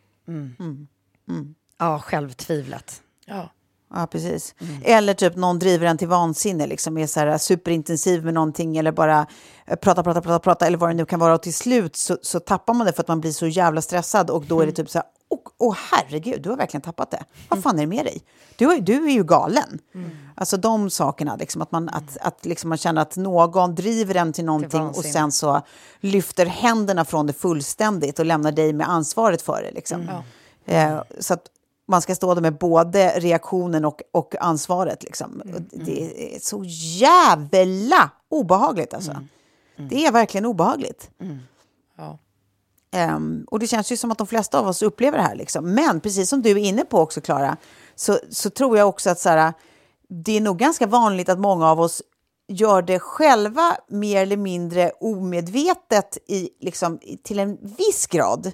Ja, 1.77 1.99
självtvivlet. 1.99 3.01
Ja. 3.25 3.49
Ja, 3.93 4.07
precis. 4.11 4.55
Eller 4.83 5.13
typ 5.13 5.35
någon 5.35 5.59
driver 5.59 5.87
en 5.87 5.97
till 5.97 6.07
vansinne, 6.07 6.67
liksom 6.67 6.97
är 6.97 7.07
så 7.07 7.19
här 7.19 7.37
superintensiv 7.37 8.25
med 8.25 8.33
någonting 8.33 8.77
eller 8.77 8.91
bara 8.91 9.27
eh, 9.67 9.75
prata, 9.75 10.03
prata, 10.03 10.21
prata, 10.21 10.39
prata 10.39 10.67
eller 10.67 10.77
vad 10.77 10.89
det 10.89 10.93
nu 10.93 11.05
kan 11.05 11.19
vara. 11.19 11.33
Och 11.33 11.41
till 11.41 11.53
slut 11.53 11.95
så, 11.95 12.17
så 12.21 12.39
tappar 12.39 12.73
man 12.73 12.87
det 12.87 12.93
för 12.93 13.01
att 13.01 13.07
man 13.07 13.21
blir 13.21 13.31
så 13.31 13.47
jävla 13.47 13.81
stressad 13.81 14.29
och 14.29 14.45
då 14.45 14.61
är 14.61 14.65
det 14.65 14.71
typ 14.71 14.89
så 14.89 14.97
här, 14.97 15.07
åh 15.29 15.39
åh, 15.57 15.75
herregud, 15.91 16.41
du 16.41 16.49
har 16.49 16.57
verkligen 16.57 16.81
tappat 16.81 17.11
det. 17.11 17.23
Vad 17.49 17.63
fan 17.63 17.75
är 17.75 17.79
det 17.81 17.87
med 17.87 18.05
dig? 18.05 18.21
Du, 18.55 18.71
är- 18.73 18.81
du 18.81 19.05
är 19.05 19.11
ju 19.11 19.23
galen. 19.23 19.79
Alltså 20.35 20.57
de 20.57 20.89
sakerna, 20.89 21.35
liksom, 21.35 21.61
att, 21.61 21.71
man, 21.71 21.89
att, 21.89 22.17
att 22.21 22.45
liksom 22.45 22.69
man 22.69 22.77
känner 22.77 23.01
att 23.01 23.15
någon 23.17 23.75
driver 23.75 24.15
en 24.15 24.33
till 24.33 24.45
någonting 24.45 24.69
och 24.89 24.95
sen 25.13 25.31
så 25.31 25.61
lyfter 25.99 26.45
händerna 26.45 27.05
från 27.05 27.27
det 27.27 27.33
fullständigt 27.33 28.19
och 28.19 28.25
lämnar 28.25 28.51
dig 28.51 28.73
med 28.73 28.89
ansvaret 28.89 29.41
för 29.41 29.61
det. 29.61 29.71
Liksom. 29.71 30.01
Eh, 30.65 31.01
så 31.19 31.33
att 31.33 31.45
man 31.87 32.01
ska 32.01 32.15
stå 32.15 32.33
där 32.33 32.41
med 32.41 32.57
både 32.57 33.09
reaktionen 33.19 33.85
och, 33.85 34.01
och 34.11 34.35
ansvaret. 34.41 35.03
Liksom. 35.03 35.41
Och 35.55 35.61
Det 35.85 36.35
är 36.35 36.39
så 36.39 36.63
jävla 36.99 38.09
obehagligt 38.29 38.93
alltså. 38.93 39.11
Det 39.89 40.05
är 40.05 40.11
verkligen 40.11 40.45
obehagligt. 40.45 41.09
Ja. 41.97 42.17
Ehm, 42.95 43.43
och 43.47 43.59
det 43.59 43.67
känns 43.67 43.91
ju 43.91 43.97
som 43.97 44.11
att 44.11 44.17
de 44.17 44.27
flesta 44.27 44.59
av 44.59 44.67
oss 44.67 44.81
upplever 44.81 45.17
det 45.17 45.23
här. 45.23 45.35
Liksom. 45.35 45.73
Men 45.73 45.99
precis 46.01 46.29
som 46.29 46.41
du 46.41 46.49
är 46.51 46.57
inne 46.57 46.85
på 46.85 46.99
också, 46.99 47.21
Klara, 47.21 47.57
så, 47.95 48.19
så 48.29 48.49
tror 48.49 48.77
jag 48.77 48.89
också 48.89 49.09
att 49.09 49.19
så 49.19 49.29
här, 49.29 49.53
det 50.09 50.37
är 50.37 50.41
nog 50.41 50.57
ganska 50.57 50.87
vanligt 50.87 51.29
att 51.29 51.39
många 51.39 51.69
av 51.71 51.79
oss 51.79 52.01
gör 52.51 52.81
det 52.81 52.99
själva 52.99 53.75
mer 53.89 54.21
eller 54.21 54.37
mindre 54.37 54.91
omedvetet 54.99 56.17
i, 56.27 56.49
liksom, 56.61 56.99
till 57.23 57.39
en 57.39 57.57
viss 57.77 58.07
grad. 58.07 58.51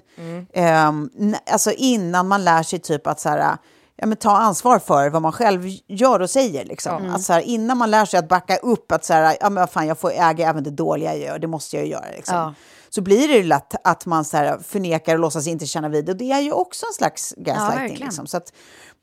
Ehm, 0.52 1.10
n- 1.18 1.36
alltså 1.50 1.70
innan 1.72 2.28
man 2.28 2.44
lär 2.44 2.62
sig 2.62 2.78
typ 2.78 3.06
att 3.06 3.20
så 3.20 3.28
här, 3.28 3.56
ja, 3.96 4.06
men 4.06 4.16
ta 4.16 4.36
ansvar 4.36 4.78
för 4.78 5.10
vad 5.10 5.22
man 5.22 5.32
själv 5.32 5.62
gör 5.88 6.20
och 6.20 6.30
säger. 6.30 6.64
Liksom. 6.64 6.92
Att, 7.14 7.22
så 7.22 7.32
här, 7.32 7.40
innan 7.40 7.76
man 7.78 7.90
lär 7.90 8.04
sig 8.04 8.18
att 8.18 8.28
backa 8.28 8.56
upp 8.56 8.92
att 8.92 9.04
så 9.04 9.12
här, 9.12 9.36
ja, 9.40 9.50
men 9.50 9.68
fan, 9.68 9.86
jag 9.86 9.98
får 9.98 10.10
äga 10.10 10.48
även 10.48 10.64
det 10.64 10.70
dåliga 10.70 11.14
jag 11.16 11.26
gör, 11.28 11.38
det 11.38 11.46
måste 11.46 11.76
jag 11.76 11.84
ju 11.84 11.90
göra. 11.92 12.04
Liksom. 12.16 12.36
Ja. 12.36 12.54
Så 12.96 13.02
blir 13.02 13.28
det 13.28 13.34
ju 13.34 13.42
lätt 13.42 13.74
att 13.84 14.06
man 14.06 14.24
så 14.24 14.36
här, 14.36 14.58
förnekar 14.58 15.14
och 15.14 15.20
låtsas 15.20 15.46
inte 15.46 15.66
känna 15.66 15.88
vid 15.88 16.04
det. 16.04 16.12
Och 16.12 16.18
det 16.18 16.32
är 16.32 16.40
ju 16.40 16.52
också 16.52 16.86
en 16.86 16.92
slags 16.92 17.34
gaslighting. 17.36 17.78
verkligen. 17.78 18.06
liksom. 18.06 18.26
Så 18.26 18.36
att, 18.36 18.52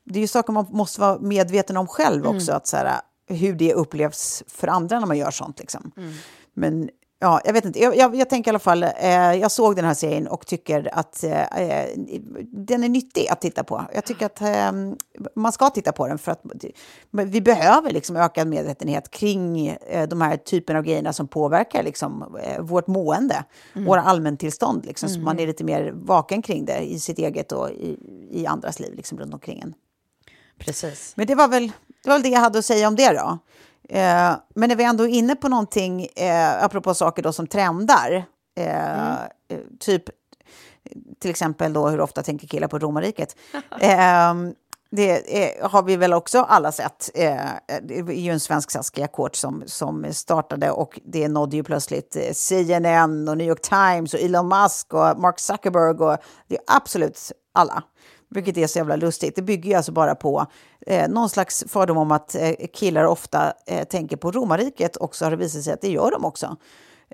det 0.04 0.18
är 0.18 0.20
ju 0.20 0.26
saker 0.28 0.52
man 0.52 0.66
måste 0.70 1.00
vara 1.00 1.18
medveten 1.18 1.76
om 1.76 1.86
själv 1.86 2.26
också. 2.26 2.52
Att, 2.52 2.66
så 2.66 2.76
här, 2.76 3.00
hur 3.28 3.54
det 3.54 3.74
upplevs 3.74 4.42
för 4.46 4.68
andra 4.68 5.00
när 5.00 5.06
man 5.06 5.18
gör 5.18 5.30
sånt. 5.30 5.58
Liksom. 5.58 5.92
Men 6.54 6.90
Ja, 7.24 7.40
jag 7.44 7.52
vet 7.52 7.64
inte. 7.64 7.80
Jag, 7.80 7.96
jag, 7.96 8.16
jag 8.16 8.30
tänker 8.30 8.48
i 8.48 8.52
alla 8.52 8.58
fall, 8.58 8.82
eh, 8.82 9.10
jag 9.12 9.50
såg 9.50 9.76
den 9.76 9.84
här 9.84 9.94
serien 9.94 10.26
och 10.26 10.46
tycker 10.46 10.90
att 10.92 11.24
eh, 11.24 11.42
eh, 11.42 11.88
den 12.52 12.84
är 12.84 12.88
nyttig 12.88 13.28
att 13.28 13.40
titta 13.40 13.64
på. 13.64 13.84
Jag 13.94 14.04
tycker 14.04 14.26
att 14.26 14.40
eh, 14.40 14.72
man 15.34 15.52
ska 15.52 15.70
titta 15.70 15.92
på 15.92 16.06
den 16.06 16.18
för 16.18 16.32
att 16.32 16.42
vi 17.10 17.40
behöver 17.40 17.90
liksom 17.90 18.16
ökad 18.16 18.48
medvetenhet 18.48 19.10
kring 19.10 19.66
eh, 19.68 20.08
de 20.08 20.20
här 20.20 20.36
typerna 20.36 20.78
av 20.78 20.84
grejerna 20.84 21.12
som 21.12 21.28
påverkar 21.28 21.82
liksom, 21.82 22.36
eh, 22.42 22.60
vårt 22.60 22.86
mående, 22.86 23.44
mm. 23.74 23.86
våra 23.86 24.02
allmäntillstånd, 24.02 24.86
liksom, 24.86 25.06
mm. 25.06 25.20
så 25.20 25.24
man 25.24 25.38
är 25.38 25.46
lite 25.46 25.64
mer 25.64 25.92
vaken 25.94 26.42
kring 26.42 26.64
det 26.64 26.78
i 26.78 26.98
sitt 26.98 27.18
eget 27.18 27.52
och 27.52 27.70
i, 27.70 27.98
i 28.30 28.46
andras 28.46 28.80
liv 28.80 28.94
liksom, 28.94 29.18
runt 29.18 29.34
omkring 29.34 29.60
en. 29.60 29.74
Precis. 30.58 31.12
Men 31.16 31.26
det 31.26 31.34
var, 31.34 31.48
väl, 31.48 31.72
det 32.02 32.08
var 32.08 32.14
väl 32.14 32.22
det 32.22 32.28
jag 32.28 32.40
hade 32.40 32.58
att 32.58 32.64
säga 32.64 32.88
om 32.88 32.96
det 32.96 33.12
då. 33.12 33.38
Eh, 33.88 34.32
men 34.54 34.68
när 34.68 34.76
vi 34.76 34.84
ändå 34.84 35.04
är 35.04 35.08
inne 35.08 35.36
på 35.36 35.48
någonting, 35.48 36.06
eh, 36.16 36.64
apropå 36.64 36.94
saker 36.94 37.22
då 37.22 37.32
som 37.32 37.46
trendar, 37.46 38.24
eh, 38.56 39.12
mm. 39.48 39.78
typ 39.80 40.02
till 41.18 41.30
exempel 41.30 41.72
då 41.72 41.88
hur 41.88 42.00
ofta 42.00 42.22
tänker 42.22 42.46
killar 42.46 42.68
på 42.68 42.78
romarriket. 42.78 43.36
eh, 43.80 44.34
det 44.96 45.44
är, 45.44 45.68
har 45.68 45.82
vi 45.82 45.96
väl 45.96 46.12
också 46.12 46.38
alla 46.38 46.72
sett. 46.72 47.10
Eh, 47.14 47.40
det 47.82 47.98
är 47.98 48.10
ju 48.10 48.32
en 48.32 48.40
svensk 48.40 48.70
Saskia-kort 48.70 49.36
som, 49.36 49.62
som 49.66 50.06
startade 50.12 50.70
och 50.70 51.00
det 51.04 51.28
nådde 51.28 51.56
ju 51.56 51.62
plötsligt 51.62 52.16
eh, 52.16 52.32
CNN 52.32 53.28
och 53.28 53.38
New 53.38 53.48
York 53.48 53.60
Times 53.60 54.14
och 54.14 54.20
Elon 54.20 54.48
Musk 54.48 54.94
och 54.94 55.18
Mark 55.18 55.40
Zuckerberg 55.40 55.90
och 55.90 56.18
det 56.48 56.54
är 56.54 56.62
absolut 56.66 57.32
alla. 57.54 57.82
Vilket 58.34 58.56
är 58.56 58.66
så 58.66 58.78
jävla 58.78 58.96
lustigt. 58.96 59.36
Det 59.36 59.42
bygger 59.42 59.70
ju 59.70 59.76
alltså 59.76 59.92
bara 59.92 60.14
på 60.14 60.46
eh, 60.86 61.08
någon 61.08 61.28
slags 61.28 61.64
fördom 61.68 61.96
om 61.96 62.12
att 62.12 62.34
eh, 62.34 62.52
killar 62.72 63.04
ofta 63.04 63.52
eh, 63.66 63.84
tänker 63.84 64.16
på 64.16 64.30
romarriket 64.30 64.96
och 64.96 65.16
så 65.16 65.24
har 65.24 65.30
det 65.30 65.36
visat 65.36 65.62
sig 65.62 65.72
att 65.72 65.80
det 65.80 65.90
gör 65.90 66.10
de 66.10 66.24
också. 66.24 66.56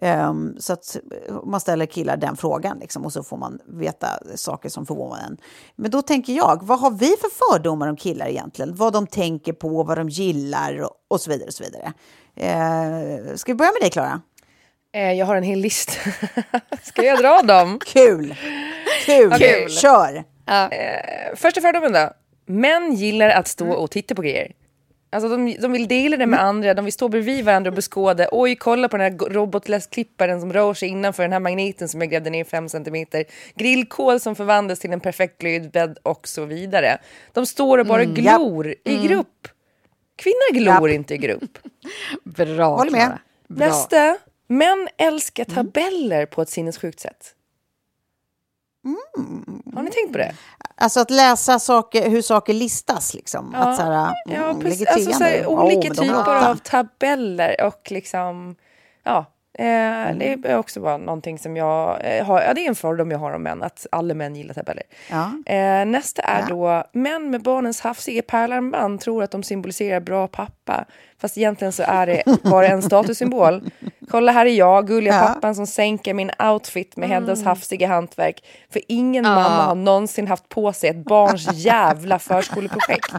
Um, 0.02 0.56
så 0.58 0.72
att 0.72 0.96
eh, 1.28 1.34
man 1.44 1.60
ställer 1.60 1.86
killar 1.86 2.16
den 2.16 2.36
frågan 2.36 2.78
liksom, 2.78 3.04
och 3.04 3.12
så 3.12 3.22
får 3.22 3.36
man 3.36 3.58
veta 3.66 4.08
saker 4.34 4.68
som 4.68 4.86
förvånar 4.86 5.18
en. 5.26 5.36
Men 5.76 5.90
då 5.90 6.02
tänker 6.02 6.32
jag, 6.32 6.60
vad 6.62 6.80
har 6.80 6.90
vi 6.90 7.06
för 7.06 7.52
fördomar 7.52 7.88
om 7.88 7.96
killar 7.96 8.26
egentligen? 8.26 8.74
Vad 8.74 8.92
de 8.92 9.06
tänker 9.06 9.52
på, 9.52 9.82
vad 9.82 9.98
de 9.98 10.08
gillar 10.08 10.82
och, 10.82 10.90
och 11.08 11.20
så 11.20 11.30
vidare. 11.30 11.46
Och 11.46 11.54
så 11.54 11.64
vidare. 11.64 11.92
Uh, 12.36 13.36
ska 13.36 13.52
vi 13.52 13.56
börja 13.56 13.72
med 13.72 13.82
dig, 13.82 13.90
Klara? 13.90 14.20
Eh, 14.94 15.12
jag 15.12 15.26
har 15.26 15.36
en 15.36 15.42
hel 15.42 15.58
lista. 15.58 15.92
ska 16.82 17.02
jag 17.02 17.18
dra 17.18 17.42
dem? 17.42 17.78
Kul! 17.86 18.34
Kul! 19.06 19.32
Okay. 19.32 19.68
Kör! 19.68 20.24
Ja. 20.50 20.68
Eh, 20.70 21.36
första 21.36 21.60
fördomen 21.60 21.92
då. 21.92 22.10
Män 22.46 22.94
gillar 22.94 23.28
att 23.28 23.48
stå 23.48 23.64
mm. 23.64 23.76
och 23.76 23.90
titta 23.90 24.14
på 24.14 24.22
grejer. 24.22 24.52
Alltså 25.12 25.28
de, 25.28 25.56
de 25.60 25.72
vill 25.72 25.88
dela 25.88 26.16
det 26.16 26.26
med 26.26 26.38
mm. 26.38 26.48
andra, 26.48 26.74
de 26.74 26.84
vill 26.84 26.92
stå 26.92 27.08
bredvid 27.08 27.44
varandra 27.44 27.70
och 27.70 27.74
beskåda. 27.74 28.28
Oj, 28.32 28.56
kolla 28.56 28.88
på 28.88 28.96
den 28.96 29.12
här 29.12 29.28
robotläsklipparen 29.28 30.40
som 30.40 30.52
rör 30.52 30.74
sig 30.74 30.88
innanför 30.88 31.22
den 31.22 31.32
här 31.32 31.40
magneten 31.40 31.88
som 31.88 32.00
jag 32.00 32.10
grävde 32.10 32.30
ner 32.30 32.44
5 32.44 32.68
cm. 32.68 33.06
Grillkol 33.54 34.20
som 34.20 34.36
förvandlas 34.36 34.78
till 34.78 34.92
en 34.92 35.00
perfekt 35.00 35.38
glödbädd 35.38 35.98
och 36.02 36.28
så 36.28 36.44
vidare. 36.44 36.98
De 37.32 37.46
står 37.46 37.78
och 37.78 37.86
bara 37.86 38.02
mm, 38.02 38.14
glor 38.14 38.66
ja. 38.66 38.92
i 38.92 38.94
mm. 38.94 39.06
grupp. 39.06 39.48
Kvinnor 40.16 40.54
glor 40.54 40.88
ja. 40.88 40.94
inte 40.94 41.14
i 41.14 41.18
grupp. 41.18 41.58
Bra, 42.24 42.76
Håller 42.76 42.92
med. 42.92 43.18
Bra. 43.48 43.66
Nästa. 43.66 44.16
Män 44.46 44.88
älskar 44.96 45.46
mm. 45.50 45.54
tabeller 45.54 46.26
på 46.26 46.42
ett 46.42 46.48
sinnessjukt 46.48 47.00
sätt. 47.00 47.34
Mm. 48.84 49.62
Har 49.74 49.82
ni 49.82 49.90
tänkt 49.90 50.12
på 50.12 50.18
det? 50.18 50.34
Alltså 50.74 51.00
att 51.00 51.10
läsa 51.10 51.58
saker, 51.58 52.10
hur 52.10 52.22
saker 52.22 52.52
listas. 52.54 53.14
Liksom. 53.14 53.50
Ja, 53.54 53.58
att 53.58 53.76
så 53.76 53.82
här, 53.82 54.14
ja 54.26 54.50
mm, 54.50 54.60
precis. 54.60 54.88
Alltså, 54.88 55.12
så 55.12 55.24
här, 55.24 55.46
olika 55.46 55.88
oh, 55.88 55.94
typer 55.94 56.48
av 56.50 56.56
tabeller 56.56 57.66
och 57.66 57.90
liksom... 57.90 58.56
Ja, 59.04 59.26
Eh, 59.60 60.16
det 60.16 60.38
är 60.44 60.58
också 60.58 60.80
bara 60.80 60.96
någonting 60.96 61.38
som 61.38 61.56
jag 61.56 62.00
eh, 62.04 62.26
har, 62.26 62.40
ja 62.40 62.54
det 62.54 62.64
är 62.64 62.68
en 62.68 62.74
fördom 62.74 63.10
jag 63.10 63.18
har 63.18 63.32
om 63.32 63.42
män, 63.42 63.62
att 63.62 63.86
alla 63.92 64.14
män 64.14 64.36
gillar 64.36 64.54
tabeller. 64.54 64.82
Ja. 65.10 65.52
Eh, 65.54 65.86
nästa 65.86 66.22
är 66.22 66.40
ja. 66.40 66.46
då, 66.48 66.84
män 66.92 67.30
med 67.30 67.42
barnens 67.42 67.80
hafsiga 67.80 68.22
pärlarmband 68.22 69.00
tror 69.00 69.22
att 69.22 69.30
de 69.30 69.42
symboliserar 69.42 70.00
bra 70.00 70.28
pappa. 70.28 70.84
Fast 71.18 71.38
egentligen 71.38 71.72
så 71.72 71.82
är 71.82 72.06
det 72.06 72.22
bara 72.42 72.68
en 72.68 72.82
statussymbol. 72.82 73.70
Kolla 74.10 74.32
här 74.32 74.46
är 74.46 74.54
jag, 74.54 74.86
gulliga 74.86 75.14
ja. 75.14 75.26
pappan 75.26 75.54
som 75.54 75.66
sänker 75.66 76.14
min 76.14 76.30
outfit 76.38 76.96
med 76.96 77.10
mm. 77.10 77.22
Heddas 77.22 77.44
hafsiga 77.44 77.88
hantverk. 77.88 78.44
För 78.72 78.82
ingen 78.88 79.24
ja. 79.24 79.34
mamma 79.34 79.62
har 79.62 79.74
någonsin 79.74 80.28
haft 80.28 80.48
på 80.48 80.72
sig 80.72 80.90
ett 80.90 81.04
barns 81.04 81.48
jävla 81.52 82.18
förskoleprojekt. 82.18 83.12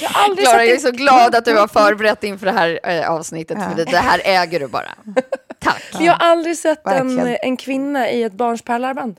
Jag 0.00 0.08
har 0.08 0.24
aldrig 0.24 0.48
Klara, 0.48 0.64
jag 0.64 0.74
är 0.74 0.78
så 0.78 0.90
glad 0.90 1.34
att 1.34 1.44
du 1.44 1.58
har 1.58 1.68
förberett 1.68 2.24
inför 2.24 2.46
det 2.46 2.52
här 2.52 2.80
äh, 2.82 3.10
avsnittet. 3.10 3.58
För 3.58 3.76
det, 3.76 3.84
det 3.84 3.96
här 3.96 4.20
äger 4.24 4.60
du 4.60 4.66
bara. 4.66 4.94
Tack. 5.58 5.82
Jag 6.00 6.12
har 6.12 6.26
aldrig 6.26 6.58
sett 6.58 6.86
en, 6.86 7.36
en 7.42 7.56
kvinna 7.56 8.10
i 8.10 8.22
ett 8.22 8.32
barns 8.32 8.62
pärlarband. 8.62 9.16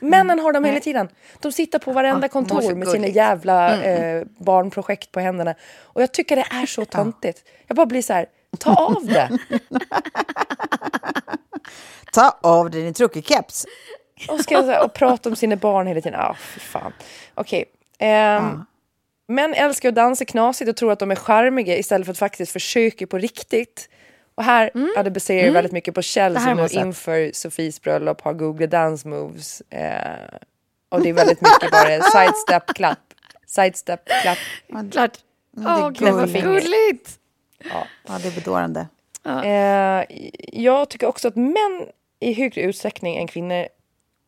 Männen 0.00 0.38
har 0.38 0.52
dem 0.52 0.64
hela 0.64 0.80
tiden. 0.80 1.08
De 1.40 1.52
sitter 1.52 1.78
på 1.78 1.92
varenda 1.92 2.28
kontor 2.28 2.74
med 2.74 2.88
sina 2.88 3.06
jävla 3.06 3.76
mm. 3.76 4.16
eh, 4.16 4.26
barnprojekt 4.38 5.12
på 5.12 5.20
händerna. 5.20 5.54
Och 5.82 6.02
jag 6.02 6.12
tycker 6.12 6.36
det 6.36 6.46
är 6.50 6.66
så 6.66 6.84
töntigt. 6.84 7.44
Jag 7.66 7.76
bara 7.76 7.86
blir 7.86 8.02
så 8.02 8.12
här, 8.12 8.26
ta 8.58 8.74
av 8.74 9.06
det. 9.06 9.38
ta 12.12 12.38
av 12.40 12.70
dig 12.70 12.82
din 12.82 12.94
truckerkeps. 12.94 13.66
Och, 14.28 14.40
ska, 14.40 14.84
och 14.84 14.92
prata 14.94 15.28
om 15.28 15.36
sina 15.36 15.56
barn 15.56 15.86
hela 15.86 16.00
tiden. 16.00 16.20
Ja, 16.20 16.28
ah, 16.28 16.34
fy 16.34 16.60
fan. 16.60 16.92
Okej. 17.34 17.64
Okay. 17.98 18.08
Um, 18.08 18.44
ehm, 18.44 18.64
Män 19.30 19.54
älskar 19.54 19.88
att 19.88 19.94
dansa 19.94 20.24
knasigt 20.24 20.70
och 20.70 20.76
tror 20.76 20.92
att 20.92 20.98
de 20.98 21.10
är 21.10 21.16
charmiga 21.16 21.76
istället 21.76 22.06
för 22.06 22.12
att 22.12 22.18
faktiskt 22.18 22.52
försöka 22.52 23.06
på 23.06 23.18
riktigt. 23.18 23.88
Och 24.38 24.44
här 24.44 24.70
mm. 24.74 24.92
ja, 24.96 25.02
det 25.02 25.10
baserar 25.10 25.42
mm. 25.42 25.54
väldigt 25.54 25.72
mycket 25.72 25.94
på 25.94 26.02
Kjell 26.02 26.40
som 26.40 26.56
nu 26.56 26.80
inför 26.80 27.30
Sofies 27.32 27.82
bröllop 27.82 28.20
har 28.20 28.32
googlat 28.32 28.70
dance 28.70 29.08
moves. 29.08 29.60
Eh, 29.60 30.38
och 30.88 31.02
det 31.02 31.08
är 31.08 31.12
väldigt 31.12 31.40
mycket 31.40 31.70
bara 31.70 32.02
sidestep, 32.12 32.74
klapp, 32.74 32.98
sidestep, 33.46 34.00
klapp. 34.22 34.38
Klart. 34.90 35.18
Åh, 35.56 35.86
oh, 35.86 35.90
gud 35.90 36.14
vad 36.14 36.32
gulligt. 36.32 37.18
Ja. 37.58 37.86
ja, 38.08 38.18
det 38.22 38.28
är 38.28 38.34
bedårande. 38.34 38.86
Ja. 39.22 39.44
Eh, 39.44 40.04
jag 40.52 40.88
tycker 40.88 41.06
också 41.06 41.28
att 41.28 41.36
män 41.36 41.86
i 42.20 42.32
högre 42.32 42.60
utsträckning 42.60 43.16
än 43.16 43.26
kvinnor 43.26 43.68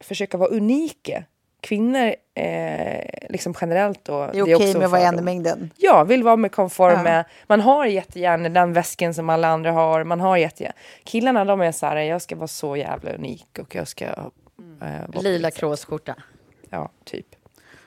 försöker 0.00 0.38
vara 0.38 0.50
unika 0.50 1.24
kvinnor 1.60 2.14
eh, 2.34 3.04
liksom 3.28 3.54
generellt 3.60 4.04
då. 4.04 4.30
Det 4.32 4.38
är 4.38 4.42
okej 4.42 4.54
okay 4.54 4.74
med 4.74 4.84
att 4.84 4.90
vara 4.90 5.02
en 5.02 5.18
i 5.18 5.22
mängden? 5.22 5.70
Ja, 5.76 6.04
vill 6.04 6.22
vara 6.22 6.36
med 6.36 6.52
konform 6.52 7.06
ja. 7.06 7.24
Man 7.46 7.60
har 7.60 7.86
jättegärna 7.86 8.48
den 8.48 8.72
väsken 8.72 9.14
som 9.14 9.30
alla 9.30 9.48
andra 9.48 9.72
har. 9.72 10.04
Man 10.04 10.20
har 10.20 10.36
jättegärna. 10.36 10.74
Killarna 11.04 11.44
de 11.44 11.60
är 11.60 11.72
så 11.72 11.86
här, 11.86 11.96
jag 11.96 12.22
ska 12.22 12.36
vara 12.36 12.48
så 12.48 12.76
jävla 12.76 13.12
unik 13.12 13.58
och 13.58 13.74
jag 13.74 13.88
ska... 13.88 14.04
Eh, 14.04 15.22
Lila 15.22 15.50
kråsskjorta. 15.50 16.14
Ja, 16.70 16.90
typ. 17.04 17.26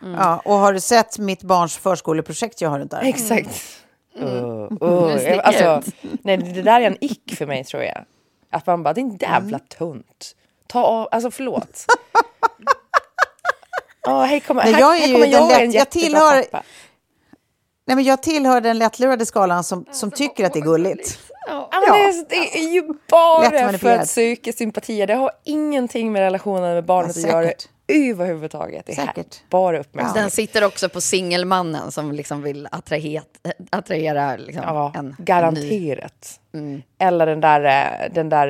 Mm. 0.01 0.15
Ja, 0.19 0.41
och 0.45 0.53
har 0.53 0.73
du 0.73 0.79
sett 0.79 1.19
mitt 1.19 1.43
barns 1.43 1.77
förskoleprojekt 1.77 2.61
jag 2.61 2.69
har 2.69 2.79
runt 2.79 2.91
där? 2.91 3.01
Exakt. 3.03 3.79
Mm. 4.15 4.33
Uh, 4.33 4.67
uh. 4.81 5.39
Alltså, 5.43 5.81
nej, 6.21 6.37
det 6.37 6.61
där 6.61 6.81
är 6.81 6.87
en 6.87 6.97
ick 7.01 7.35
för 7.37 7.45
mig 7.45 7.63
tror 7.63 7.83
jag. 7.83 8.05
Att 8.49 8.65
man 8.65 8.83
bara, 8.83 8.93
det 8.93 9.01
är 9.01 9.03
en 9.03 9.17
jävla 9.17 9.57
mm. 9.57 9.67
tunt. 9.67 10.35
Ta 10.67 10.83
av, 10.83 11.07
alltså 11.11 11.31
förlåt. 11.31 11.85
Oh, 14.07 14.23
hej, 14.23 14.39
kom, 14.39 14.57
här, 14.57 14.79
jag 14.79 14.97
är 14.97 15.07
här 15.07 15.13
kommer 15.13 15.25
jag, 15.25 15.49
lätt, 15.49 15.61
en 15.61 15.71
jag 15.71 15.89
tillhör, 15.89 16.41
pappa. 16.41 16.63
Nej, 17.87 17.95
men 17.95 18.05
jag 18.05 18.23
tillhör 18.23 18.61
den 18.61 18.77
lättlurade 18.77 19.25
skalan 19.25 19.63
som, 19.63 19.85
som 19.91 20.11
tycker 20.11 20.45
att 20.45 20.53
det 20.53 20.59
är 20.59 20.63
gulligt. 20.63 21.19
Ja. 21.47 21.69
Ja. 21.71 22.13
Det 22.29 22.57
är 22.57 22.73
ju 22.73 22.83
bara 23.09 23.77
för 23.77 23.89
att 23.89 24.09
söka 24.09 24.53
sympatier. 24.53 25.07
Det 25.07 25.13
har 25.13 25.31
ingenting 25.43 26.11
med 26.11 26.19
relationen 26.19 26.73
med 26.73 26.85
barnet 26.85 27.15
ja, 27.15 27.23
att 27.23 27.29
göra 27.29 27.51
överhuvudtaget. 27.87 28.85
Det 28.85 28.97
är 28.97 29.25
bara 29.49 29.79
uppmärksamhet. 29.79 30.23
Den 30.23 30.31
sitter 30.31 30.63
också 30.63 30.89
på 30.89 31.01
singelmannen 31.01 31.91
som 31.91 32.11
liksom 32.11 32.41
vill 32.41 32.67
attrahera, 32.71 33.23
attrahera 33.69 34.35
liksom 34.35 34.63
ja, 34.63 34.91
en 34.95 35.15
garanterat. 35.19 36.39
Mm. 36.53 36.81
Eller 36.97 37.25
den 37.25 37.41
där, 37.41 37.63
eh, 37.63 38.13
den 38.13 38.29
där 38.29 38.49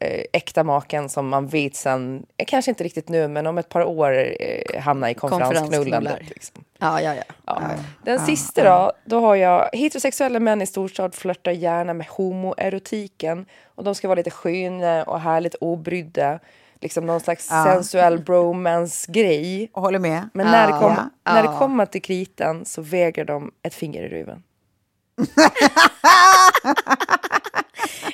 äh, 0.00 0.22
äkta 0.32 0.64
maken 0.64 1.08
som 1.08 1.28
man 1.28 1.46
vet 1.46 1.76
sen, 1.76 2.26
eh, 2.36 2.44
kanske 2.46 2.70
inte 2.70 2.84
riktigt 2.84 3.08
nu, 3.08 3.28
men 3.28 3.46
om 3.46 3.58
ett 3.58 3.68
par 3.68 3.84
år 3.84 4.34
hamnar 4.78 5.08
i 5.08 5.14
konferensknullandet. 5.14 6.28
Liksom. 6.28 6.64
Ja, 6.78 7.00
ja, 7.00 7.14
ja. 7.14 7.22
ja. 7.46 7.60
Den 8.04 8.18
ja, 8.18 8.26
sista 8.26 8.64
då, 8.64 8.92
då 9.04 9.20
har 9.20 9.36
jag 9.36 9.68
heterosexuella 9.72 10.40
män 10.40 10.62
i 10.62 10.66
storstad 10.66 11.14
flörtar 11.14 11.52
gärna 11.52 11.94
med 11.94 12.06
homoerotiken 12.06 13.46
och 13.74 13.84
de 13.84 13.94
ska 13.94 14.08
vara 14.08 14.16
lite 14.16 14.30
sköna 14.30 15.04
och 15.04 15.20
härligt 15.20 15.54
obrydda 15.54 16.38
liksom 16.80 17.06
någon 17.06 17.20
slags 17.20 17.48
ja. 17.50 17.64
sensuell 17.64 18.18
bromance-grej. 18.18 19.70
Håller 19.72 19.98
med. 19.98 20.28
Men 20.34 20.46
när, 20.46 20.66
det, 20.66 20.78
kom, 20.78 20.94
ja. 21.24 21.32
när 21.32 21.42
det 21.42 21.58
kommer 21.58 21.86
till 21.86 22.02
kritan 22.02 22.64
så 22.64 22.82
väger 22.82 23.24
de 23.24 23.50
ett 23.62 23.74
finger 23.74 24.02
i 24.02 24.08
ruven. 24.08 24.42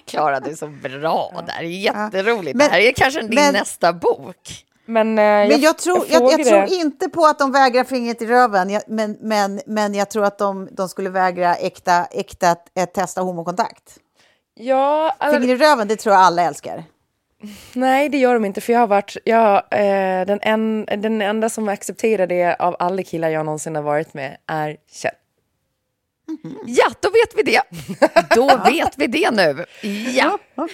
Klara, 0.07 0.41
du 0.41 0.51
är 0.51 0.55
så 0.55 0.67
bra 0.67 1.45
där. 1.47 1.63
Jätteroligt. 1.63 2.57
Men, 2.57 2.67
det 2.67 2.73
här 2.73 2.81
är 2.81 2.93
kanske 2.93 3.21
din 3.21 3.35
men, 3.35 3.53
nästa 3.53 3.93
bok. 3.93 4.65
Men, 4.87 5.19
eh, 5.19 5.25
jag, 5.25 5.49
men 5.49 5.61
jag, 5.61 5.79
tror, 5.79 6.05
jag, 6.09 6.23
jag, 6.23 6.41
jag 6.41 6.47
tror 6.47 6.65
inte 6.65 7.09
på 7.09 7.27
att 7.27 7.39
de 7.39 7.53
vägrar 7.53 7.85
fingret 7.85 8.23
i 8.23 8.27
röven, 8.27 8.71
jag, 8.71 8.83
men, 8.87 9.17
men, 9.21 9.61
men 9.67 9.95
jag 9.95 10.11
tror 10.11 10.25
att 10.25 10.39
de, 10.39 10.69
de 10.73 10.89
skulle 10.89 11.11
vägra 11.11 11.55
äkta, 11.55 12.05
äkta 12.05 12.57
eh, 12.77 12.85
testa 12.85 13.21
homokontakt. 13.21 13.99
Ja, 14.55 15.15
alltså, 15.19 15.41
Finger 15.41 15.55
i 15.55 15.59
röven, 15.59 15.89
det 15.89 15.97
tror 15.97 16.15
jag 16.15 16.23
alla 16.23 16.43
älskar. 16.43 16.85
Nej 17.73 18.09
det 18.09 18.19
gör 18.19 18.35
de 18.35 18.45
inte 18.45 18.61
för 18.61 18.73
jag 18.73 18.81
har 18.81 18.87
varit, 18.87 19.17
jag, 19.25 19.57
eh, 19.71 20.27
den, 20.27 20.39
en, 20.43 20.87
den 20.87 21.23
enda 21.23 21.49
som 21.49 21.69
accepterar 21.69 22.27
det 22.27 22.55
av 22.55 22.77
alla 22.79 23.03
killar 23.03 23.29
jag 23.29 23.45
någonsin 23.45 23.77
har 23.77 23.83
varit 23.83 24.15
med 24.15 24.37
är 24.47 24.77
Kjell. 24.91 25.15
Ja, 26.67 26.91
då 27.01 27.09
vet 27.11 27.35
vi 27.37 27.43
det. 27.43 27.63
Då 28.35 28.47
vet 28.65 28.99
vi 28.99 29.07
det 29.07 29.31
nu. 29.31 29.65
Ja. 30.15 30.39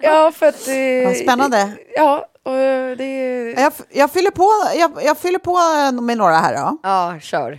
Ja, 0.00 0.32
för 0.32 0.46
att... 0.46 0.68
Eh, 0.68 1.22
spännande. 1.22 1.72
Ja, 1.94 2.26
och 2.42 2.96
det... 2.96 3.54
Jag, 3.56 3.72
jag, 3.90 4.10
fyller 4.12 4.30
på, 4.30 4.50
jag, 4.76 4.92
jag 5.02 5.18
fyller 5.18 5.38
på 5.38 5.58
med 6.02 6.18
några 6.18 6.34
här 6.34 6.56
då. 6.56 6.78
Ja, 6.82 7.18
kör. 7.20 7.58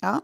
Ja. 0.00 0.20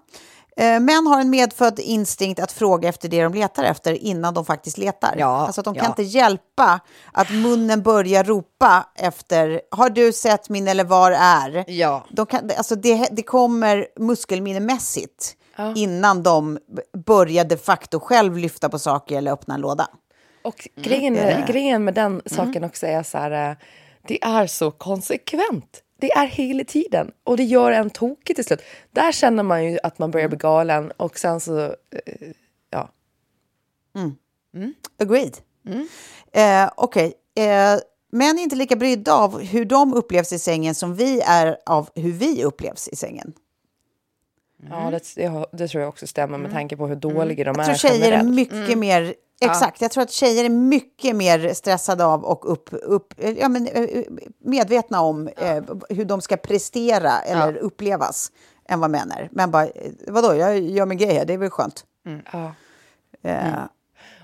Eh, 0.57 0.81
Män 0.81 1.07
har 1.07 1.21
en 1.21 1.31
medfödd 1.31 1.79
instinkt 1.79 2.41
att 2.41 2.53
fråga 2.53 2.89
efter 2.89 3.09
det 3.09 3.23
de 3.23 3.35
letar 3.35 3.65
efter 3.65 3.93
innan 3.93 4.35
de 4.35 4.45
faktiskt 4.45 4.79
letar. 4.79 5.15
Ja, 5.19 5.47
alltså 5.47 5.61
att 5.61 5.65
de 5.65 5.75
ja. 5.75 5.83
kan 5.83 5.91
inte 5.91 6.03
hjälpa 6.03 6.81
att 7.13 7.31
munnen 7.31 7.83
börjar 7.83 8.25
ropa 8.25 8.87
efter 8.95 9.61
har 9.71 9.91
du 9.91 10.13
sett 10.13 10.49
min 10.49 10.69
eller 10.69 10.85
var 10.85 11.11
är? 11.11 11.65
Ja. 11.67 12.05
De 12.11 12.27
kan, 12.27 12.51
alltså 12.57 12.75
det, 12.75 13.09
det 13.13 13.23
kommer 13.23 13.87
muskelminnemässigt 14.01 15.37
innan 15.77 16.23
de 16.23 16.59
börjar 17.07 17.45
de 17.45 17.57
facto 17.57 18.01
själv 18.01 18.39
lyfta 18.39 18.69
på 18.69 18.79
saker 18.79 19.19
eller 19.19 19.33
öppna 19.33 19.55
en 19.55 19.61
låda. 19.61 19.89
Och 20.45 20.69
grejen, 20.77 21.15
med, 21.15 21.47
grejen 21.47 21.85
med 21.85 21.95
den 21.95 22.23
saken 22.27 22.65
också 22.65 22.87
är 22.87 23.03
så 23.03 23.19
här, 23.19 23.51
eh, 23.51 23.57
det 24.09 24.25
är 24.25 24.47
så 24.47 24.71
konsekvent. 24.71 25.84
Det 25.99 26.13
är 26.13 26.27
hela 26.27 26.65
tiden 26.65 27.11
och 27.25 27.37
det 27.37 27.45
gör 27.45 27.73
en 27.73 27.91
tokig 27.91 28.37
till 28.37 28.45
slut. 28.45 28.63
Där 28.93 29.13
känner 29.13 29.43
man 29.43 29.65
ju 29.65 29.79
att 29.83 29.99
man 29.99 30.11
börjar 30.11 30.29
bli 30.29 30.39
galen 30.39 30.91
och 30.97 31.19
sen 31.19 31.41
så, 31.41 31.65
eh, 31.65 32.29
ja. 32.71 32.89
Agreed. 34.99 35.37
Eh, 36.33 36.71
Okej. 36.77 37.15
Eh, 37.37 37.79
män 38.13 38.39
är 38.39 38.43
inte 38.43 38.57
lika 38.57 38.77
brydda 38.77 39.15
av 39.15 39.41
hur 39.41 39.65
de 39.65 39.95
upplevs 39.95 40.33
i 40.33 40.39
sängen 40.39 40.75
som 40.75 40.95
vi 40.95 41.21
är 41.21 41.57
av 41.67 41.89
hur 41.95 42.13
vi 42.13 42.45
upplevs 42.45 42.89
i 42.89 42.97
sängen. 42.97 43.33
Ja, 44.71 44.91
det, 44.91 45.15
det, 45.53 45.69
tror 45.69 45.83
jag 45.83 45.89
också 45.89 46.07
stämmer 46.07 46.39
med 46.39 46.53
tanke 46.53 46.77
på 46.77 46.87
hur 46.87 46.97
dåliga 46.97 47.45
de 47.45 47.55
Jag 47.59 47.69
är 47.69 47.75
tror 47.75 47.91
tjejer 47.91 48.13
är 48.13 48.23
mycket 48.23 48.79
mer... 48.79 49.15
Exakt, 49.41 49.81
jag 49.81 49.91
tror 49.91 50.03
att 50.05 50.11
tjejer 50.11 50.45
är 50.45 50.49
mycket 50.49 51.17
mer 51.17 51.55
stressade 51.55 52.05
av 52.05 52.25
och 52.25 52.53
upp, 52.53 52.69
upp, 52.73 53.15
ja, 53.37 53.49
men, 53.49 53.67
eh, 53.67 54.03
medvetna 54.39 55.01
om 55.01 55.29
eh, 55.29 55.63
hur 55.89 56.05
de 56.05 56.21
ska 56.21 56.37
prestera 56.37 57.21
eller 57.21 57.57
upplevas 57.57 58.33
än 58.69 58.81
vad 58.81 58.91
män 58.91 59.11
är. 59.11 59.29
Men 59.33 59.51
bara, 59.51 59.67
eh, 59.67 59.93
vadå, 60.09 60.35
jag 60.35 60.59
gör 60.61 60.87
min 60.87 60.99
grej 60.99 61.15
här, 61.15 61.25
det 61.25 61.33
är 61.35 61.39
väl 61.39 61.51
skönt. 61.51 61.85
Ja. 62.33 62.55
Eh, 63.23 63.55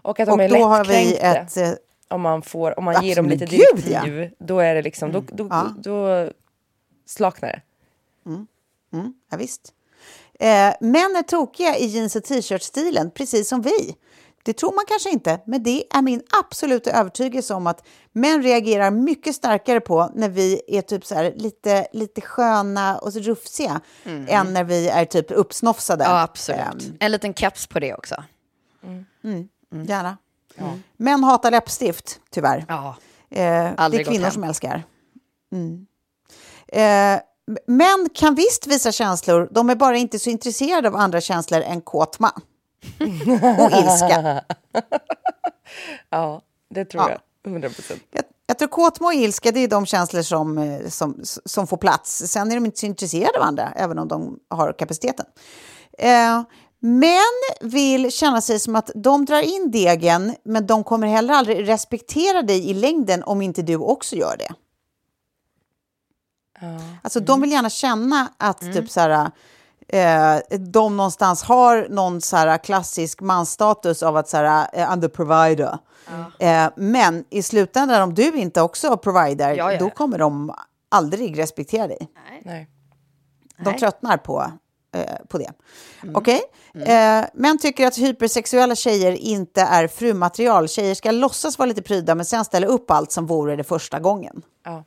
Och 0.03 0.21
att 0.21 0.27
de 0.29 0.33
och 0.33 0.43
är 0.43 0.49
då 0.49 0.65
har 0.65 0.85
vi 0.85 1.17
ett... 1.17 1.57
eh, 1.57 1.71
Om 2.09 2.21
man, 2.21 2.43
får, 2.43 2.79
om 2.79 2.85
man 2.85 3.05
ger 3.05 3.17
dem 3.17 3.27
lite 3.27 3.45
Absolut, 3.45 3.67
gud, 3.75 3.85
ja. 3.93 4.03
direktiv, 4.05 4.35
då 4.39 4.59
är 4.59 4.75
det 4.75 4.83
liksom, 4.83 5.13
då, 5.13 5.23
då, 5.33 5.47
Ja. 5.51 5.75
då 5.79 6.29
slaknar 7.07 7.49
det. 7.49 7.63
Ja, 9.31 9.37
visst. 9.37 9.73
Eh, 10.41 10.75
män 10.81 11.17
är 11.17 11.23
tokiga 11.23 11.77
i 11.77 11.87
jeans 11.87 12.17
och 12.17 12.25
t-shirt-stilen, 12.25 13.11
precis 13.11 13.49
som 13.49 13.63
vi. 13.63 13.97
Det 14.43 14.53
tror 14.53 14.73
man 14.73 14.85
kanske 14.89 15.11
inte, 15.11 15.41
men 15.47 15.63
det 15.63 15.85
är 15.97 16.03
min 16.03 16.23
absoluta 16.41 16.91
övertygelse 16.91 17.55
om 17.55 17.67
att 17.67 17.87
män 18.13 18.43
reagerar 18.43 18.91
mycket 18.91 19.35
starkare 19.35 19.81
på 19.81 20.11
när 20.15 20.29
vi 20.29 20.61
är 20.69 20.83
typ 20.83 21.07
så 21.07 21.15
här 21.15 21.33
lite, 21.37 21.87
lite 21.93 22.21
sköna 22.21 22.99
och 22.99 23.13
så 23.13 23.19
rufsiga 23.19 23.81
än 24.29 24.53
när 24.53 24.65
vi 24.65 24.89
är 24.89 25.05
typ 25.05 25.31
uppsnofsade. 25.31 26.05
Ja, 26.05 26.21
absolut. 26.23 26.61
Ehm, 26.61 26.97
En 27.01 27.13
liten 27.13 27.35
keps 27.35 27.67
på 27.67 27.79
det 27.81 27.95
också. 27.95 28.15
gärna. 29.71 30.17
Män 30.97 31.25
hatar 31.25 31.51
läppstift, 31.51 32.21
tyvärr. 32.31 32.65
Ja. 32.69 32.97
Eh, 33.31 33.39
det 33.39 33.97
är 34.01 34.05
kvinnor 34.05 34.31
som 34.31 34.45
älskar. 34.45 34.83
Mm. 35.53 35.87
Eh, 36.69 37.21
män 37.67 38.09
kan 38.15 38.35
visst 38.35 38.67
visa 38.67 38.93
känslor, 38.93 39.49
de 39.51 39.71
är 39.71 39.75
bara 39.75 39.97
inte 39.97 40.19
så 40.19 40.31
intresserade 40.31 40.89
av 40.89 40.97
andra 40.97 41.21
känslor 41.21 41.61
än 41.61 41.81
kåtma. 41.81 42.31
och 43.59 43.71
ilska. 43.73 44.45
Ja, 46.11 46.43
det 46.75 46.85
tror 46.85 47.03
Ja. 47.03 47.11
jag. 47.45 47.53
100 47.53 47.69
procent. 47.69 48.01
Jag, 48.11 48.25
jag 48.47 48.59
tror 48.59 48.69
kåtma 48.69 49.07
och 49.07 49.15
ilska 49.15 49.53
det 49.53 49.61
är 49.61 49.69
de 49.69 49.87
känslor 49.87 50.23
som, 50.23 50.59
eh, 50.59 50.89
som, 50.89 51.21
som 51.45 51.67
får 51.67 51.77
plats. 51.77 52.23
Sen 52.27 52.51
är 52.51 52.55
de 52.55 52.65
inte 52.67 52.79
så 52.79 52.87
intresserade 52.87 53.39
av 53.39 53.43
andra, 53.45 53.73
även 53.77 53.99
om 53.99 54.09
de 54.09 54.39
har 54.49 54.73
kapaciteten. 54.73 55.27
Eh, 55.99 56.43
män 56.81 57.71
vill 57.71 58.13
känna 58.13 58.41
sig 58.41 58.59
som 58.59 58.77
att 58.77 58.91
de 58.95 59.25
drar 59.25 59.43
in 59.43 59.71
degen, 59.71 60.35
men 60.45 60.67
de 60.67 60.85
kommer 60.85 61.07
heller 61.07 61.35
aldrig 61.35 61.69
respektera 61.69 62.43
dig 62.43 62.71
i 62.71 62.75
längden 62.75 63.23
om 63.23 63.43
inte 63.43 63.63
du 63.63 63.77
också 63.77 64.17
gör 64.17 64.37
det. 64.37 64.49
Alltså 67.03 67.21
de 67.21 67.41
vill 67.41 67.53
gärna 67.53 67.71
känna 67.71 68.29
att 68.39 68.61
typ 68.61 68.91
så 68.91 69.01
här, 69.01 69.31
eh, 69.89 70.41
de 70.59 70.97
någonstans 70.97 71.43
har 71.43 71.87
någon 71.91 72.21
så 72.21 72.37
här 72.37 72.59
klassisk 72.59 73.21
mansstatus 73.21 74.03
av 74.03 74.17
att 74.17 74.29
så 74.29 74.37
här, 74.37 74.69
eh, 74.73 75.01
the 75.01 75.09
provider. 75.09 75.79
Eh, 76.39 76.71
men 76.77 77.25
i 77.31 77.43
slutändan 77.43 78.03
om 78.03 78.15
du 78.15 78.37
inte 78.37 78.63
också 78.63 78.97
provider, 78.97 79.55
Ja, 79.55 79.73
ja, 79.73 79.79
då 79.79 79.87
ja. 79.87 79.91
kommer 79.91 80.19
de 80.19 80.55
aldrig 80.89 81.39
respektera 81.39 81.87
dig. 81.87 82.09
Nej. 82.43 82.69
De 83.65 83.79
tröttnar 83.79 84.17
på, 84.17 84.53
eh, 84.95 85.17
på 85.29 85.39
det. 85.39 85.53
Mm. 86.03 86.17
Okej? 86.17 86.41
Eh, 86.75 87.25
män 87.35 87.59
tycker 87.59 87.87
att 87.87 87.99
hypersexuella 87.99 88.75
tjejer 88.75 89.13
inte 89.13 89.63
är 89.63 89.89
frumaterial. 89.89 90.69
Tjejer 90.69 90.95
ska 90.95 91.11
låtsas 91.11 91.59
vara 91.59 91.67
lite 91.67 91.83
pryda 91.83 92.15
men 92.15 92.25
sen 92.27 92.45
ställa 92.45 92.67
upp 92.67 92.91
allt 92.91 93.13
som 93.13 93.27
vore 93.27 93.57
det 93.57 93.65
första 93.65 93.99
gången. 93.99 94.43
Ja. 94.65 94.85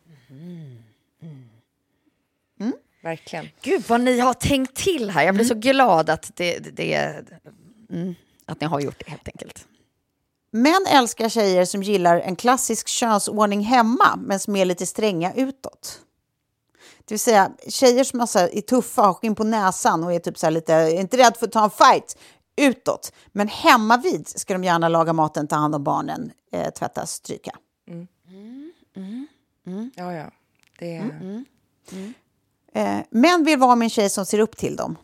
Mm. 2.59 2.74
Verkligen. 3.04 3.49
Gud 3.62 3.84
vad 3.88 4.01
ni 4.01 4.20
har 4.20 4.34
tänkt 4.34 4.76
till 4.76 5.10
här. 5.10 5.24
Jag 5.24 5.36
blir 5.36 5.45
så 5.45 5.56
glad 5.56 6.10
att, 6.10 6.32
det, 6.36 6.60
det, 6.60 6.70
det, 6.72 7.26
mm, 7.89 8.16
att 8.45 8.62
ni 8.62 8.68
har 8.68 8.80
gjort 8.80 9.04
det 9.06 9.12
helt 9.12 9.28
enkelt. 9.28 9.68
Män 10.51 10.86
älskar 10.89 11.30
tjejer 11.30 11.66
som 11.66 11.84
gillar 11.84 12.20
en 12.20 12.36
klassisk 12.36 12.88
könsordning 12.88 13.62
hemma, 13.62 14.16
men 14.18 14.39
som 14.39 14.56
är 14.56 14.66
lite 14.66 14.86
stränga 14.86 15.34
utåt. 15.34 15.99
Det 17.06 17.14
vill 17.14 17.20
säga 17.20 17.51
tjejer 17.68 18.04
som 18.04 18.22
är, 18.22 18.26
så 18.26 18.39
här, 18.39 18.56
är 18.58 18.62
tuffa, 18.62 19.01
har 19.01 19.14
skinn 19.14 19.36
på 19.36 19.43
näsan 19.43 20.04
och 20.04 20.14
är 20.14 20.20
typ 20.20 20.38
så 20.38 20.49
lite, 20.49 20.91
inte 20.99 21.18
rädd 21.18 21.38
för 21.38 21.45
att 21.45 21.51
ta 21.51 21.64
en 21.64 21.70
fight 21.70 22.18
utåt. 22.56 23.14
Men 23.32 23.47
hemma 23.47 23.97
vid 23.97 24.28
ska 24.28 24.54
de 24.54 24.64
gärna 24.64 24.89
laga 24.89 25.14
maten, 25.14 25.47
ta 25.47 25.56
hand 25.56 25.76
om 25.76 25.84
barnen, 25.84 26.32
eh, 26.51 26.70
tvätta, 26.70 27.06
stryka. 27.06 27.58
Ja, 29.95 30.14
ja. 30.14 30.32
Det 30.80 30.95
är... 30.95 31.43
Mm. 32.76 32.97
Eh, 32.97 33.03
män 33.09 33.43
vill 33.43 33.59
vara 33.59 33.76
med 33.76 33.86
en 33.86 33.89
tjej 33.89 34.09
som 34.09 34.26
ser 34.26 34.39
upp 34.39 34.57
till 34.57 34.76
dem. 34.76 34.97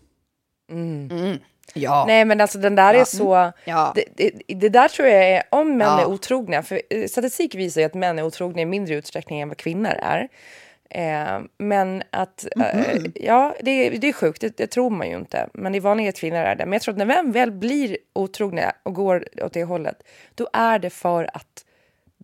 Ja. 1.74 2.06
Nej 2.08 2.26
men 2.26 2.42
alltså 2.42 2.58
den 2.58 2.76
där 2.76 2.94
är 2.94 3.04
så, 3.04 3.52
Ja. 3.66 3.94
det, 3.96 4.06
det, 4.16 4.56
det 4.56 4.70
där 4.70 4.88
tror 4.88 5.08
jag 5.08 5.24
är, 5.30 5.44
om 5.52 5.78
män 5.78 5.88
Ja. 5.88 6.02
är 6.02 6.06
otrogna, 6.06 6.64
för 6.64 6.82
eh, 6.90 7.06
statistik 7.08 7.56
visar 7.56 7.82
ju 7.82 7.86
att 7.88 7.94
män 7.94 8.20
är 8.20 8.24
otrogna 8.24 8.62
i 8.62 8.66
mindre 8.66 8.96
utsträckning 8.96 9.42
än 9.42 9.48
vad 9.48 9.58
kvinnor 9.58 9.92
är. 10.02 10.28
Eh, 10.90 11.40
men 11.58 12.04
att, 12.12 12.46
eh, 12.60 12.96
ja 13.16 13.56
det, 13.62 13.72
är- 13.72 14.00
det 14.00 14.08
är 14.10 14.14
sjukt, 14.14 14.42
det, 14.42 14.58
det 14.58 14.68
tror 14.68 14.90
man 14.90 15.10
ju 15.10 15.16
inte. 15.16 15.50
Men 15.54 15.72
det 15.72 15.78
är 15.78 15.82
vanligare 15.82 16.10
att 16.10 16.16
kvinnor 16.20 16.38
är 16.40 16.56
det. 16.56 16.66
Men 16.66 16.74
jag 16.74 16.82
tror 16.82 16.94
att 16.94 16.98
när 16.98 17.06
män 17.06 17.32
väl 17.32 17.52
blir 17.52 17.98
otrogna 18.14 18.72
och 18.84 18.94
går 18.94 19.26
åt 19.44 19.54
det 19.54 19.64
hållet, 19.64 20.04
då 20.36 20.50
är 20.54 20.80
det 20.80 20.90
för 20.90 21.30
att 21.34 21.66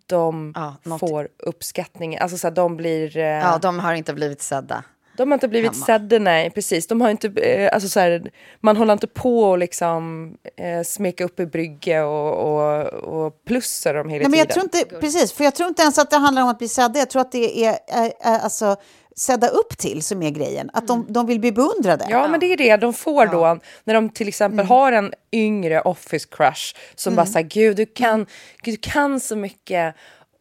de 0.05 0.53
Ja, 0.85 0.97
får 0.97 1.27
uppskattning, 1.39 2.17
alltså 2.17 2.37
så 2.37 2.47
att 2.47 2.55
de 2.55 2.77
blir... 2.77 3.17
eh, 3.17 3.23
ja, 3.23 3.57
de 3.61 3.79
har 3.79 3.93
inte 3.93 4.13
blivit 4.13 4.41
sedda. 4.41 4.83
De 5.17 5.31
har 5.31 5.33
inte 5.33 5.47
blivit 5.47 5.71
Hemma. 5.73 5.85
sedda, 5.85 6.19
nej 6.19 6.49
precis. 6.49 6.87
De 6.87 7.01
har 7.01 7.09
inte, 7.09 7.27
eh, 7.27 7.69
alltså 7.73 7.89
så 7.89 7.99
här, 7.99 8.31
man 8.59 8.77
håller 8.77 8.93
inte 8.93 9.07
på 9.07 9.39
och 9.43 9.57
liksom 9.57 10.33
eh, 10.57 10.83
smeka 10.83 11.23
upp 11.25 11.39
i 11.39 11.45
brygge 11.45 12.01
och, 12.01 12.33
och, 12.33 12.83
och 12.93 13.45
plussar 13.45 13.93
dem 13.93 14.09
hela 14.09 14.21
Nej, 14.21 14.29
men 14.29 14.39
jag 14.39 14.49
tiden. 14.49 14.69
tror 14.69 14.81
inte, 14.83 14.95
precis, 14.99 15.31
för 15.33 15.43
jag 15.43 15.55
tror 15.55 15.69
inte 15.69 15.81
ens 15.81 15.97
att 15.97 16.09
det 16.09 16.17
handlar 16.17 16.41
om 16.41 16.49
att 16.49 16.57
bli 16.57 16.67
sedda. 16.67 16.99
Jag 16.99 17.09
tror 17.09 17.21
att 17.21 17.31
det 17.31 17.65
är 17.65 17.69
eh, 17.87 18.05
eh, 18.05 18.43
alltså, 18.43 18.75
sedda 19.15 19.47
upp 19.47 19.77
till 19.77 20.03
som 20.03 20.23
är 20.23 20.29
grejen. 20.29 20.69
Att 20.73 20.87
de, 20.87 21.05
de 21.09 21.25
vill 21.27 21.39
bli 21.39 21.51
beundrade. 21.51 22.05
Ja, 22.09 22.27
men 22.27 22.39
det 22.39 22.45
är 22.45 22.57
det 22.57 22.77
de 22.77 22.93
får 22.93 23.25
då 23.25 23.59
när 23.83 23.93
de 23.93 24.09
till 24.09 24.27
exempel 24.27 24.59
Mm. 24.59 24.67
har 24.69 24.91
en 24.91 25.13
yngre 25.31 25.81
office 25.81 26.27
crush 26.31 26.75
som 26.95 27.15
bara 27.15 27.25
säger 27.25 27.47
gud 27.49 27.77
du 27.77 27.85
kan, 27.85 28.25
gud 28.61 28.73
du 28.73 28.91
kan 28.91 29.19
så 29.19 29.35
mycket. 29.35 29.95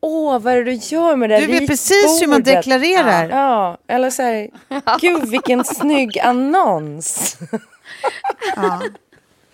Åh, 0.07 0.39
vad 0.39 0.53
är 0.53 0.57
det 0.57 0.65
du 0.65 0.73
gör 0.73 1.17
med 1.17 1.31
det 1.31 1.41
Du 1.41 1.47
vet 1.47 1.67
precis 1.67 2.23
hur 2.23 2.27
man 2.27 2.37
ritbordet?" 2.37 2.65
deklarerar. 2.65 3.29
Ja, 3.29 3.79
eller 3.89 4.11
så 4.11 4.23
här, 4.23 4.51
gud 5.01 5.29
vilken 5.29 5.65
snygg 5.81 6.19
annons. 6.19 7.37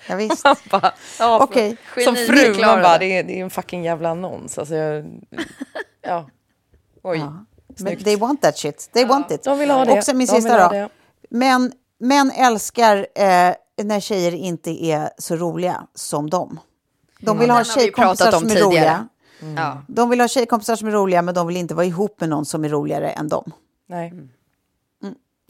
Ja, 0.08 0.16
visst. 0.16 0.42
Bara, 0.70 0.92
ja, 1.18 1.38
Okej. 1.42 1.76
Som 2.04 2.16
fru, 2.16 2.54
man 2.60 2.82
bara, 2.82 2.98
det. 2.98 3.18
är, 3.18 3.22
det 3.22 3.40
är 3.40 3.44
en 3.44 3.50
fucking 3.50 3.84
jävla 3.84 4.08
annons. 4.08 4.58
Alltså, 4.58 4.74
jag, 4.74 5.04
ja. 6.02 6.28
Oj. 7.02 7.18
Men 7.18 7.46
Snyggt. 7.76 8.04
they 8.04 8.16
want 8.16 8.42
that 8.42 8.58
shit. 8.58 8.90
They 8.92 9.04
want 9.04 9.30
it. 9.30 9.42
de 9.44 9.58
vill 9.58 9.70
ha 9.70 9.84
det. 9.84 9.92
Och 9.92 10.04
sen 10.04 10.18
min 10.18 10.26
De 10.26 10.34
sista 10.34 10.62
ha 10.62 10.82
då. 10.82 10.88
Men 11.30 11.72
män 12.00 12.30
älskar 12.30 12.96
eh, 13.14 13.54
när 13.82 14.00
tjejer 14.00 14.34
inte 14.34 14.84
är 14.84 15.10
så 15.18 15.36
roliga 15.36 15.86
som 15.94 16.30
dem. 16.30 16.60
De 17.20 17.38
vill 17.38 17.50
ha 17.50 17.56
har 17.56 17.64
vi 17.64 17.70
tjejkompisar 17.70 18.24
pratat 18.24 18.34
om 18.34 18.40
som 18.40 18.50
är 18.50 18.54
tidigare. 18.54 18.66
roliga. 18.66 19.08
Ja. 19.56 19.82
De 19.88 20.10
vill 20.10 20.20
ha 20.20 20.28
tjejkompisar 20.28 20.76
som 20.76 20.88
är 20.88 20.92
roliga, 20.92 21.22
men 21.22 21.34
de 21.34 21.46
vill 21.46 21.56
inte 21.56 21.74
vara 21.74 21.86
ihop 21.86 22.20
med 22.20 22.28
någon 22.28 22.44
som 22.44 22.64
är 22.64 22.68
roligare 22.68 23.10
än 23.10 23.28
dem. 23.28 23.52
Nej. 23.88 24.12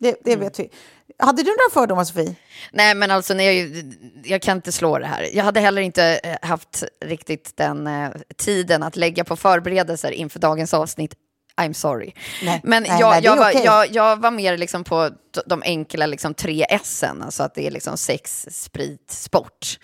Det, 0.00 0.16
det 0.24 0.36
vet 0.36 0.58
vi. 0.58 0.70
Hade 1.18 1.42
du 1.42 1.50
några 1.50 1.70
fördomar, 1.72 2.04
Sofie? 2.04 2.34
Nej, 2.72 2.94
men 2.94 3.10
alltså, 3.10 3.34
nej, 3.34 3.58
jag, 3.58 3.84
jag 4.24 4.42
kan 4.42 4.56
inte 4.56 4.72
slå 4.72 4.98
det 4.98 5.06
här. 5.06 5.28
Jag 5.32 5.44
hade 5.44 5.60
heller 5.60 5.82
inte 5.82 6.20
eh, 6.24 6.48
haft 6.48 6.84
riktigt 7.04 7.56
den 7.56 7.86
eh, 7.86 8.10
tiden 8.36 8.82
att 8.82 8.96
lägga 8.96 9.24
på 9.24 9.36
förberedelser 9.36 10.10
inför 10.10 10.38
dagens 10.38 10.74
avsnitt. 10.74 11.14
I'm 11.56 11.72
sorry. 11.72 12.12
Nej, 12.42 12.60
men 12.64 12.82
nej, 12.82 13.00
jag, 13.00 13.10
nej, 13.10 13.24
jag, 13.24 13.36
var, 13.36 13.50
okej. 13.50 13.62
jag, 13.64 13.90
jag 13.90 14.16
var 14.16 14.30
mer 14.30 14.58
liksom 14.58 14.84
på 14.84 15.10
de 15.46 15.62
enkla 15.64 16.06
liksom, 16.06 16.34
tre 16.34 16.66
S, 16.68 17.04
alltså 17.22 17.42
att 17.42 17.54
det 17.54 17.66
är 17.66 17.70
liksom 17.70 17.96
sex, 17.96 18.46
sprit, 18.50 19.10
sport. 19.10 19.78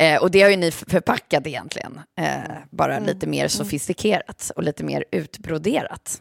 Eh, 0.00 0.22
och 0.22 0.30
det 0.30 0.42
har 0.42 0.50
ju 0.50 0.56
ni 0.56 0.70
förpackat 0.70 1.46
egentligen, 1.46 2.00
eh, 2.20 2.40
bara 2.70 2.96
Mm. 2.96 3.06
lite 3.06 3.26
mer 3.26 3.48
sofistikerat 3.48 4.50
och 4.56 4.62
lite 4.62 4.84
mer 4.84 5.04
utbroderat. 5.12 6.20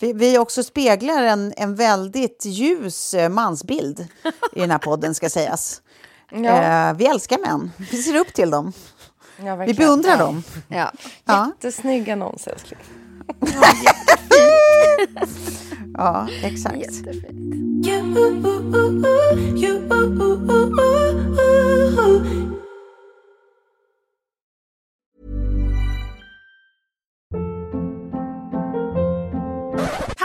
Vi, 0.00 0.12
vi 0.12 0.38
också 0.38 0.62
speglar 0.62 1.22
en, 1.22 1.52
en 1.56 1.74
väldigt 1.74 2.44
ljus 2.44 3.14
eh, 3.14 3.28
mansbild 3.28 4.06
i 4.52 4.60
den 4.60 4.70
här 4.70 4.78
podden, 4.78 5.14
ska 5.14 5.30
sägas. 5.30 5.82
Ja. 6.30 6.88
Eh, 6.90 6.96
vi 6.96 7.06
älskar 7.06 7.38
män. 7.38 7.72
Vi 7.90 8.02
ser 8.02 8.16
upp 8.16 8.34
till 8.34 8.50
dem. 8.50 8.72
Ja, 9.44 9.56
Vi 9.56 9.74
beundrar 9.74 10.10
ja. 10.10 10.16
dem. 10.16 10.42
Ja. 10.68 10.92
Ja, 11.24 11.52
Jättesnygg 11.62 12.10
annons, 12.10 12.46
älskling. 12.46 12.78
ja 15.98 16.28
exakt. 16.42 17.02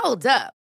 Hold 0.03 0.25
up. 0.25 0.62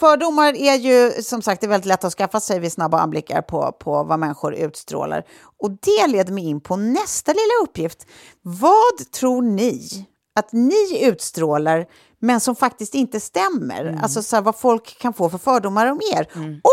Fördomar 0.00 0.56
är 0.56 0.74
ju 0.74 1.22
som 1.22 1.42
sagt 1.42 1.60
det 1.60 1.66
är 1.66 1.68
väldigt 1.68 1.86
lätt 1.86 2.04
att 2.04 2.12
skaffa 2.12 2.40
sig 2.40 2.60
vid 2.60 2.72
snabba 2.72 3.00
anblickar 3.00 3.42
på, 3.42 3.72
på 3.72 4.04
vad 4.04 4.18
människor 4.18 4.54
utstrålar. 4.54 5.24
Och 5.62 5.70
det 5.70 6.06
leder 6.06 6.32
mig 6.32 6.44
in 6.44 6.60
på 6.60 6.76
nästa 6.76 7.32
lilla 7.32 7.62
uppgift. 7.62 8.06
Vad 8.42 9.12
tror 9.12 9.42
ni 9.42 10.06
att 10.38 10.52
ni 10.52 11.04
utstrålar 11.04 11.86
men 12.18 12.40
som 12.40 12.56
faktiskt 12.56 12.94
inte 12.94 13.20
stämmer? 13.20 13.98
Alltså 14.02 14.22
så 14.22 14.36
här, 14.36 14.42
vad 14.42 14.56
folk 14.56 14.98
kan 14.98 15.12
få 15.12 15.30
för 15.30 15.38
fördomar 15.38 15.86
om 15.86 16.00
er. 16.14 16.28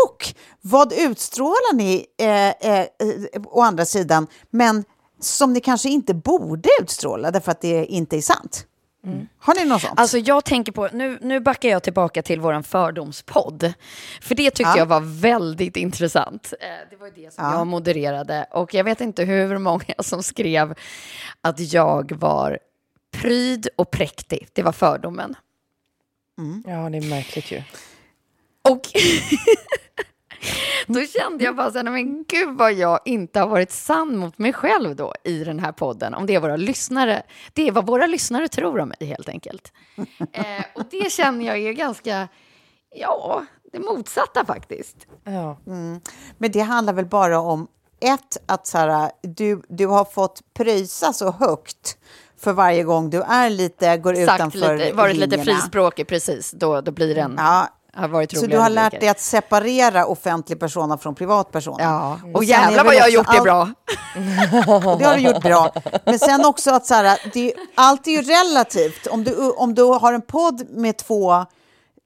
Och 0.06 0.34
vad 0.60 0.92
utstrålar 0.92 1.74
ni 1.74 2.06
eh, 2.18 2.48
eh, 2.48 2.80
eh, 2.80 3.42
å 3.46 3.60
andra 3.60 3.84
sidan 3.84 4.26
men 4.50 4.84
som 5.20 5.52
ni 5.52 5.60
kanske 5.60 5.88
inte 5.88 6.14
borde 6.14 6.68
utstråla 6.82 7.30
därför 7.30 7.52
att 7.52 7.60
det 7.60 7.86
inte 7.86 8.16
är 8.16 8.20
sant? 8.20 8.66
Har 9.38 9.54
ni 9.54 9.64
något 9.64 9.82
sånt? 9.82 10.00
Alltså 10.00 10.18
jag 10.18 10.44
tänker 10.44 10.72
på, 10.72 10.88
nu, 10.92 11.18
nu 11.22 11.40
backar 11.40 11.68
jag 11.68 11.82
tillbaka 11.82 12.22
till 12.22 12.40
vår 12.40 12.62
fördomspodd. 12.62 13.72
För 14.20 14.34
det 14.34 14.50
tyckte 14.50 14.62
Ja. 14.62 14.78
jag 14.78 14.86
var 14.86 15.00
väldigt 15.20 15.76
intressant. 15.76 16.52
Eh, 16.60 16.66
Det 16.90 16.96
var 16.96 17.06
ju 17.06 17.12
det 17.12 17.34
som 17.34 17.44
Ja. 17.44 17.52
jag 17.54 17.66
modererade. 17.66 18.46
Och 18.50 18.74
jag 18.74 18.84
vet 18.84 19.00
inte 19.00 19.24
hur 19.24 19.58
många 19.58 19.94
som 19.98 20.22
skrev 20.22 20.74
att 21.40 21.72
jag 21.72 22.12
var 22.12 22.58
pryd 23.12 23.68
och 23.76 23.90
präktig. 23.90 24.48
Det 24.52 24.62
var 24.62 24.72
fördomen. 24.72 25.34
Ja, 26.66 26.90
det 26.90 26.98
är 26.98 27.08
märkligt 27.10 27.50
ju. 27.52 27.62
Och 28.68 28.80
då 30.86 31.00
kände 31.04 31.44
jag 31.44 31.56
bara 31.56 31.70
så 31.70 31.78
här, 31.78 31.84
"Nej, 31.84 31.92
men 32.04 32.24
gud 32.28 32.56
vad 32.58 32.72
jag 32.72 33.00
inte 33.04 33.40
har 33.40 33.48
varit 33.48 33.72
sann 33.72 34.16
mot 34.16 34.38
mig 34.38 34.52
själv 34.52 34.96
då 34.96 35.14
i 35.24 35.44
den 35.44 35.58
här 35.58 35.72
podden. 35.72 36.14
Om 36.14 36.26
det 36.26 36.34
är 36.34 36.40
våra 36.40 36.56
lyssnare. 36.56 37.22
Det 37.52 37.68
är 37.68 37.72
vad 37.72 37.86
våra 37.86 38.06
lyssnare 38.06 38.48
tror 38.48 38.78
om 38.80 38.88
mig 38.88 39.08
helt 39.08 39.28
enkelt. 39.28 39.72
Eh, 40.32 40.64
och 40.74 40.82
det 40.90 41.12
känner 41.12 41.46
jag 41.46 41.58
är 41.58 41.72
ganska, 41.72 42.28
ja, 42.94 43.42
det 43.72 43.78
motsatta 43.78 44.44
faktiskt. 44.44 44.96
Ja. 45.24 45.58
Men 46.38 46.50
det 46.52 46.60
handlar 46.60 46.92
väl 46.92 47.06
bara 47.06 47.40
om 47.40 47.66
ett, 48.00 48.36
att 48.46 48.66
så 48.66 48.78
här, 48.78 49.10
du, 49.22 49.62
du 49.68 49.86
har 49.86 50.04
fått 50.04 50.40
pröjsa 50.54 51.12
så 51.12 51.30
högt 51.30 51.98
för 52.40 52.52
varje 52.52 52.82
gång 52.82 53.10
du 53.10 53.22
är 53.22 53.50
lite, 53.50 53.96
går 53.96 54.14
Sagt 54.14 54.22
utanför 54.34 54.76
lite, 54.76 54.92
varit 54.92 55.16
lite 55.16 55.36
linjerna. 55.36 55.58
frispråkig, 55.60 56.06
precis. 56.06 56.50
Då, 56.50 56.80
då 56.80 56.92
blir 56.92 57.14
den, 57.14 57.34
Ja, 57.38 57.68
så 58.34 58.46
du 58.46 58.58
har 58.58 58.70
lärt 58.70 59.00
dig 59.00 59.08
att 59.08 59.20
separera 59.20 60.06
offentlig 60.06 60.60
persona 60.60 60.98
från 60.98 61.14
privatperson. 61.14 61.76
Ja, 61.78 62.20
och, 62.34 62.44
är 62.44 62.48
jävlar 62.48 62.84
vad 62.84 62.94
jag 62.94 63.02
har 63.02 63.08
gjort 63.08 63.32
det 63.32 63.40
bra. 63.40 63.60
Och 64.92 64.98
det 64.98 65.04
har 65.04 65.16
du 65.16 65.22
gjort 65.22 65.42
bra. 65.42 65.72
Men 66.04 66.18
sen 66.18 66.44
också 66.44 66.70
att 66.70 66.86
så 66.86 66.94
här, 66.94 67.18
det, 67.32 67.54
allt 67.74 68.06
är 68.06 68.10
ju 68.10 68.22
relativt. 68.22 69.06
Om 69.06 69.24
du, 69.24 69.50
om 69.50 69.74
du 69.74 69.82
har 69.82 70.12
en 70.12 70.22
podd 70.22 70.70
med 70.70 70.96
två, 70.96 71.46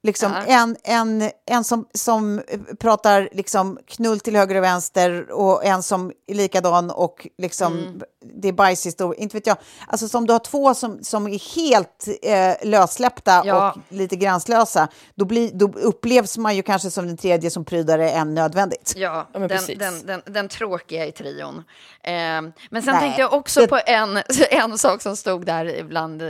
liksom, 0.03 0.32
en, 0.46 0.76
en, 0.84 1.30
en 1.46 1.64
som, 1.64 1.86
som 1.94 2.42
pratar 2.80 3.28
liksom, 3.32 3.78
knull 3.86 4.20
till 4.20 4.36
höger 4.36 4.55
och 4.57 4.62
vänster 4.62 5.30
och 5.30 5.64
en 5.64 5.82
som 5.82 6.12
är 6.26 6.34
likadan 6.34 6.90
och 6.90 7.26
liksom, 7.38 7.72
Mm. 7.78 8.03
det 8.34 8.48
är 8.48 8.53
bajshistoria, 8.53 9.20
inte 9.22 9.36
vet 9.36 9.46
jag. 9.46 9.57
Alltså 9.86 10.09
som 10.09 10.26
du 10.26 10.32
har 10.32 10.38
två 10.40 10.74
som, 10.74 11.05
som 11.05 11.26
är 11.26 11.57
helt 11.57 12.09
eh, 12.22 12.68
lössläppta 12.68 13.42
Ja. 13.44 13.72
och 13.72 13.78
lite 13.96 14.16
gränslösa, 14.16 14.88
då, 15.14 15.24
blir, 15.24 15.50
då 15.55 15.72
upplevs 15.74 16.38
man 16.38 16.57
ju 16.57 16.62
kanske 16.62 16.90
som 16.90 17.07
den 17.07 17.16
tredje 17.16 17.50
som 17.50 17.64
prydare 17.64 18.11
än 18.11 18.34
nödvändigt. 18.34 18.92
Ja, 18.96 19.28
men 19.32 19.48
den, 19.48 19.61
den, 19.78 20.07
den, 20.07 20.22
den 20.26 20.48
tråkiga 20.48 21.07
i 21.07 21.12
trion. 21.12 21.57
Eh, 22.03 22.12
men 22.12 22.53
sen 22.70 22.84
Nej, 22.84 23.00
tänkte 23.00 23.20
jag 23.20 23.32
också 23.32 23.61
det- 23.61 23.66
på 23.66 23.80
en, 23.86 24.18
en 24.50 24.78
sak 24.78 25.03
som 25.03 25.16
stod 25.16 25.46
där 25.46 25.82
bland 25.84 26.22
eh, 26.22 26.28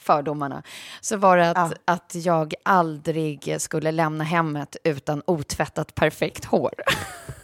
fördomarna. 0.00 0.62
Så 1.00 1.16
var 1.16 1.36
det 1.36 1.50
att, 1.50 1.56
Ja. 1.56 1.70
att 1.94 2.12
jag 2.14 2.54
aldrig 2.62 3.56
skulle 3.58 3.92
lämna 3.92 4.24
hemmet 4.24 4.76
utan 4.84 5.22
otvättat 5.26 5.94
perfekt 5.94 6.44
hår. 6.44 6.72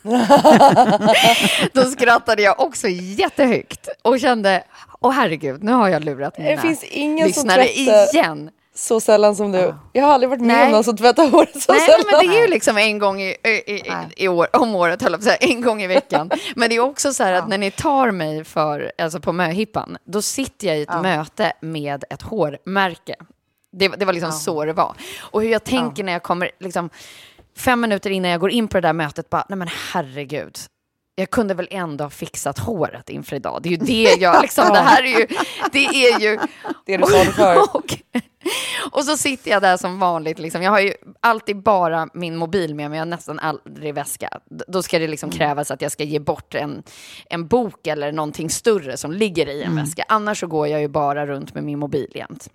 Då 1.72 1.82
skrattade 1.84 2.42
jag 2.42 2.60
också 2.60 2.88
jättehögt 2.88 3.88
och 4.02 4.20
kände, 4.20 4.64
åh 5.00 5.12
herregud, 5.12 5.62
nu 5.62 5.72
har 5.72 5.88
jag 5.88 6.04
lurat 6.04 6.38
mina 6.38 6.62
finns 6.62 6.84
ingen 6.84 7.18
som 7.32 7.48
lyssnare 7.48 7.64
tvättar- 7.64 8.14
igen. 8.14 8.50
Så 8.78 9.00
sällan 9.00 9.36
som 9.36 9.52
du. 9.52 9.74
Jag 9.92 10.04
har 10.04 10.14
aldrig 10.14 10.30
varit 10.30 10.40
med 10.40 10.56
Nej. 10.56 10.66
om 10.66 10.72
någon 10.72 10.84
som 10.84 10.96
tvättar 10.96 11.30
håret 11.30 11.62
så 11.62 11.72
Nej, 11.72 11.80
sällan. 11.80 12.06
men 12.10 12.20
det 12.30 12.36
är 12.36 12.42
ju 12.42 12.48
liksom 12.48 12.78
en 12.78 12.98
gång 12.98 13.20
i, 13.20 13.36
i, 13.44 13.72
i, 13.72 13.82
i 14.16 14.28
år, 14.28 14.48
om 14.52 14.74
året, 14.74 15.02
höll 15.02 15.18
jag 15.22 15.42
en 15.42 15.60
gång 15.60 15.82
i 15.82 15.86
veckan. 15.86 16.30
Men 16.56 16.68
det 16.70 16.76
är 16.76 16.80
också 16.80 17.12
så 17.12 17.24
här 17.24 17.32
att 17.32 17.48
när 17.48 17.58
ni 17.58 17.70
tar 17.70 18.10
mig 18.10 18.44
för, 18.44 18.92
alltså 18.98 19.20
på 19.20 19.32
möhippan, 19.32 19.98
då 20.04 20.22
sitter 20.22 20.66
jag 20.66 20.78
i 20.78 20.82
ett 20.82 21.02
möte 21.02 21.52
med 21.60 22.04
ett 22.10 22.22
hårmärke. 22.22 23.14
Det, 23.72 23.88
det 23.88 24.04
var 24.04 24.12
liksom 24.12 24.32
så 24.32 24.64
det 24.64 24.72
var. 24.72 24.96
Och 25.20 25.42
hur 25.42 25.48
jag 25.48 25.64
tänker 25.64 26.04
när 26.04 26.12
jag 26.12 26.22
kommer, 26.22 26.50
liksom, 26.60 26.90
fem 27.56 27.80
minuter 27.80 28.10
innan 28.10 28.30
jag 28.30 28.40
går 28.40 28.50
in 28.50 28.68
på 28.68 28.76
det 28.76 28.88
där 28.88 28.92
mötet, 28.92 29.30
bara, 29.30 29.46
nej 29.48 29.58
men 29.58 29.68
herregud. 29.92 30.58
Jag 31.14 31.30
kunde 31.30 31.54
väl 31.54 31.68
ändå 31.70 32.04
ha 32.04 32.10
fixat 32.10 32.58
håret 32.58 33.10
inför 33.10 33.36
idag. 33.36 33.62
Det 33.62 33.68
är 33.68 33.70
ju 33.70 33.76
det 33.76 34.16
jag, 34.20 34.42
liksom, 34.42 34.72
det 34.72 34.80
här 34.80 35.02
är 35.02 35.20
ju, 35.20 35.26
det 35.72 35.86
är 35.86 36.20
ju... 36.20 36.38
Det 36.86 36.96
du 36.96 37.04
sa 37.04 37.18
det 37.18 37.32
för. 37.32 37.56
och, 38.92 39.04
så 39.04 39.16
sitter 39.16 39.50
jag 39.50 39.62
där 39.62 39.76
som 39.76 39.98
vanligt. 39.98 40.38
Liksom. 40.38 40.62
Jag 40.62 40.70
har 40.70 40.80
ju 40.80 40.94
alltid 41.20 41.62
bara 41.62 42.08
min 42.14 42.36
mobil 42.36 42.74
med 42.74 42.90
mig, 42.90 42.96
jag 42.96 43.00
har 43.00 43.10
nästan 43.10 43.38
aldrig 43.38 43.94
väska. 43.94 44.28
Då 44.68 44.82
ska 44.82 44.98
det 44.98 45.08
liksom 45.08 45.30
krävas 45.30 45.70
att 45.70 45.82
jag 45.82 45.92
ska 45.92 46.04
ge 46.04 46.18
bort 46.18 46.54
en, 46.54 46.82
en 47.30 47.46
bok 47.46 47.86
eller 47.86 48.12
någonting 48.12 48.50
större 48.50 48.96
som 48.96 49.12
ligger 49.12 49.48
i 49.48 49.62
en 49.62 49.76
väska. 49.76 50.04
Annars 50.08 50.40
så 50.40 50.46
går 50.46 50.68
jag 50.68 50.80
ju 50.80 50.88
bara 50.88 51.26
runt 51.26 51.54
med 51.54 51.64
min 51.64 51.78
mobil 51.78 52.10
jämt. 52.14 52.48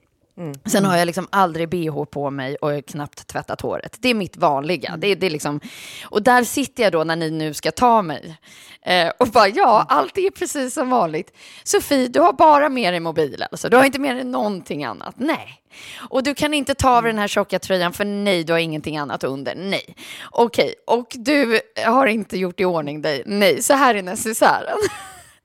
Sen 0.65 0.85
har 0.85 0.97
jag 0.97 1.05
liksom 1.05 1.27
aldrig 1.31 1.69
bh 1.69 2.03
på 2.05 2.29
mig 2.29 2.55
och 2.55 2.85
knappt 2.85 3.27
tvättat 3.27 3.61
håret. 3.61 3.97
Det 3.99 4.09
är 4.09 4.13
mitt 4.13 4.37
vanliga. 4.37 4.97
Det, 4.97 5.07
är- 5.07 5.15
det 5.15 5.25
är 5.25 5.29
liksom, 5.29 5.59
och 6.05 6.23
där 6.23 6.43
sitter 6.43 6.83
jag 6.83 6.91
då 6.91 7.03
när 7.03 7.15
ni 7.15 7.31
nu 7.31 7.53
ska 7.53 7.71
ta 7.71 8.01
mig. 8.01 8.37
Eh, 8.85 9.09
och 9.19 9.27
bara, 9.27 9.47
ja, 9.47 9.85
allt 9.89 10.17
är 10.17 10.29
precis 10.29 10.73
som 10.73 10.89
vanligt. 10.89 11.33
Sofie, 11.63 12.07
du 12.07 12.19
har 12.19 12.33
bara 12.33 12.69
med 12.69 12.93
dig 12.93 12.99
mobilen. 12.99 13.47
Alltså. 13.51 13.69
Du 13.69 13.77
har 13.77 13.83
inte 13.83 13.99
med 13.99 14.15
dig 14.15 14.23
någonting 14.25 14.83
annat. 14.83 15.15
Nej. 15.17 15.61
Och 16.09 16.23
du 16.23 16.33
kan 16.33 16.53
inte 16.53 16.75
ta 16.75 16.97
av 16.97 17.03
den 17.03 17.17
här 17.17 17.27
tjocka 17.27 17.59
tröjan 17.59 17.93
för 17.93 18.05
nej, 18.05 18.43
du 18.43 18.53
har 18.53 18.59
ingenting 18.59 18.97
annat 18.97 19.23
under. 19.23 19.55
Nej. 19.55 19.95
Okej, 20.31 20.73
och 20.87 21.07
du 21.15 21.59
har 21.85 22.07
inte 22.07 22.37
gjort 22.37 22.59
i 22.59 22.65
ordning 22.65 23.01
dig. 23.01 23.23
Nej, 23.25 23.61
så 23.63 23.73
här 23.73 23.95
är 23.95 24.01
necessären. 24.01 24.77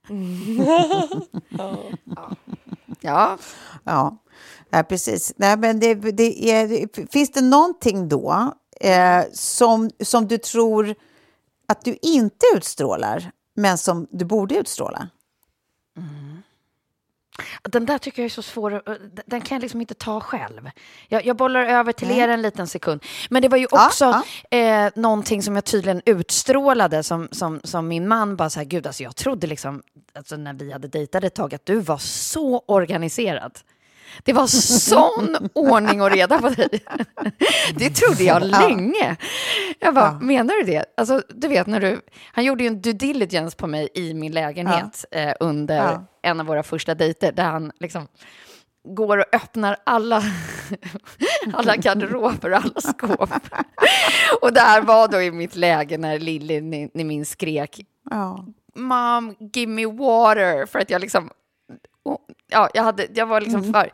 ja. 1.48 1.78
Ja, 3.00 3.38
ja 3.84 4.16
precis. 4.84 5.32
Nej, 5.36 5.56
men 5.56 5.80
det, 5.80 5.94
det 5.94 6.50
är, 6.50 6.88
finns 7.12 7.30
det 7.30 7.40
någonting 7.40 8.08
då 8.08 8.54
eh, 8.80 9.22
som, 9.32 9.90
som 10.00 10.28
du 10.28 10.38
tror 10.38 10.94
att 11.68 11.84
du 11.84 11.96
inte 12.02 12.46
utstrålar, 12.56 13.30
men 13.56 13.78
som 13.78 14.06
du 14.10 14.24
borde 14.24 14.56
utstråla? 14.56 15.08
Den 17.62 17.86
där 17.86 17.98
tycker 17.98 18.22
jag 18.22 18.24
är 18.24 18.30
så 18.30 18.42
svår. 18.42 18.72
att- 18.74 18.98
Den 19.26 19.40
kan 19.40 19.56
jag 19.56 19.62
liksom 19.62 19.80
inte 19.80 19.94
ta 19.94 20.20
själv. 20.20 20.70
Jag, 21.08 21.26
jag 21.26 21.36
bollar 21.36 21.64
över 21.64 21.92
till 21.92 22.10
er 22.10 22.28
en 22.28 22.42
liten 22.42 22.66
sekund. 22.66 23.02
Men 23.30 23.42
det 23.42 23.48
var 23.48 23.58
ju 23.58 23.66
Ja, 23.70 23.86
också 23.86 24.22
Eh, 24.50 24.90
någonting 24.94 25.42
som 25.42 25.54
jag 25.54 25.64
tydligen 25.64 26.02
utstrålade 26.06 27.02
som, 27.02 27.28
som, 27.32 27.60
som 27.64 27.88
min 27.88 28.08
man 28.08 28.36
bara 28.36 28.50
så 28.50 28.60
här, 28.60 28.64
gud 28.64 28.86
alltså 28.86 29.02
jag 29.02 29.16
trodde 29.16 29.46
liksom, 29.46 29.82
alltså 30.14 30.36
när 30.36 30.52
vi 30.54 30.72
hade 30.72 30.88
dejtat 30.88 31.24
ett 31.24 31.34
tag, 31.34 31.54
att 31.54 31.66
du 31.66 31.80
var 31.80 31.98
så 31.98 32.58
organiserad. 32.66 33.58
Det 34.24 34.32
var 34.32 34.46
sån 34.46 35.36
ordning 35.52 36.02
och 36.02 36.10
reda 36.10 36.38
på 36.38 36.48
dig. 36.48 36.84
Det 37.76 37.90
trodde 37.90 38.24
jag 38.24 38.42
länge. 38.42 39.16
Jag 39.78 39.94
bara, 39.94 40.12
menar 40.20 40.54
du 40.64 40.72
det? 40.72 40.84
Alltså, 40.96 41.22
du 41.28 41.48
vet 41.48 41.66
när 41.66 41.80
du, 41.80 42.00
han 42.32 42.44
gjorde 42.44 42.64
ju 42.64 42.68
en 42.68 42.80
due 42.80 42.92
diligence 42.92 43.56
på 43.56 43.66
mig 43.66 43.88
i 43.94 44.14
min 44.14 44.32
lägenhet 44.32 45.04
eh, 45.10 45.32
under 45.40 45.76
Ja. 45.76 46.06
en 46.22 46.40
av 46.40 46.46
våra 46.46 46.62
första 46.62 46.94
dejter, 46.94 47.32
där 47.32 47.44
han 47.44 47.72
liksom 47.80 48.08
går 48.88 49.18
och 49.18 49.34
öppnar 49.34 49.76
alla, 49.84 50.22
alla 51.52 51.76
garderober 51.76 52.50
och 52.52 52.56
alla 52.58 52.80
skåp. 52.80 53.30
Och 54.42 54.52
det 54.52 54.60
här 54.60 54.82
var 54.82 55.08
då 55.08 55.22
i 55.22 55.30
mitt 55.30 55.56
läge 55.56 55.98
när 55.98 56.18
Lilly, 56.18 56.60
ni, 56.60 56.90
ni 56.94 57.04
minns, 57.04 57.30
skrek 57.30 57.80
Ja. 58.10 58.46
Mom, 58.74 59.34
give 59.54 59.72
me 59.72 59.86
water. 59.86 60.66
För 60.66 60.78
att 60.78 60.90
jag 60.90 61.00
liksom... 61.00 61.30
och- 62.06 62.20
Ja, 62.48 62.68
jag, 62.74 62.82
hade, 62.82 63.06
jag 63.14 63.26
var 63.26 63.40
liksom 63.40 63.72
för... 63.72 63.90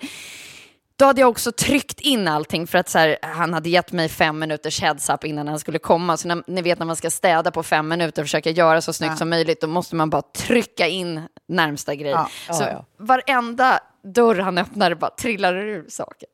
Då 0.97 1.05
hade 1.05 1.21
jag 1.21 1.31
också 1.31 1.53
tryckt 1.53 2.01
in 2.01 2.29
allting 2.29 2.67
för 2.67 2.79
att 2.79 2.89
så 2.89 2.99
här, 2.99 3.17
han 3.23 3.55
hade 3.55 3.69
gett 3.69 3.93
mig 3.93 4.09
fem 4.09 4.39
minuters 4.39 4.81
heads 4.81 5.11
up 5.11 5.25
innan 5.25 5.49
han 5.49 5.59
skulle 5.59 5.79
komma. 5.79 6.17
Så 6.17 6.29
när, 6.29 6.43
ni 6.47 6.63
vet 6.63 6.79
när 6.79 6.87
man 6.87 6.97
ska 6.97 7.11
städa 7.11 7.51
på 7.51 7.63
fem 7.63 7.89
minuter 7.89 8.23
och 8.23 8.27
försöka 8.27 8.51
göra 8.51 8.81
så 8.81 8.93
snyggt 8.93 9.19
som 9.19 9.31
möjligt, 9.31 9.61
då 9.61 9.67
måste 9.67 9.97
man 9.97 10.11
bara 10.11 10.23
trycka 10.23 10.87
in 10.87 11.21
närmsta 11.49 11.95
grej. 11.95 12.11
Ja, 12.11 12.29
så 12.51 12.63
ja, 12.63 12.69
ja. 12.71 12.85
varenda 12.99 13.81
dörr 14.05 14.35
han 14.39 14.59
öppnade 14.59 14.95
bara 14.97 15.11
trillade 15.11 15.61
ur 15.63 15.85
saker. 15.89 16.29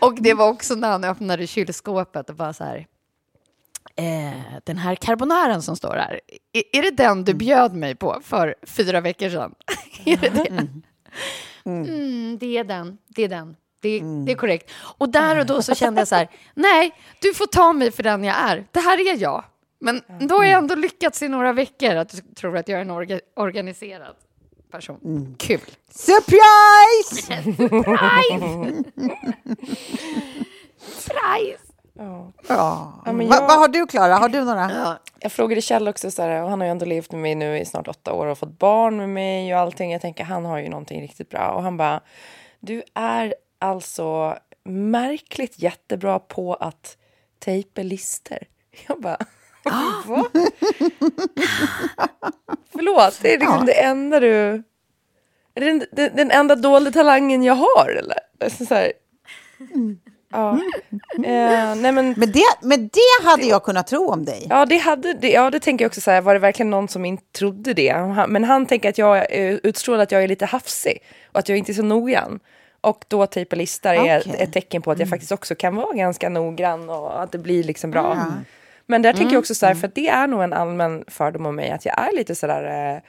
och 0.00 0.14
det 0.14 0.34
var 0.34 0.48
också 0.48 0.74
när 0.74 0.90
han 0.90 1.04
öppnade 1.04 1.46
kylskåpet 1.46 2.30
och 2.30 2.36
bara 2.36 2.52
så 2.52 2.64
här, 2.64 2.86
eh, 3.96 4.58
den 4.64 4.78
här 4.78 4.94
carbonaren 4.94 5.62
som 5.62 5.76
står 5.76 5.94
här, 5.94 6.20
är, 6.52 6.62
är 6.78 6.82
det 6.82 6.90
den 6.90 7.24
du 7.24 7.34
bjöd 7.34 7.74
mig 7.74 7.94
på 7.94 8.20
för 8.24 8.54
fyra 8.62 9.00
veckor 9.00 9.28
sedan? 9.30 9.54
är 10.04 10.16
det 10.16 10.28
det? 10.28 10.66
Mm, 11.64 12.38
det 12.38 12.58
är 12.58 12.64
den, 12.64 12.98
det 13.08 13.22
är 13.22 13.28
den. 13.28 13.56
Det, 13.80 14.00
det 14.26 14.32
är 14.32 14.36
korrekt. 14.36 14.70
Och 14.98 15.08
där 15.08 15.38
och 15.38 15.46
då 15.46 15.62
så 15.62 15.74
kände 15.74 16.00
jag 16.00 16.08
så 16.08 16.14
här, 16.14 16.28
nej, 16.54 16.94
du 17.20 17.34
får 17.34 17.46
ta 17.46 17.72
mig 17.72 17.90
för 17.90 18.02
den 18.02 18.24
jag 18.24 18.36
är. 18.36 18.66
Det 18.72 18.80
här 18.80 18.98
är 18.98 19.22
jag. 19.22 19.44
Men 19.80 20.02
då 20.20 20.34
har 20.34 20.44
jag 20.44 20.58
ändå 20.58 20.74
lyckats 20.74 21.22
i 21.22 21.28
några 21.28 21.52
veckor 21.52 21.94
att 21.94 22.08
du 22.08 22.34
tror 22.34 22.56
att 22.56 22.68
jag 22.68 22.78
är 22.78 22.82
en 22.82 22.90
orga, 22.90 23.20
organiserad 23.36 24.14
person. 24.70 25.34
Kul. 25.38 25.60
Surprise! 25.90 27.42
Prize! 27.84 28.84
Prize! 31.06 31.73
Ja. 31.98 32.32
Ja. 32.48 33.02
Va- 33.06 33.12
jag- 33.22 33.40
Vad 33.48 33.58
har 33.58 33.68
du, 33.68 33.86
Klara? 33.86 34.14
Har 34.14 34.28
du 34.28 34.44
några? 34.44 34.98
Jag 35.20 35.32
frågade 35.32 35.60
Kjell 35.60 35.88
också, 35.88 36.10
så 36.10 36.22
här, 36.22 36.42
och 36.42 36.50
han 36.50 36.60
har 36.60 36.66
ju 36.66 36.70
ändå 36.70 36.86
levt 36.86 37.12
med 37.12 37.20
mig 37.20 37.34
nu 37.34 37.58
i 37.58 37.64
snart 37.64 37.88
åtta 37.88 38.12
år 38.12 38.26
och 38.26 38.38
fått 38.38 38.58
barn 38.58 38.96
med 38.96 39.08
mig 39.08 39.54
och 39.54 39.60
allting. 39.60 39.92
Jag 39.92 40.00
tänker, 40.00 40.24
han 40.24 40.44
har 40.44 40.58
ju 40.58 40.68
någonting 40.68 41.02
riktigt 41.02 41.30
bra. 41.30 41.48
Och 41.50 41.62
han 41.62 41.76
bara, 41.76 42.00
du 42.60 42.82
är 42.94 43.34
alltså 43.58 44.38
märkligt 44.64 45.58
jättebra 45.58 46.18
på 46.18 46.54
att 46.54 46.96
tejpa 47.38 47.82
lister. 47.82 48.38
Jag 48.88 49.00
bara, 49.00 49.18
va? 50.06 50.24
Förlåt, 52.72 53.18
det 53.22 53.34
är 53.34 53.38
liksom 53.38 53.66
det 53.66 53.82
enda 53.84 54.20
du... 54.20 54.62
Är 55.56 55.60
det 55.60 55.66
den, 55.66 55.84
den, 55.92 56.16
den 56.16 56.30
enda 56.30 56.54
dåliga 56.56 56.92
talangen 56.92 57.42
jag 57.42 57.54
har 57.54 57.88
eller? 57.98 58.18
Så 58.64 58.74
här, 58.74 58.92
ja. 60.34 60.58
Eh, 61.24 61.74
nej 61.76 61.92
men... 61.92 62.14
Men 62.16 62.32
det, 62.32 62.44
men 62.62 62.88
det 62.88 63.28
hade 63.28 63.44
jag 63.44 63.62
kunnat 63.62 63.86
tro 63.86 64.10
om 64.10 64.24
dig. 64.24 64.46
Ja, 64.50 64.66
det 64.66 64.76
hade 64.76 65.12
det. 65.12 65.30
Ja, 65.30 65.50
det 65.50 65.60
tänker 65.60 65.84
jag 65.84 65.90
också 65.90 66.00
så 66.00 66.10
här, 66.10 66.20
var 66.20 66.34
det 66.34 66.40
verkligen 66.40 66.70
någon 66.70 66.88
som 66.88 67.04
inte 67.04 67.24
trodde 67.32 67.74
det? 67.74 68.24
Men 68.28 68.44
han 68.44 68.66
tänker 68.66 68.88
att 68.88 68.98
jag 68.98 69.16
eh, 69.16 69.54
utstrålar 69.62 70.02
att 70.02 70.12
jag 70.12 70.24
är 70.24 70.28
lite 70.28 70.46
hafsig 70.46 71.02
och 71.32 71.38
att 71.38 71.48
jag 71.48 71.58
inte 71.58 71.72
är 71.72 71.74
så 71.74 71.82
noggrann. 71.82 72.40
Och 72.80 73.04
då 73.08 73.26
tejpa 73.26 73.56
listor 73.56 73.90
är 73.90 74.20
Okej. 74.20 74.32
ett, 74.34 74.40
ett 74.40 74.52
tecken 74.52 74.82
på 74.82 74.90
att 74.90 74.98
jag 74.98 75.08
faktiskt 75.08 75.32
också 75.32 75.54
kan 75.54 75.76
vara 75.76 75.92
ganska 75.92 76.28
noggrann 76.28 76.90
och 76.90 77.22
att 77.22 77.32
det 77.32 77.38
blir 77.38 77.64
liksom 77.64 77.90
bra. 77.90 78.26
Men 78.86 79.02
där 79.02 79.12
tänker 79.12 79.32
jag 79.32 79.40
också 79.40 79.54
så 79.54 79.66
här, 79.66 79.74
för 79.74 79.88
att 79.88 79.94
det 79.94 80.08
är 80.08 80.26
nog 80.26 80.42
en 80.42 80.52
allmän 80.52 81.04
fördom 81.08 81.46
om 81.46 81.56
mig 81.56 81.70
att 81.70 81.84
jag 81.84 81.98
är 81.98 82.16
lite 82.16 82.34
sådär 82.34 82.94
eh, 82.94 83.00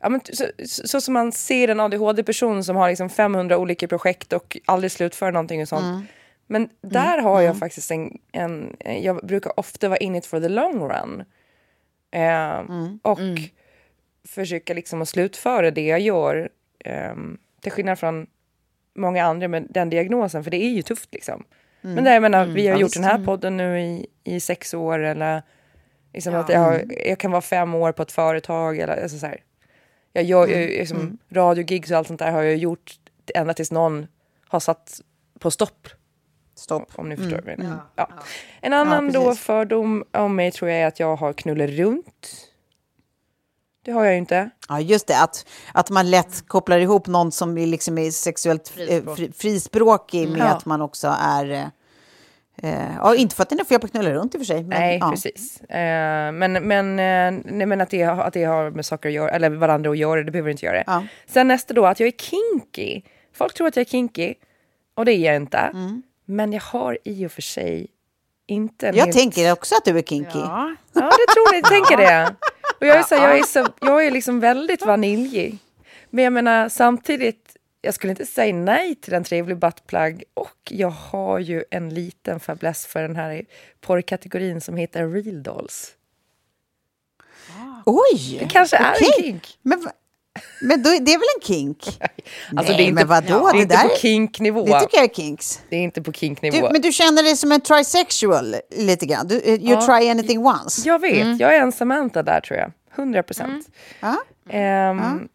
Ja, 0.00 0.08
men 0.08 0.20
så, 0.32 0.44
så, 0.66 0.88
så 0.88 1.00
som 1.00 1.14
man 1.14 1.32
ser 1.32 1.68
en 1.68 1.80
ADHD-person 1.80 2.64
som 2.64 2.76
har 2.76 2.88
liksom 2.88 3.10
500 3.10 3.58
olika 3.58 3.88
projekt 3.88 4.32
och 4.32 4.58
aldrig 4.64 4.92
slutför 4.92 5.32
någonting 5.32 5.62
och 5.62 5.68
sånt. 5.68 6.06
Men 6.50 6.68
där 6.80 7.18
har 7.18 7.40
jag 7.40 7.58
faktiskt 7.58 7.90
en, 7.90 8.18
en... 8.32 8.76
Jag 9.02 9.16
brukar 9.26 9.60
ofta 9.60 9.88
vara 9.88 9.98
in 9.98 10.16
it 10.16 10.26
for 10.26 10.40
the 10.40 10.48
long 10.48 10.88
run. 10.88 11.24
Eh, 12.10 12.60
Och 13.02 13.18
försöka 14.28 14.74
liksom 14.74 15.02
att 15.02 15.08
slutföra 15.08 15.70
det 15.70 15.86
jag 15.86 16.00
gör. 16.00 16.48
Eh, 16.84 17.14
till 17.60 17.72
skillnad 17.72 17.98
från 17.98 18.26
många 18.94 19.24
andra 19.24 19.48
med 19.48 19.66
den 19.70 19.90
diagnosen, 19.90 20.44
för 20.44 20.50
det 20.50 20.56
är 20.64 20.70
ju 20.70 20.82
tufft 20.82 21.14
liksom. 21.14 21.44
Men 21.80 22.04
där, 22.04 22.12
jag 22.12 22.22
menar, 22.22 22.46
vi 22.46 22.66
har 22.66 22.74
Ja, 22.74 22.80
gjort 22.80 22.94
den 22.94 23.04
här 23.04 23.24
podden 23.24 23.56
nu 23.56 23.80
i, 23.80 24.06
i 24.24 24.40
sex 24.40 24.74
år 24.74 24.98
eller 24.98 25.42
liksom 26.14 26.34
att 26.34 26.48
jag, 26.48 26.60
har, 26.60 26.84
jag 27.06 27.18
kan 27.18 27.30
vara 27.30 27.40
fem 27.42 27.74
år 27.74 27.92
på 27.92 28.02
ett 28.02 28.12
företag 28.12 28.78
eller 28.78 29.02
alltså 29.02 29.18
så 29.18 29.26
här. 29.26 29.42
Jag 30.12 30.24
gör 30.24 30.46
ju 30.46 30.66
liksom, 30.66 31.18
radiogigs 31.30 31.90
och 31.90 31.96
allt 31.96 32.06
sånt 32.06 32.18
där 32.20 32.30
har 32.32 32.42
jag 32.42 32.56
gjort 32.56 32.92
ända 33.34 33.54
tills 33.54 33.70
någon 33.72 34.06
har 34.48 34.60
satt 34.60 35.00
på 35.38 35.50
stopp. 35.50 35.88
Stopp. 36.58 36.88
Om 36.94 37.08
ni 37.08 37.16
förstår 37.16 37.40
vad 37.44 37.52
jag 37.52 37.58
menar. 37.58 37.78
Ja. 37.96 38.08
En 38.60 38.72
annan 38.72 39.06
Ja, 39.06 39.12
då 39.20 39.34
fördom 39.34 40.04
om 40.12 40.36
mig 40.36 40.52
tror 40.52 40.70
jag 40.70 40.80
är 40.80 40.86
att 40.86 41.00
jag 41.00 41.16
har 41.16 41.32
knullat 41.32 41.70
runt. 41.70 42.44
Det 43.84 43.92
har 43.92 44.04
jag 44.04 44.12
ju 44.12 44.18
inte. 44.18 44.50
Ja, 44.68 44.80
just 44.80 45.06
det. 45.06 45.20
Att, 45.20 45.46
att 45.74 45.90
man 45.90 46.10
lätt 46.10 46.48
kopplar 46.48 46.78
ihop 46.78 47.06
någon 47.06 47.32
som 47.32 47.58
är, 47.58 47.66
liksom 47.66 47.98
är 47.98 48.10
sexuellt 48.10 48.68
frispråkig, 48.68 49.16
fri, 49.16 49.32
frispråkig 49.32 50.28
med 50.28 50.40
Ja. 50.40 50.44
att 50.44 50.66
man 50.66 50.82
också 50.82 51.14
är... 51.20 51.50
eh, 51.50 51.64
Eh, 52.62 52.94
ja, 52.96 53.14
inte 53.14 53.34
för 53.36 53.42
att 53.42 53.48
det 53.48 53.60
är 53.60 53.64
fel 53.64 53.80
på 53.80 53.84
att 53.86 53.90
knulla 53.90 54.10
runt 54.10 54.34
i 54.34 54.38
och 54.38 54.40
för 54.40 54.46
sig. 54.46 54.56
Men, 54.64 54.68
Nej, 54.80 54.98
ja. 55.00 55.10
precis. 55.10 55.60
Eh, 55.60 56.32
men, 56.32 56.52
men, 56.52 56.86
eh, 56.98 57.42
nej, 57.52 57.66
men 57.66 57.80
att, 57.80 57.90
det, 57.90 58.02
har- 58.02 58.22
att 58.22 58.32
det 58.32 58.44
har 58.44 58.70
med 58.70 58.86
saker 58.86 59.08
att 59.08 59.12
göra, 59.14 59.30
eller 59.30 59.50
varandra 59.50 59.90
att 59.90 59.98
göra, 59.98 60.22
det 60.22 60.30
behöver 60.30 60.50
inte 60.50 60.66
göra. 60.66 60.82
Ja. 60.86 61.04
Sen 61.26 61.48
nästa 61.48 61.74
då, 61.74 61.86
att 61.86 62.00
jag 62.00 62.06
är 62.06 62.12
kinky. 62.12 63.02
Folk 63.32 63.54
tror 63.54 63.66
att 63.66 63.76
jag 63.76 63.80
är 63.80 63.90
kinky. 63.90 64.34
och 64.94 65.04
det 65.04 65.12
är 65.12 65.18
jag 65.26 65.36
inte. 65.36 65.70
Men 66.30 66.52
jag 66.52 66.60
har 66.60 66.98
i 67.04 67.26
och 67.26 67.32
för 67.32 67.42
sig 67.42 67.86
inte 68.46 68.88
en 68.88 68.96
Jag 68.96 69.04
helt- 69.04 69.16
tänker 69.16 69.52
också 69.52 69.74
att 69.74 69.84
du 69.84 69.98
är 69.98 70.02
kinky. 70.02 70.38
Ja. 70.38 70.74
Ja, 70.92 71.00
det 71.00 71.32
tror 71.32 71.46
jag. 71.52 71.56
Jag 71.56 71.64
tänker 71.68 71.96
det. 71.96 72.34
Och 72.80 72.86
jag 72.86 72.96
är, 72.98 73.02
så, 73.02 73.14
jag 73.14 73.38
är, 73.38 73.42
så, 73.42 73.66
jag 73.80 74.06
är 74.06 74.10
liksom 74.10 74.40
väldigt 74.40 74.86
vaniljig. 74.86 75.58
Men 76.10 76.24
jag 76.24 76.32
menar 76.32 76.68
samtidigt, 76.68 77.56
jag 77.80 77.94
skulle 77.94 78.10
inte 78.10 78.26
säga 78.26 78.54
nej 78.54 78.94
till 78.94 79.14
en 79.14 79.24
trevlig 79.24 79.56
buttplug. 79.58 80.24
Och 80.34 80.56
jag 80.70 80.90
har 80.90 81.38
ju 81.38 81.64
en 81.70 81.94
liten 81.94 82.40
fäbless 82.40 82.86
för 82.86 83.02
den 83.02 83.16
här 83.16 83.44
porrkategorin 83.80 84.60
som 84.60 84.76
heter 84.76 85.08
real 85.08 85.42
dolls. 85.42 85.94
Oj! 87.86 88.36
Det 88.40 88.48
kanske 88.48 88.76
är 88.76 88.92
okej. 88.94 89.08
en 89.16 89.22
kink. 89.22 89.58
Men, 89.62 89.80
va- 89.80 89.92
men 90.60 90.82
då, 90.82 90.90
det 90.90 91.12
är 91.14 91.18
väl 91.18 91.28
en 91.40 91.46
kink? 91.46 91.84
Alltså, 92.56 92.72
Nej, 92.72 92.76
det 92.76 92.82
är 92.82 92.88
inte, 92.88 92.94
men 92.94 93.06
vadå? 93.08 93.50
Det 93.52 93.58
är 93.62 93.66
Det 93.66 93.74
inte 93.74 93.88
på 93.88 93.96
kinknivå. 93.96 94.64
Det 94.66 94.80
tycker 94.80 94.96
jag 94.96 95.04
är 95.04 95.14
kinks. 95.14 95.60
Det 95.68 95.76
är 95.76 95.80
inte 95.80 96.02
på 96.02 96.12
kinknivå. 96.12 96.56
Du, 96.56 96.72
men 96.72 96.80
du 96.80 96.92
känner 96.92 97.22
dig 97.22 97.36
som 97.36 97.52
en 97.52 97.60
trisexual 97.60 98.54
lite 98.70 99.06
grann? 99.06 99.26
Du, 99.28 99.40
eh, 99.40 99.54
you 99.54 99.60
Ja. 99.70 99.80
try 99.86 100.10
anything 100.10 100.46
once? 100.46 100.88
Jag 100.88 100.98
vet, 101.00 101.40
jag 101.40 101.54
är 101.56 101.60
en 101.60 101.72
Samantha 101.72 102.22
där 102.22 102.40
tror 102.40 102.58
jag. 102.58 102.72
100 102.96 103.22
procent. 103.22 103.66
Ja. 104.00 104.16
Ehm, 104.50 105.28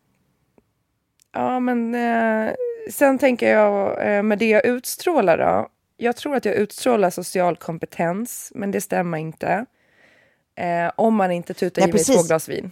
ja, 1.34 1.60
men 1.60 1.96
eh, 1.96 2.54
sen 2.92 3.20
tänker 3.20 3.50
jag 3.54 4.08
eh, 4.18 4.24
med 4.24 4.40
det 4.40 4.50
jag 4.50 4.66
utstrålar 4.66 5.38
då. 5.38 5.68
Jag 5.98 6.16
tror 6.16 6.36
att 6.36 6.46
jag 6.46 6.56
utstrålar 6.56 7.10
social 7.10 7.56
kompetens, 7.56 8.52
men 8.56 8.72
det 8.72 8.82
stämmer 8.82 9.18
inte. 9.18 9.66
Eh, 10.58 10.92
om 10.96 11.16
man 11.16 11.32
inte 11.32 11.54
tutar 11.54 11.82
Nej, 11.82 11.90
i 11.90 11.94
mig 11.94 12.04
två 12.04 12.24
glas 12.24 12.50
vin. 12.50 12.72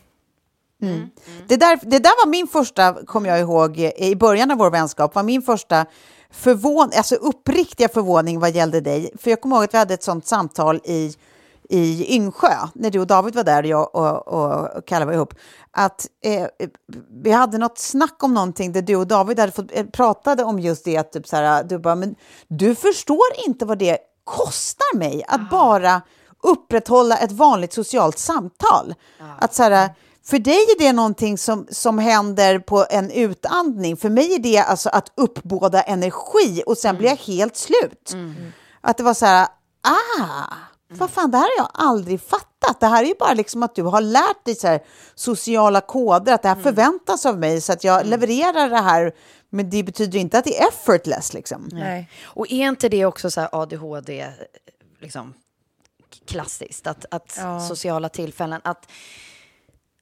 Det, 1.47 1.57
där, 1.57 1.79
det 1.81 1.99
där 1.99 2.25
var 2.25 2.29
min 2.29 2.47
första, 2.47 3.05
kommer 3.05 3.29
jag 3.29 3.39
ihåg, 3.39 3.79
i 3.79 4.15
början 4.15 4.51
av 4.51 4.57
vår 4.57 4.71
vänskap, 4.71 5.15
var 5.15 5.23
min 5.23 5.41
första 5.41 5.85
förvån, 6.31 6.91
alltså 6.95 7.15
uppriktiga 7.15 7.89
förvåning 7.89 8.39
vad 8.39 8.51
gällde 8.51 8.81
dig. 8.81 9.11
För 9.17 9.29
jag 9.29 9.41
kommer 9.41 9.55
ihåg 9.55 9.63
att 9.63 9.73
vi 9.73 9.77
hade 9.77 9.93
ett 9.93 10.03
sånt 10.03 10.27
samtal 10.27 10.81
i, 10.83 11.13
i 11.69 12.15
Yngsjö, 12.15 12.53
när 12.73 12.89
du 12.89 12.99
och 12.99 13.07
David 13.07 13.35
var 13.35 13.43
där 13.43 13.63
och 13.63 13.69
jag 13.69 13.95
och, 13.95 14.27
och 14.27 14.85
Kalle 14.85 15.05
var 15.05 15.13
ihop. 15.13 15.33
Att 15.71 16.07
eh, 16.23 16.47
vi 17.23 17.31
hade 17.31 17.57
något 17.57 17.77
snack 17.77 18.23
om 18.23 18.33
någonting 18.33 18.71
där 18.71 18.81
du 18.81 18.95
och 18.95 19.07
David 19.07 19.39
hade 19.39 19.51
fått, 19.51 19.71
eh, 19.71 19.85
pratade 19.85 20.43
om 20.43 20.59
just 20.59 20.85
det, 20.85 20.97
att 20.97 21.11
typ 21.11 21.27
så 21.27 21.35
här, 21.35 21.63
du 21.63 21.79
bara, 21.79 21.95
men 21.95 22.15
du 22.47 22.75
förstår 22.75 23.27
inte 23.47 23.65
vad 23.65 23.77
det 23.77 23.97
kostar 24.23 24.97
mig 24.97 25.23
att 25.27 25.49
bara 25.49 26.01
upprätthålla 26.43 27.17
ett 27.17 27.31
vanligt 27.31 27.73
socialt 27.73 28.17
samtal. 28.17 28.95
Att 29.39 29.53
så 29.53 29.63
här, 29.63 29.89
för 30.25 30.39
dig 30.39 30.53
är 30.53 30.79
det 30.79 30.93
någonting 30.93 31.37
som, 31.37 31.67
som 31.71 31.99
händer 31.99 32.59
på 32.59 32.85
en 32.89 33.11
utandning. 33.11 33.97
För 33.97 34.09
mig 34.09 34.35
är 34.35 34.39
det 34.39 34.57
alltså 34.57 34.89
att 34.89 35.11
uppbåda 35.17 35.81
energi 35.81 36.63
och 36.65 36.77
sen 36.77 36.97
blir 36.97 37.09
jag 37.09 37.15
helt 37.15 37.57
slut. 37.57 38.15
Att 38.81 38.97
det 38.97 39.03
var 39.03 39.13
så 39.13 39.25
här, 39.25 39.47
ah, 39.81 40.53
vad 40.87 41.09
fan, 41.09 41.31
det 41.31 41.37
här 41.37 41.43
har 41.43 41.65
jag 41.65 41.71
aldrig 41.73 42.21
fattat. 42.21 42.79
Det 42.79 42.87
här 42.87 43.03
är 43.03 43.07
ju 43.07 43.15
bara 43.19 43.33
liksom 43.33 43.63
att 43.63 43.75
du 43.75 43.83
har 43.83 44.01
lärt 44.01 44.45
dig 44.45 44.55
så 44.55 44.67
här, 44.67 44.83
sociala 45.15 45.81
koder, 45.81 46.33
att 46.33 46.41
det 46.41 46.49
här 46.49 46.55
förväntas 46.55 47.25
av 47.25 47.39
mig 47.39 47.61
så 47.61 47.73
att 47.73 47.83
jag 47.83 48.05
levererar 48.05 48.69
det 48.69 48.81
här. 48.81 49.11
Men 49.49 49.69
det 49.69 49.83
betyder 49.83 50.19
inte 50.19 50.37
att 50.37 50.45
det 50.45 50.61
är 50.61 50.67
effortless 50.67 51.33
liksom. 51.33 51.69
Nej. 51.71 52.09
Och 52.23 52.51
är 52.51 52.67
inte 52.67 52.89
det 52.89 53.05
också 53.05 53.31
så 53.31 53.41
här 53.41 53.49
ADHD, 53.51 54.27
liksom 54.99 55.33
klassiskt, 56.25 56.87
att, 56.87 57.05
att 57.11 57.37
sociala 57.67 58.09
tillfällen, 58.09 58.61
att, 58.63 58.87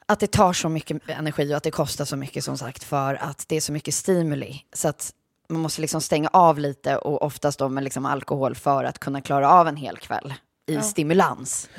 att 0.10 0.20
det 0.20 0.32
tar 0.32 0.54
så 0.54 0.70
mycket 0.70 1.10
energi 1.10 1.54
och 1.54 1.58
att 1.58 1.64
det 1.64 1.72
kostar 1.72 2.06
så 2.06 2.16
mycket 2.16 2.44
som 2.44 2.58
sagt 2.58 2.84
för 2.84 3.16
att 3.16 3.46
det 3.48 3.56
är 3.56 3.62
så 3.62 3.72
mycket 3.72 3.94
stimuli. 3.94 4.62
Så 4.74 4.88
att 4.88 5.14
man 5.50 5.62
måste 5.62 5.82
liksom 5.82 6.02
stänga 6.02 6.30
av 6.34 6.60
lite 6.60 6.98
och 6.98 7.22
oftast 7.22 7.60
då 7.60 7.70
med 7.70 7.84
liksom 7.84 8.06
alkohol 8.06 8.56
för 8.56 8.84
att 8.84 9.00
kunna 9.00 9.22
klara 9.22 9.50
av 9.50 9.68
en 9.68 9.76
hel 9.76 9.98
kväll 9.98 10.34
i 10.68 10.82
stimulans. 10.82 11.70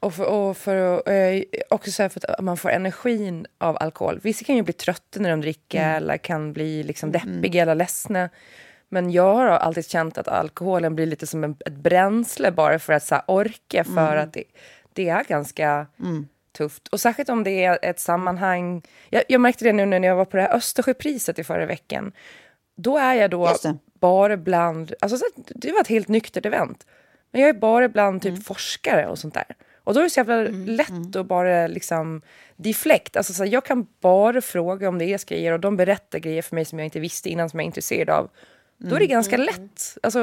Och 0.00 0.14
för, 0.14 0.24
och 0.24 0.56
för 0.56 0.98
att, 0.98 1.08
eh, 1.08 1.60
också 1.70 1.90
så 1.90 2.08
för 2.08 2.30
att 2.30 2.44
man 2.44 2.56
får 2.56 2.70
energin 2.70 3.46
av 3.58 3.76
alkohol. 3.80 4.20
Vissa 4.22 4.44
kan 4.44 4.56
ju 4.56 4.62
bli 4.62 4.72
trötta 4.72 5.20
när 5.20 5.30
de 5.30 5.40
dricker 5.40 5.96
eller 5.96 6.16
kan 6.16 6.52
bli 6.52 6.82
liksom 6.82 7.12
deppiga 7.12 7.62
eller 7.62 7.74
ledsna. 7.74 8.28
Men 8.88 9.10
jag 9.10 9.34
har 9.34 9.46
alltid 9.46 9.90
känt 9.90 10.18
att 10.18 10.28
alkoholen 10.28 10.94
blir 10.94 11.06
lite 11.06 11.26
som 11.26 11.44
en, 11.44 11.56
ett 11.66 11.76
bränsle 11.76 12.50
bara 12.50 12.78
för 12.78 12.92
att 12.92 13.04
så 13.04 13.20
orka 13.26 13.84
för 13.84 14.16
att 14.16 14.32
det, 14.32 14.44
det 14.92 15.08
är 15.08 15.24
ganska 15.24 15.86
tufft. 16.52 16.88
Och 16.88 17.00
särskilt 17.00 17.28
om 17.28 17.44
det 17.44 17.64
är 17.64 17.78
ett 17.82 18.00
sammanhang. 18.00 18.82
Jag, 19.10 19.22
jag 19.28 19.40
märkte 19.40 19.64
det 19.64 19.72
nu 19.72 19.86
när 19.86 20.08
jag 20.08 20.16
var 20.16 20.24
på 20.24 20.36
det 20.36 20.42
här 20.42 20.56
Östersjöpriset 20.56 21.38
i 21.38 21.44
förra 21.44 21.66
veckan. 21.66 22.12
Då 22.76 22.98
är 22.98 23.14
jag 23.14 23.30
då 23.30 23.54
bara 24.00 24.36
bland, 24.36 24.94
alltså 25.00 25.18
det 25.36 25.72
var 25.72 25.80
ett 25.80 25.88
helt 25.88 26.08
nyktert 26.08 26.46
event. 26.46 26.86
Men 27.30 27.40
jag 27.40 27.48
är 27.48 27.54
bara 27.54 27.88
bland 27.88 28.22
typ 28.22 28.44
forskare 28.44 29.06
och 29.06 29.18
sånt 29.18 29.34
där. 29.34 29.56
Och 29.84 29.94
då 29.94 30.00
är 30.00 30.04
det 30.04 30.10
så 30.10 30.20
jävla 30.20 30.36
lätt 30.72 31.16
att 31.16 31.26
bara 31.26 31.66
liksom 31.66 32.22
deflect. 32.56 33.16
Alltså 33.16 33.32
så 33.32 33.44
jag 33.44 33.64
kan 33.64 33.86
bara 34.00 34.40
fråga 34.40 34.88
om 34.88 34.98
det 34.98 35.04
är 35.04 35.26
grejer 35.26 35.52
och 35.52 35.60
de 35.60 35.76
berättar 35.76 36.18
grejer 36.18 36.42
för 36.42 36.54
mig 36.54 36.64
som 36.64 36.78
jag 36.78 36.86
inte 36.86 37.00
visste 37.00 37.28
innan 37.28 37.50
som 37.50 37.60
jag 37.60 37.64
är 37.64 37.66
intresserad 37.66 38.10
av. 38.10 38.30
Då 38.80 38.96
är 38.96 39.00
det 39.00 39.06
ganska 39.06 39.36
lätt 39.36 39.98
alltså, 40.02 40.22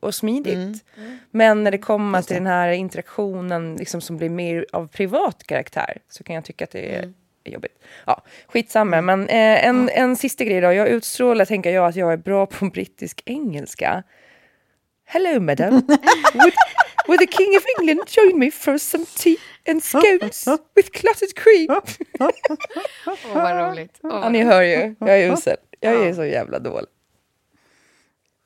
och 0.00 0.14
smidigt. 0.14 0.84
Men 1.30 1.64
när 1.64 1.70
det 1.70 1.78
kommer 1.78 2.22
till 2.22 2.36
den 2.36 2.46
här 2.46 2.68
interaktionen 2.68 3.76
liksom, 3.76 4.00
som 4.00 4.16
blir 4.16 4.28
mer 4.30 4.66
av 4.72 4.86
privat 4.88 5.44
karaktär 5.44 5.98
så 6.08 6.24
kan 6.24 6.34
jag 6.34 6.44
tycka 6.44 6.64
att 6.64 6.70
det 6.70 6.94
är 6.94 7.12
jobbigt. 7.44 7.82
Ja, 8.06 8.22
skitsamma. 8.48 9.00
Men 9.00 9.28
eh, 9.28 9.66
en, 9.66 9.88
en 9.88 10.16
sista 10.16 10.44
grej 10.44 10.60
då. 10.60 10.72
Jag 10.72 10.88
utstrålar, 10.88 11.44
tänker 11.44 11.70
jag, 11.70 11.86
att 11.86 11.96
jag 11.96 12.12
är 12.12 12.16
bra 12.16 12.46
på 12.46 12.66
brittisk 12.66 13.22
engelska. 13.24 14.02
Hello 15.04 15.40
madam. 15.40 15.72
would, 16.34 16.52
would 17.08 17.20
the 17.20 17.26
king 17.26 17.56
of 17.56 17.64
England 17.78 18.00
join 18.08 18.38
me 18.38 18.50
for 18.50 18.78
some 18.78 19.04
tea 19.16 19.36
and 19.68 19.84
scones 19.84 20.48
with 20.74 20.90
clotted 20.90 21.34
cream? 21.36 21.68
Åh, 23.06 23.16
vad 23.34 23.70
roligt. 23.70 23.98
Åh, 24.02 24.10
Ja, 24.22 24.28
ni 24.28 24.42
hör 24.42 24.62
ju. 24.62 24.94
Jag 24.98 25.20
är 25.20 25.32
usel. 25.32 25.56
Jag 25.80 26.06
är 26.06 26.14
så 26.14 26.24
jävla 26.24 26.58
dålig. 26.58 26.88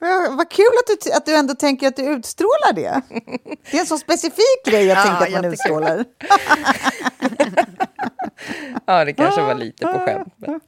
Ja, 0.01 0.27
vad 0.31 0.51
kul 0.51 0.67
att 0.81 1.01
du, 1.05 1.13
att 1.13 1.27
du 1.27 1.35
ändå 1.35 1.55
tänker 1.55 1.89
att 1.89 1.97
du 1.97 2.03
utstrålar 2.03 2.73
det. 2.73 3.03
Det 3.71 3.77
är 3.77 3.81
en 3.81 3.87
så 3.87 3.99
specifik 3.99 4.65
grej 4.65 4.91
att 4.93 4.99
Ja, 4.99 5.05
tänka 5.05 5.25
att 5.37 5.43
man 5.43 5.53
utstrålar. 5.53 6.05
Ja, 8.87 9.05
det 9.05 9.13
kanske 9.13 9.41
var 9.43 9.55
lite 9.55 9.87
på 9.87 9.99
skämt. 9.99 10.35
Men. 10.37 10.61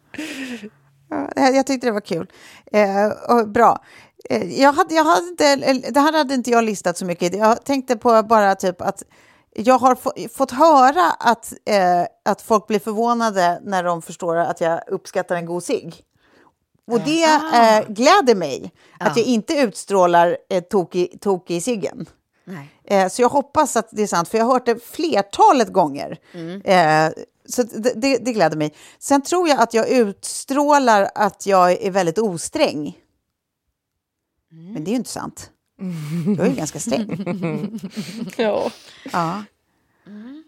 Ja, 1.36 1.48
jag 1.48 1.66
tyckte 1.66 1.86
det 1.86 1.92
var 1.92 2.00
kul. 2.00 2.30
Eh, 2.72 3.06
och 3.28 3.48
bra. 3.48 3.84
Eh, 4.30 4.60
jag 4.60 4.72
hade, 4.72 4.94
jag 4.94 5.04
hade 5.04 5.28
inte, 5.28 5.46
eller, 5.46 5.92
det 5.92 6.00
här 6.00 6.12
hade 6.12 6.34
inte 6.34 6.50
jag 6.50 6.64
listat 6.64 6.98
så 6.98 7.04
mycket. 7.04 7.34
Jag 7.34 7.64
tänkte 7.64 7.96
på 7.96 8.22
bara 8.22 8.54
typ 8.54 8.80
att 8.80 9.02
jag 9.54 9.78
har 9.78 9.94
få, 9.94 10.12
fått 10.34 10.50
höra 10.50 11.10
att, 11.18 11.52
eh, 11.66 12.02
att 12.24 12.42
folk 12.42 12.66
blir 12.66 12.78
förvånade 12.78 13.60
när 13.64 13.84
de 13.84 14.02
förstår 14.02 14.36
att 14.36 14.60
jag 14.60 14.80
uppskattar 14.88 15.36
en 15.36 15.46
god 15.46 15.62
cigg. 15.62 16.04
Och 16.92 17.00
det 17.00 17.24
eh, 17.24 17.92
gläder 17.92 18.34
mig 18.34 18.72
att 18.98 19.16
jag 19.16 19.26
inte 19.26 19.54
utstrålar 19.54 20.36
eh, 20.50 20.62
tok, 20.62 21.50
i, 21.50 21.60
ciggen. 21.60 22.06
Eh, 22.84 23.08
så 23.08 23.22
jag 23.22 23.28
hoppas 23.28 23.76
att 23.76 23.88
det 23.90 24.02
är 24.02 24.06
sant, 24.06 24.28
för 24.28 24.38
jag 24.38 24.44
har 24.44 24.52
hört 24.52 24.66
det 24.66 24.84
flertalet 24.84 25.72
gånger. 25.72 26.18
Eh, 26.64 27.08
så 27.48 27.62
det, 27.62 27.92
det, 27.96 28.18
det 28.18 28.32
gläder 28.32 28.56
mig. 28.56 28.74
Sen 28.98 29.22
tror 29.22 29.48
jag 29.48 29.60
att 29.60 29.74
jag 29.74 29.88
utstrålar 29.88 31.10
att 31.14 31.46
jag 31.46 31.72
är 31.72 31.90
väldigt 31.90 32.18
osträng. 32.18 32.98
Men 34.50 34.84
det 34.84 34.88
är 34.88 34.92
ju 34.92 34.96
inte 34.96 35.10
sant. 35.10 35.50
Jag 36.36 36.46
är 36.46 36.50
ju 36.50 36.56
ganska 36.56 36.80
sträng. 36.80 37.08
Ja. 38.36 38.70
Ja. 39.12 39.42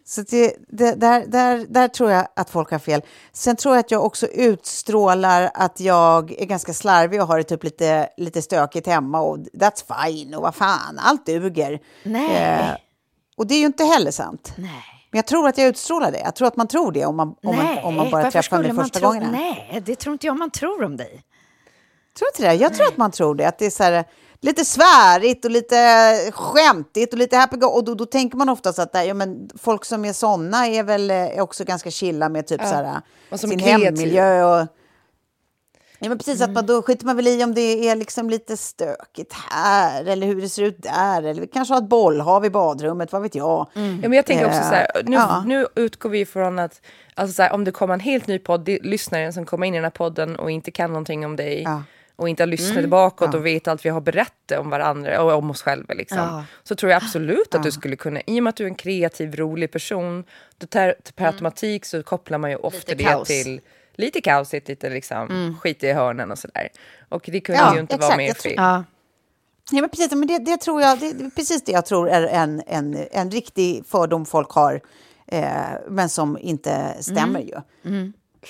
Så 0.04 0.22
det, 0.22 0.56
det, 0.68 0.94
där, 0.94 1.26
där, 1.26 1.66
där 1.68 1.88
tror 1.88 2.10
jag 2.10 2.26
att 2.36 2.50
folk 2.50 2.70
har 2.70 2.78
fel. 2.78 3.02
Sen 3.32 3.56
tror 3.56 3.74
jag 3.74 3.80
att 3.80 3.90
jag 3.90 4.04
också 4.04 4.26
utstrålar 4.26 5.50
att 5.54 5.80
jag 5.80 6.32
är 6.32 6.44
ganska 6.46 6.72
slarvig 6.74 7.20
och 7.22 7.26
har 7.28 7.38
det 7.38 7.44
typ 7.44 7.64
lite, 7.64 8.08
lite 8.16 8.42
stökigt 8.42 8.86
hemma. 8.86 9.20
Och 9.20 9.38
that's 9.38 10.06
fine 10.06 10.34
och 10.34 10.42
vad 10.42 10.54
fan, 10.54 10.98
allt 10.98 11.26
duger. 11.26 11.80
Nej. 12.02 12.36
Eh, 12.36 12.66
och 13.36 13.46
det 13.46 13.54
är 13.54 13.58
ju 13.58 13.66
inte 13.66 13.84
heller 13.84 14.10
sant. 14.10 14.52
Nej. 14.56 14.70
Men 15.10 15.18
jag 15.18 15.26
tror 15.26 15.48
att 15.48 15.58
jag 15.58 15.68
utstrålar 15.68 16.12
det. 16.12 16.18
Jag 16.18 16.34
tror 16.36 16.48
att 16.48 16.56
man 16.56 16.68
tror 16.68 16.92
det 16.92 17.04
om 17.06 17.16
man, 17.16 17.28
om 17.42 17.56
man, 17.56 17.78
om 17.78 17.94
man 17.94 18.10
bara 18.10 18.30
träffar 18.30 18.58
mig 18.58 18.74
första 18.74 18.98
tro- 18.98 19.08
gångerna. 19.08 19.30
Nej, 19.30 19.82
det 19.86 19.96
tror 19.96 20.12
inte 20.12 20.26
jag 20.26 20.36
man 20.38 20.50
tror 20.50 20.84
om 20.84 20.96
dig. 20.96 21.22
Tror 22.18 22.28
inte 22.34 22.42
det? 22.42 22.54
Jag 22.54 22.74
tror 22.74 22.86
att 22.88 22.96
man 22.96 23.10
tror 23.10 23.34
det. 23.34 23.44
Att 23.48 23.58
det 23.58 23.66
är 23.66 23.70
så 23.70 23.82
här, 23.82 24.04
lite 24.42 24.64
svärigt 24.64 25.44
och 25.44 25.50
lite 25.50 25.76
skämtigt 26.32 27.12
och 27.12 27.18
lite 27.18 27.36
happy 27.36 27.56
go. 27.56 27.66
Och 27.66 27.84
då, 27.84 27.94
då 27.94 28.06
tänker 28.06 28.36
man 28.36 28.48
oftast 28.48 28.78
att 28.78 29.06
ja, 29.06 29.14
men 29.14 29.50
folk 29.58 29.84
som 29.84 30.04
är 30.04 30.12
såna 30.12 30.66
är 30.66 30.82
väl 30.82 31.10
eh, 31.10 31.16
är 31.16 31.40
också 31.40 31.64
ganska 31.64 31.90
chilla 31.90 32.28
med 32.28 32.46
typ 32.46 32.60
så 32.60 32.74
här, 32.74 33.00
Och 33.30 33.40
som 33.40 33.50
är 33.50 33.56
sin 33.56 33.64
kreativ. 33.66 33.84
hemmiljö. 33.84 34.44
Och, 34.44 34.66
ja, 35.98 36.08
men 36.08 36.18
precis, 36.18 36.40
att 36.40 36.50
man, 36.50 36.66
då 36.66 36.82
skiter 36.82 37.06
man 37.06 37.16
väl 37.16 37.28
i 37.28 37.44
om 37.44 37.54
det 37.54 37.88
är 37.88 37.96
liksom 37.96 38.30
lite 38.30 38.56
stökigt 38.56 39.32
här 39.50 40.04
eller 40.04 40.26
hur 40.26 40.40
det 40.40 40.48
ser 40.48 40.62
ut 40.62 40.82
där. 40.82 41.22
Eller 41.22 41.40
vi 41.40 41.46
kanske 41.46 41.74
har 41.74 41.82
ett 41.82 41.88
bollhav 41.88 42.44
i 42.44 42.50
badrummet, 42.50 43.12
vad 43.12 43.22
vet 43.22 43.34
jag. 43.34 43.66
Ja, 43.74 43.80
men 44.02 44.12
jag 44.12 44.26
tänker 44.26 44.46
också 44.46 44.58
Eh, 44.58 44.68
så 44.68 44.74
här, 44.74 45.02
nu, 45.04 45.16
ja. 45.16 45.42
nu 45.46 45.66
utgår 45.74 46.10
vi 46.10 46.26
från 46.26 46.58
att 46.58 46.80
alltså 47.14 47.34
så 47.34 47.42
här, 47.42 47.52
om 47.52 47.64
det 47.64 47.70
kommer 47.72 47.94
en 47.94 48.00
helt 48.00 48.26
ny 48.26 48.38
podd, 48.38 48.68
lyssnare 48.68 49.32
som 49.32 49.46
kommer 49.46 49.66
in 49.66 49.74
i 49.74 49.76
den 49.76 49.84
här 49.84 49.90
podden 49.90 50.36
och 50.36 50.50
inte 50.50 50.70
kan 50.70 50.90
någonting 50.90 51.26
om 51.26 51.36
dig. 51.36 51.62
Ja. 51.62 51.82
Och 52.16 52.28
inte 52.28 52.42
har 52.42 52.46
lyssnat 52.48 52.78
Mm. 52.78 52.90
bakåt 52.90 53.28
Ja. 53.32 53.38
och 53.38 53.46
vet 53.46 53.68
allt 53.68 53.84
vi 53.84 53.88
har 53.90 54.00
berättat 54.00 54.58
om 54.58 54.70
varandra 54.70 55.22
och 55.22 55.32
om 55.32 55.50
oss 55.50 55.62
själva. 55.62 55.94
Liksom. 55.94 56.18
Ja. 56.18 56.44
Så 56.62 56.74
tror 56.74 56.92
jag 56.92 57.02
absolut 57.02 57.54
att 57.54 57.62
du 57.62 57.72
skulle 57.72 57.96
kunna, 57.96 58.20
i 58.26 58.38
och 58.40 58.42
med 58.44 58.50
att 58.50 58.56
du 58.56 58.64
är 58.64 58.68
en 58.68 58.74
kreativ, 58.74 59.36
rolig 59.36 59.70
person, 59.70 60.24
då 60.58 60.66
tar, 60.66 60.94
per 61.16 61.26
automatik 61.26 61.84
så 61.84 62.02
kopplar 62.02 62.38
man 62.38 62.50
ju 62.50 62.56
ofta 62.56 62.92
Mm. 62.92 62.98
Lite 62.98 63.04
det 63.04 63.14
kaos. 63.14 63.28
till 63.28 63.60
lite 63.94 64.20
kaosigt, 64.20 64.68
lite 64.68 64.90
liksom 64.90 65.56
skit 65.62 65.82
i 65.84 65.92
hörnen 65.92 66.30
och 66.30 66.38
sådär. 66.38 66.68
Och 67.08 67.22
det 67.32 67.40
kunde 67.40 67.60
Ja, 67.60 67.74
ju 67.74 67.80
inte 67.80 67.94
exakt. 67.94 68.08
vara 68.10 68.16
mer 68.16 68.34
fel. 68.34 68.52
Ja. 68.56 68.84
Ja, 69.70 69.80
men 69.80 69.90
precis, 69.90 70.12
men 70.12 70.26
det, 70.28 70.38
det 70.38 70.56
tror 70.56 70.82
jag, 70.82 70.98
det, 71.00 71.30
precis 71.36 71.64
det 71.64 71.72
jag 71.72 71.86
tror 71.86 72.08
är 72.08 72.22
en, 72.26 72.62
en, 72.66 73.06
en 73.10 73.30
riktig 73.30 73.86
fördom 73.86 74.26
folk 74.26 74.50
har, 74.50 74.80
eh, 75.26 75.44
men 75.88 76.08
som 76.08 76.38
inte 76.38 76.94
stämmer 77.02 77.40
ju. 77.40 77.60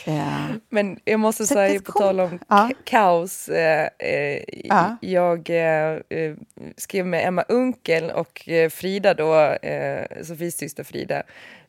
Eh, 0.07 0.47
Men 0.69 0.99
jag 1.05 1.21
måste 1.21 1.47
Så 1.47 1.55
säga, 1.55 1.81
på 1.81 1.93
tal 1.93 2.21
om 2.21 2.39
Ja. 2.49 2.57
ka- 2.71 2.77
kaos. 2.85 3.49
Eh, 3.49 3.89
eh, 3.99 4.43
Ja. 4.65 4.97
Jag 5.01 5.51
eh, 5.51 5.99
eh, 6.09 6.35
skrev 6.77 7.07
med 7.07 7.27
Emma 7.27 7.43
Unkel 7.49 8.11
och 8.11 8.49
eh, 8.49 8.71
Frida 8.71 9.15
då, 9.15 9.35
eh, 9.39 10.05
Sofies 10.23 10.57
syster 10.57 10.85
Frida. 10.85 11.23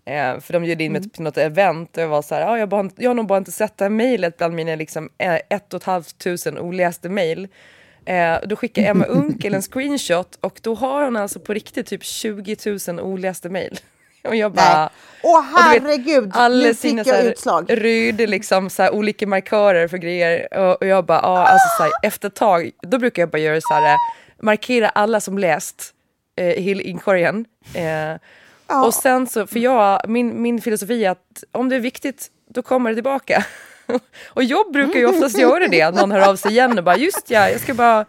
Eh, 0.05 0.39
för 0.39 0.53
de 0.53 0.63
bjöd 0.63 0.81
in 0.81 0.91
mig 0.91 0.99
Mm. 0.99 1.09
till 1.09 1.23
något 1.23 1.37
event 1.37 1.97
och 1.97 2.03
jag 2.03 2.07
var 2.07 2.21
så 2.21 2.35
här, 2.35 2.47
ah, 2.47 2.57
jag, 2.59 2.69
bara, 2.69 2.89
jag 2.97 3.09
har 3.09 3.15
nog 3.15 3.27
bara 3.27 3.37
inte 3.37 3.51
sett 3.51 3.77
det 3.77 3.85
här 3.85 3.89
mejlet 3.89 4.37
bland 4.37 4.55
mina 4.55 4.75
liksom, 4.75 5.09
ett 5.49 5.73
och 5.73 5.77
ett 5.81 5.83
halvt 5.83 6.17
tusen 6.17 6.57
oläste 6.59 7.09
mejl. 7.09 7.47
Eh, 8.05 8.35
då 8.45 8.55
skickar 8.55 8.83
Emma 8.83 9.05
Unkel 9.09 9.53
en 9.53 9.61
screenshot 9.61 10.37
och 10.41 10.59
då 10.61 10.75
har 10.75 11.03
hon 11.03 11.15
alltså 11.15 11.39
på 11.39 11.53
riktigt 11.53 11.87
typ 11.87 12.03
20 12.03 12.55
000 12.87 12.99
oläste 12.99 13.49
mejl. 13.49 13.79
Och 14.27 14.35
jag 14.35 14.51
bara... 14.51 14.89
Åh 15.25 15.41
vet, 15.71 15.83
herregud, 15.83 16.31
alla 16.33 16.55
nu 16.55 16.73
fick 16.73 17.07
jag 17.07 17.13
här 17.13 17.23
utslag. 17.31 17.65
röda 17.69 18.25
liksom 18.25 18.69
så 18.69 18.83
här 18.83 18.93
olika 18.93 19.27
markörer 19.27 19.87
för 19.87 19.97
grejer 19.97 20.57
och, 20.57 20.81
och 20.81 20.87
jag 20.87 21.05
bara, 21.05 21.19
ja 21.23 21.37
alltså 21.47 21.67
så 21.77 21.83
här, 21.83 21.91
efter 22.03 22.27
ett 22.27 22.35
tag, 22.35 22.71
då 22.81 22.97
brukar 22.97 23.21
jag 23.21 23.29
bara 23.29 23.37
göra 23.37 23.61
så 23.61 23.73
här, 23.73 23.91
eh, 23.93 23.97
markera 24.41 24.89
alla 24.89 25.19
som 25.19 25.37
läst 25.37 25.93
eh, 26.35 26.67
inkorgen. 26.89 27.45
Eh, 27.73 28.15
Och 28.85 28.93
sen 28.93 29.27
så, 29.27 29.47
för 29.47 29.59
jag, 29.59 30.01
min, 30.09 30.41
min 30.41 30.61
filosofi 30.61 31.05
är 31.05 31.09
att 31.11 31.43
om 31.51 31.69
det 31.69 31.75
är 31.75 31.79
viktigt, 31.79 32.27
då 32.49 32.61
kommer 32.61 32.89
det 32.89 32.95
tillbaka. 32.95 33.45
och 34.29 34.43
jag 34.43 34.71
brukar 34.71 34.99
ju 34.99 35.05
oftast 35.05 35.37
göra 35.39 35.67
det, 35.67 35.91
någon 35.95 36.11
hör 36.11 36.29
av 36.29 36.35
sig 36.35 36.51
igen 36.51 36.77
och 36.77 36.83
bara, 36.83 36.97
just 36.97 37.29
ja, 37.29 37.49
jag 37.49 37.59
ska 37.61 37.73
bara 37.73 38.05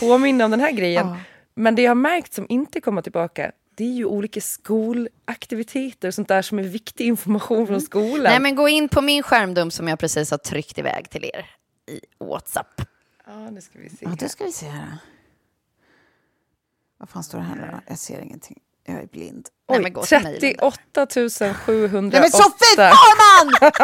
påminna 0.00 0.44
om 0.44 0.50
den 0.50 0.60
här 0.60 0.72
grejen. 0.72 1.06
Men 1.54 1.74
det 1.74 1.82
jag 1.82 1.90
har 1.90 1.94
märkt 1.94 2.34
som 2.34 2.46
inte 2.48 2.80
kommer 2.80 3.02
tillbaka, 3.02 3.50
det 3.74 3.84
är 3.84 3.92
ju 3.92 4.04
olika 4.04 4.40
skolaktiviteter 4.40 6.08
och 6.08 6.14
sånt 6.14 6.28
där 6.28 6.42
som 6.42 6.58
är 6.58 6.62
viktig 6.62 7.06
information 7.06 7.66
från 7.66 7.80
skolan. 7.80 8.22
Nej, 8.22 8.40
men 8.40 8.54
gå 8.54 8.68
in 8.68 8.88
på 8.88 9.00
min 9.00 9.22
skärmdump 9.22 9.72
som 9.72 9.88
jag 9.88 9.98
precis 9.98 10.30
har 10.30 10.38
tryckt 10.38 10.78
iväg 10.78 11.10
till 11.10 11.24
er 11.24 11.50
i 11.88 12.00
WhatsApp. 12.24 12.82
Ja, 13.26 13.50
nu 13.50 13.60
ska 13.60 13.78
vi 13.78 13.88
se. 13.88 13.96
Ja, 14.00 14.10
det 14.18 14.28
ska 14.28 14.44
vi 14.44 14.52
se 14.52 14.66
här. 14.66 14.98
Vad 16.98 17.08
fan 17.08 17.24
står 17.24 17.38
det 17.38 17.44
här 17.44 17.56
nu 17.56 17.68
då? 17.72 17.80
Jag 17.86 17.98
ser 17.98 18.20
ingenting. 18.20 18.58
Jag 18.84 18.96
är 18.96 19.06
blind. 19.06 19.48
Nej, 19.68 19.78
Oj, 19.78 19.82
men 19.82 19.92
mejlen 19.92 20.40
då. 20.60 20.70
38 20.70 21.06
708. 21.54 22.00
Nej 22.00 22.20
men 22.20 22.30
Sofie 22.30 22.76
Farman! 22.76 23.72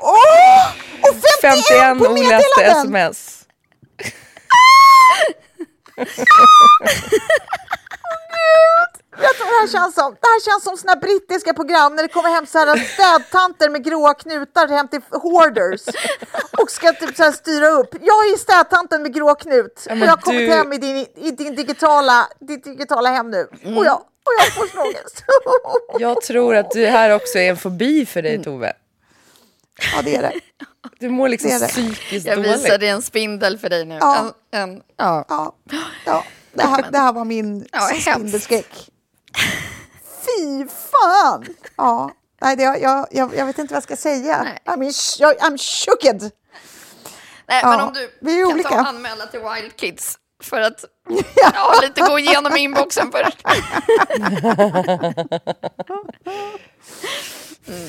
Åh! 0.00 0.68
Och 1.02 1.16
51, 1.42 1.64
51 1.70 1.98
på 1.98 2.04
olästa 2.12 2.62
sms. 2.62 3.48
Vet 9.16 9.38
du 9.38 9.44
vad 9.44 9.52
det 9.52 9.53
här 9.66 9.78
känns 9.80 9.94
som? 9.94 10.10
Det 10.12 10.26
här 10.26 10.40
känns 10.50 10.64
som 10.64 10.76
såna 10.76 10.92
här 10.92 11.00
brittiska 11.00 11.54
program 11.54 11.96
när 11.96 12.02
det 12.02 12.08
kommer 12.08 12.30
hem 12.30 12.46
så 12.46 12.58
här 12.58 12.76
städtanter 12.76 13.70
med 13.70 13.84
gråa 13.84 14.14
knutar 14.14 14.68
hem 14.68 14.88
till 14.88 15.00
hoarders 15.10 15.80
och 16.62 16.70
ska 16.70 16.92
typ 16.92 17.16
så 17.16 17.22
här 17.22 17.32
styra 17.32 17.68
upp. 17.68 17.88
Jag 17.92 18.26
är 18.32 18.38
städtanten 18.38 19.02
med 19.02 19.14
grå 19.14 19.34
knut 19.34 19.86
och 19.90 19.96
jag 19.96 20.06
har 20.06 20.16
kommit 20.16 20.40
du- 20.50 20.54
hem 20.54 20.72
i 20.72 20.78
din, 20.78 20.96
i 21.16 21.30
din 21.30 21.54
digitala, 21.54 22.28
ditt 22.40 22.64
digitala 22.64 23.10
hem 23.10 23.30
nu 23.30 23.48
och 23.76 23.84
jag, 23.86 23.96
och 23.96 24.32
jag 24.38 24.52
får 24.54 24.66
snångest. 24.66 25.24
Jag 25.98 26.20
tror 26.22 26.56
att 26.56 26.70
det 26.70 26.86
här 26.86 27.10
också 27.10 27.38
är 27.38 27.50
en 27.50 27.56
fobi 27.56 28.06
för 28.06 28.22
dig 28.22 28.42
Tove. 28.42 28.72
ja, 29.96 30.02
det 30.02 30.16
är 30.16 30.22
det. 30.22 30.32
Du 30.98 31.08
mår 31.08 31.28
liksom 31.28 31.50
Det 31.50 31.58
det. 31.58 31.68
psykiskt 31.68 32.26
Jag 32.26 32.36
dåligt. 32.38 32.50
visade 32.64 32.86
en 32.88 33.02
spindel 33.02 33.58
för 33.58 33.68
dig 33.68 33.84
nu. 33.84 33.98
Ja. 34.00 34.32
En, 34.50 34.60
en, 34.70 34.82
ja. 34.96 35.24
Ja, 35.28 35.54
ja. 36.06 36.24
Det, 36.52 36.62
här, 36.62 36.84
det 36.92 36.98
här 36.98 37.12
var 37.12 37.24
min 37.24 37.66
Ja, 37.72 37.78
hemskt. 37.80 38.10
spindelskräck. 38.12 38.88
Fy 40.26 40.66
fan! 40.68 41.46
Ja. 41.76 42.10
Nej, 42.40 42.56
det, 42.56 42.62
jag, 42.62 43.08
jag, 43.12 43.34
jag 43.36 43.46
vet 43.46 43.58
inte 43.58 43.74
vad 43.74 43.76
jag 43.76 43.82
ska 43.82 43.96
säga. 43.96 44.42
Nej. 44.42 44.58
I'm, 44.64 44.82
sh- 44.90 45.38
I'm 45.40 45.58
shooked. 45.58 46.20
Nej, 47.46 47.60
Ja, 47.62 47.70
men 47.70 47.80
om 47.80 47.92
du 47.92 48.10
vi 48.20 48.40
är 48.40 48.44
kan 48.44 48.52
olika. 48.54 48.68
ta 48.68 48.80
och 48.80 48.88
anmäla 48.88 49.26
till 49.26 49.40
Wild 49.40 49.76
Kids 49.76 50.18
för 50.42 50.60
att 50.60 50.84
ja, 51.36 51.74
lite 51.82 52.00
gå 52.00 52.18
igenom 52.18 52.56
inboxen 52.56 53.12
först. 53.12 53.42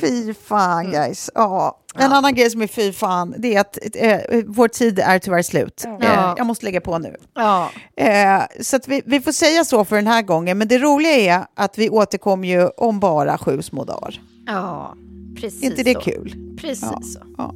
Fy 0.01 0.33
fan, 0.33 0.91
guys. 0.91 1.29
Ja. 1.35 1.81
En 1.97 2.11
annan 2.11 2.33
grej 2.35 2.49
som 2.49 2.61
är 2.61 2.67
fy 2.67 2.91
fan, 2.93 3.35
det 3.37 3.55
är 3.55 3.61
att 3.61 3.77
eh, 3.95 4.17
vår 4.47 4.67
tid 4.67 4.99
är 4.99 5.19
tyvärr 5.19 5.41
slut. 5.41 5.85
Eh, 6.01 6.33
jag 6.37 6.45
måste 6.47 6.65
lägga 6.65 6.81
på 6.81 6.97
nu. 6.99 7.15
Ja. 7.35 7.69
Eh, 7.97 8.41
så 8.61 8.75
att 8.75 8.87
vi, 8.87 9.01
vi 9.05 9.21
får 9.21 9.31
säga 9.31 9.65
så 9.65 9.85
för 9.85 9.95
den 9.95 10.07
här 10.07 10.21
gången. 10.21 10.57
Men 10.57 10.67
det 10.67 10.77
roliga 10.77 11.11
är 11.37 11.45
att 11.55 11.77
vi 11.77 11.89
återkommer 11.89 12.47
ju 12.47 12.67
om 12.67 12.99
bara 12.99 13.37
sju 13.37 13.61
små 13.61 13.83
dagar. 13.85 14.21
ja, 14.47 14.95
precis 15.41 15.63
inte 15.63 15.83
det 15.83 15.93
så. 15.93 15.99
kul? 15.99 16.55
Precis 16.61 16.81
Ja. 16.91 16.99
så. 17.03 17.19
Ja. 17.37 17.53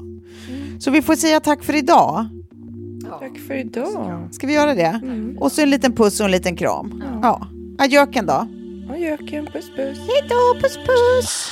Så 0.80 0.91
vi 0.91 1.01
får 1.01 1.15
säga 1.15 1.39
tack 1.39 1.63
för 1.63 1.76
idag. 1.76 2.26
Tack 3.20 3.38
för 3.47 3.53
idag. 3.53 4.28
Ska 4.32 4.47
vi 4.47 4.53
göra 4.53 4.76
det? 4.76 5.01
Och 5.39 5.51
så 5.51 5.61
en 5.61 5.70
liten 5.70 5.95
puss 5.95 6.20
och 6.20 6.26
en 6.26 6.32
liten 6.32 6.55
kram. 6.55 7.03
Ja. 7.24 7.47
Adjöken 7.80 8.26
då. 8.26 8.47
Adjöken, 8.89 9.45
puss 9.45 9.69
puss. 9.75 9.97
Hej 10.07 10.23
då, 10.29 10.59
puss 10.59 10.77
puss! 10.77 11.51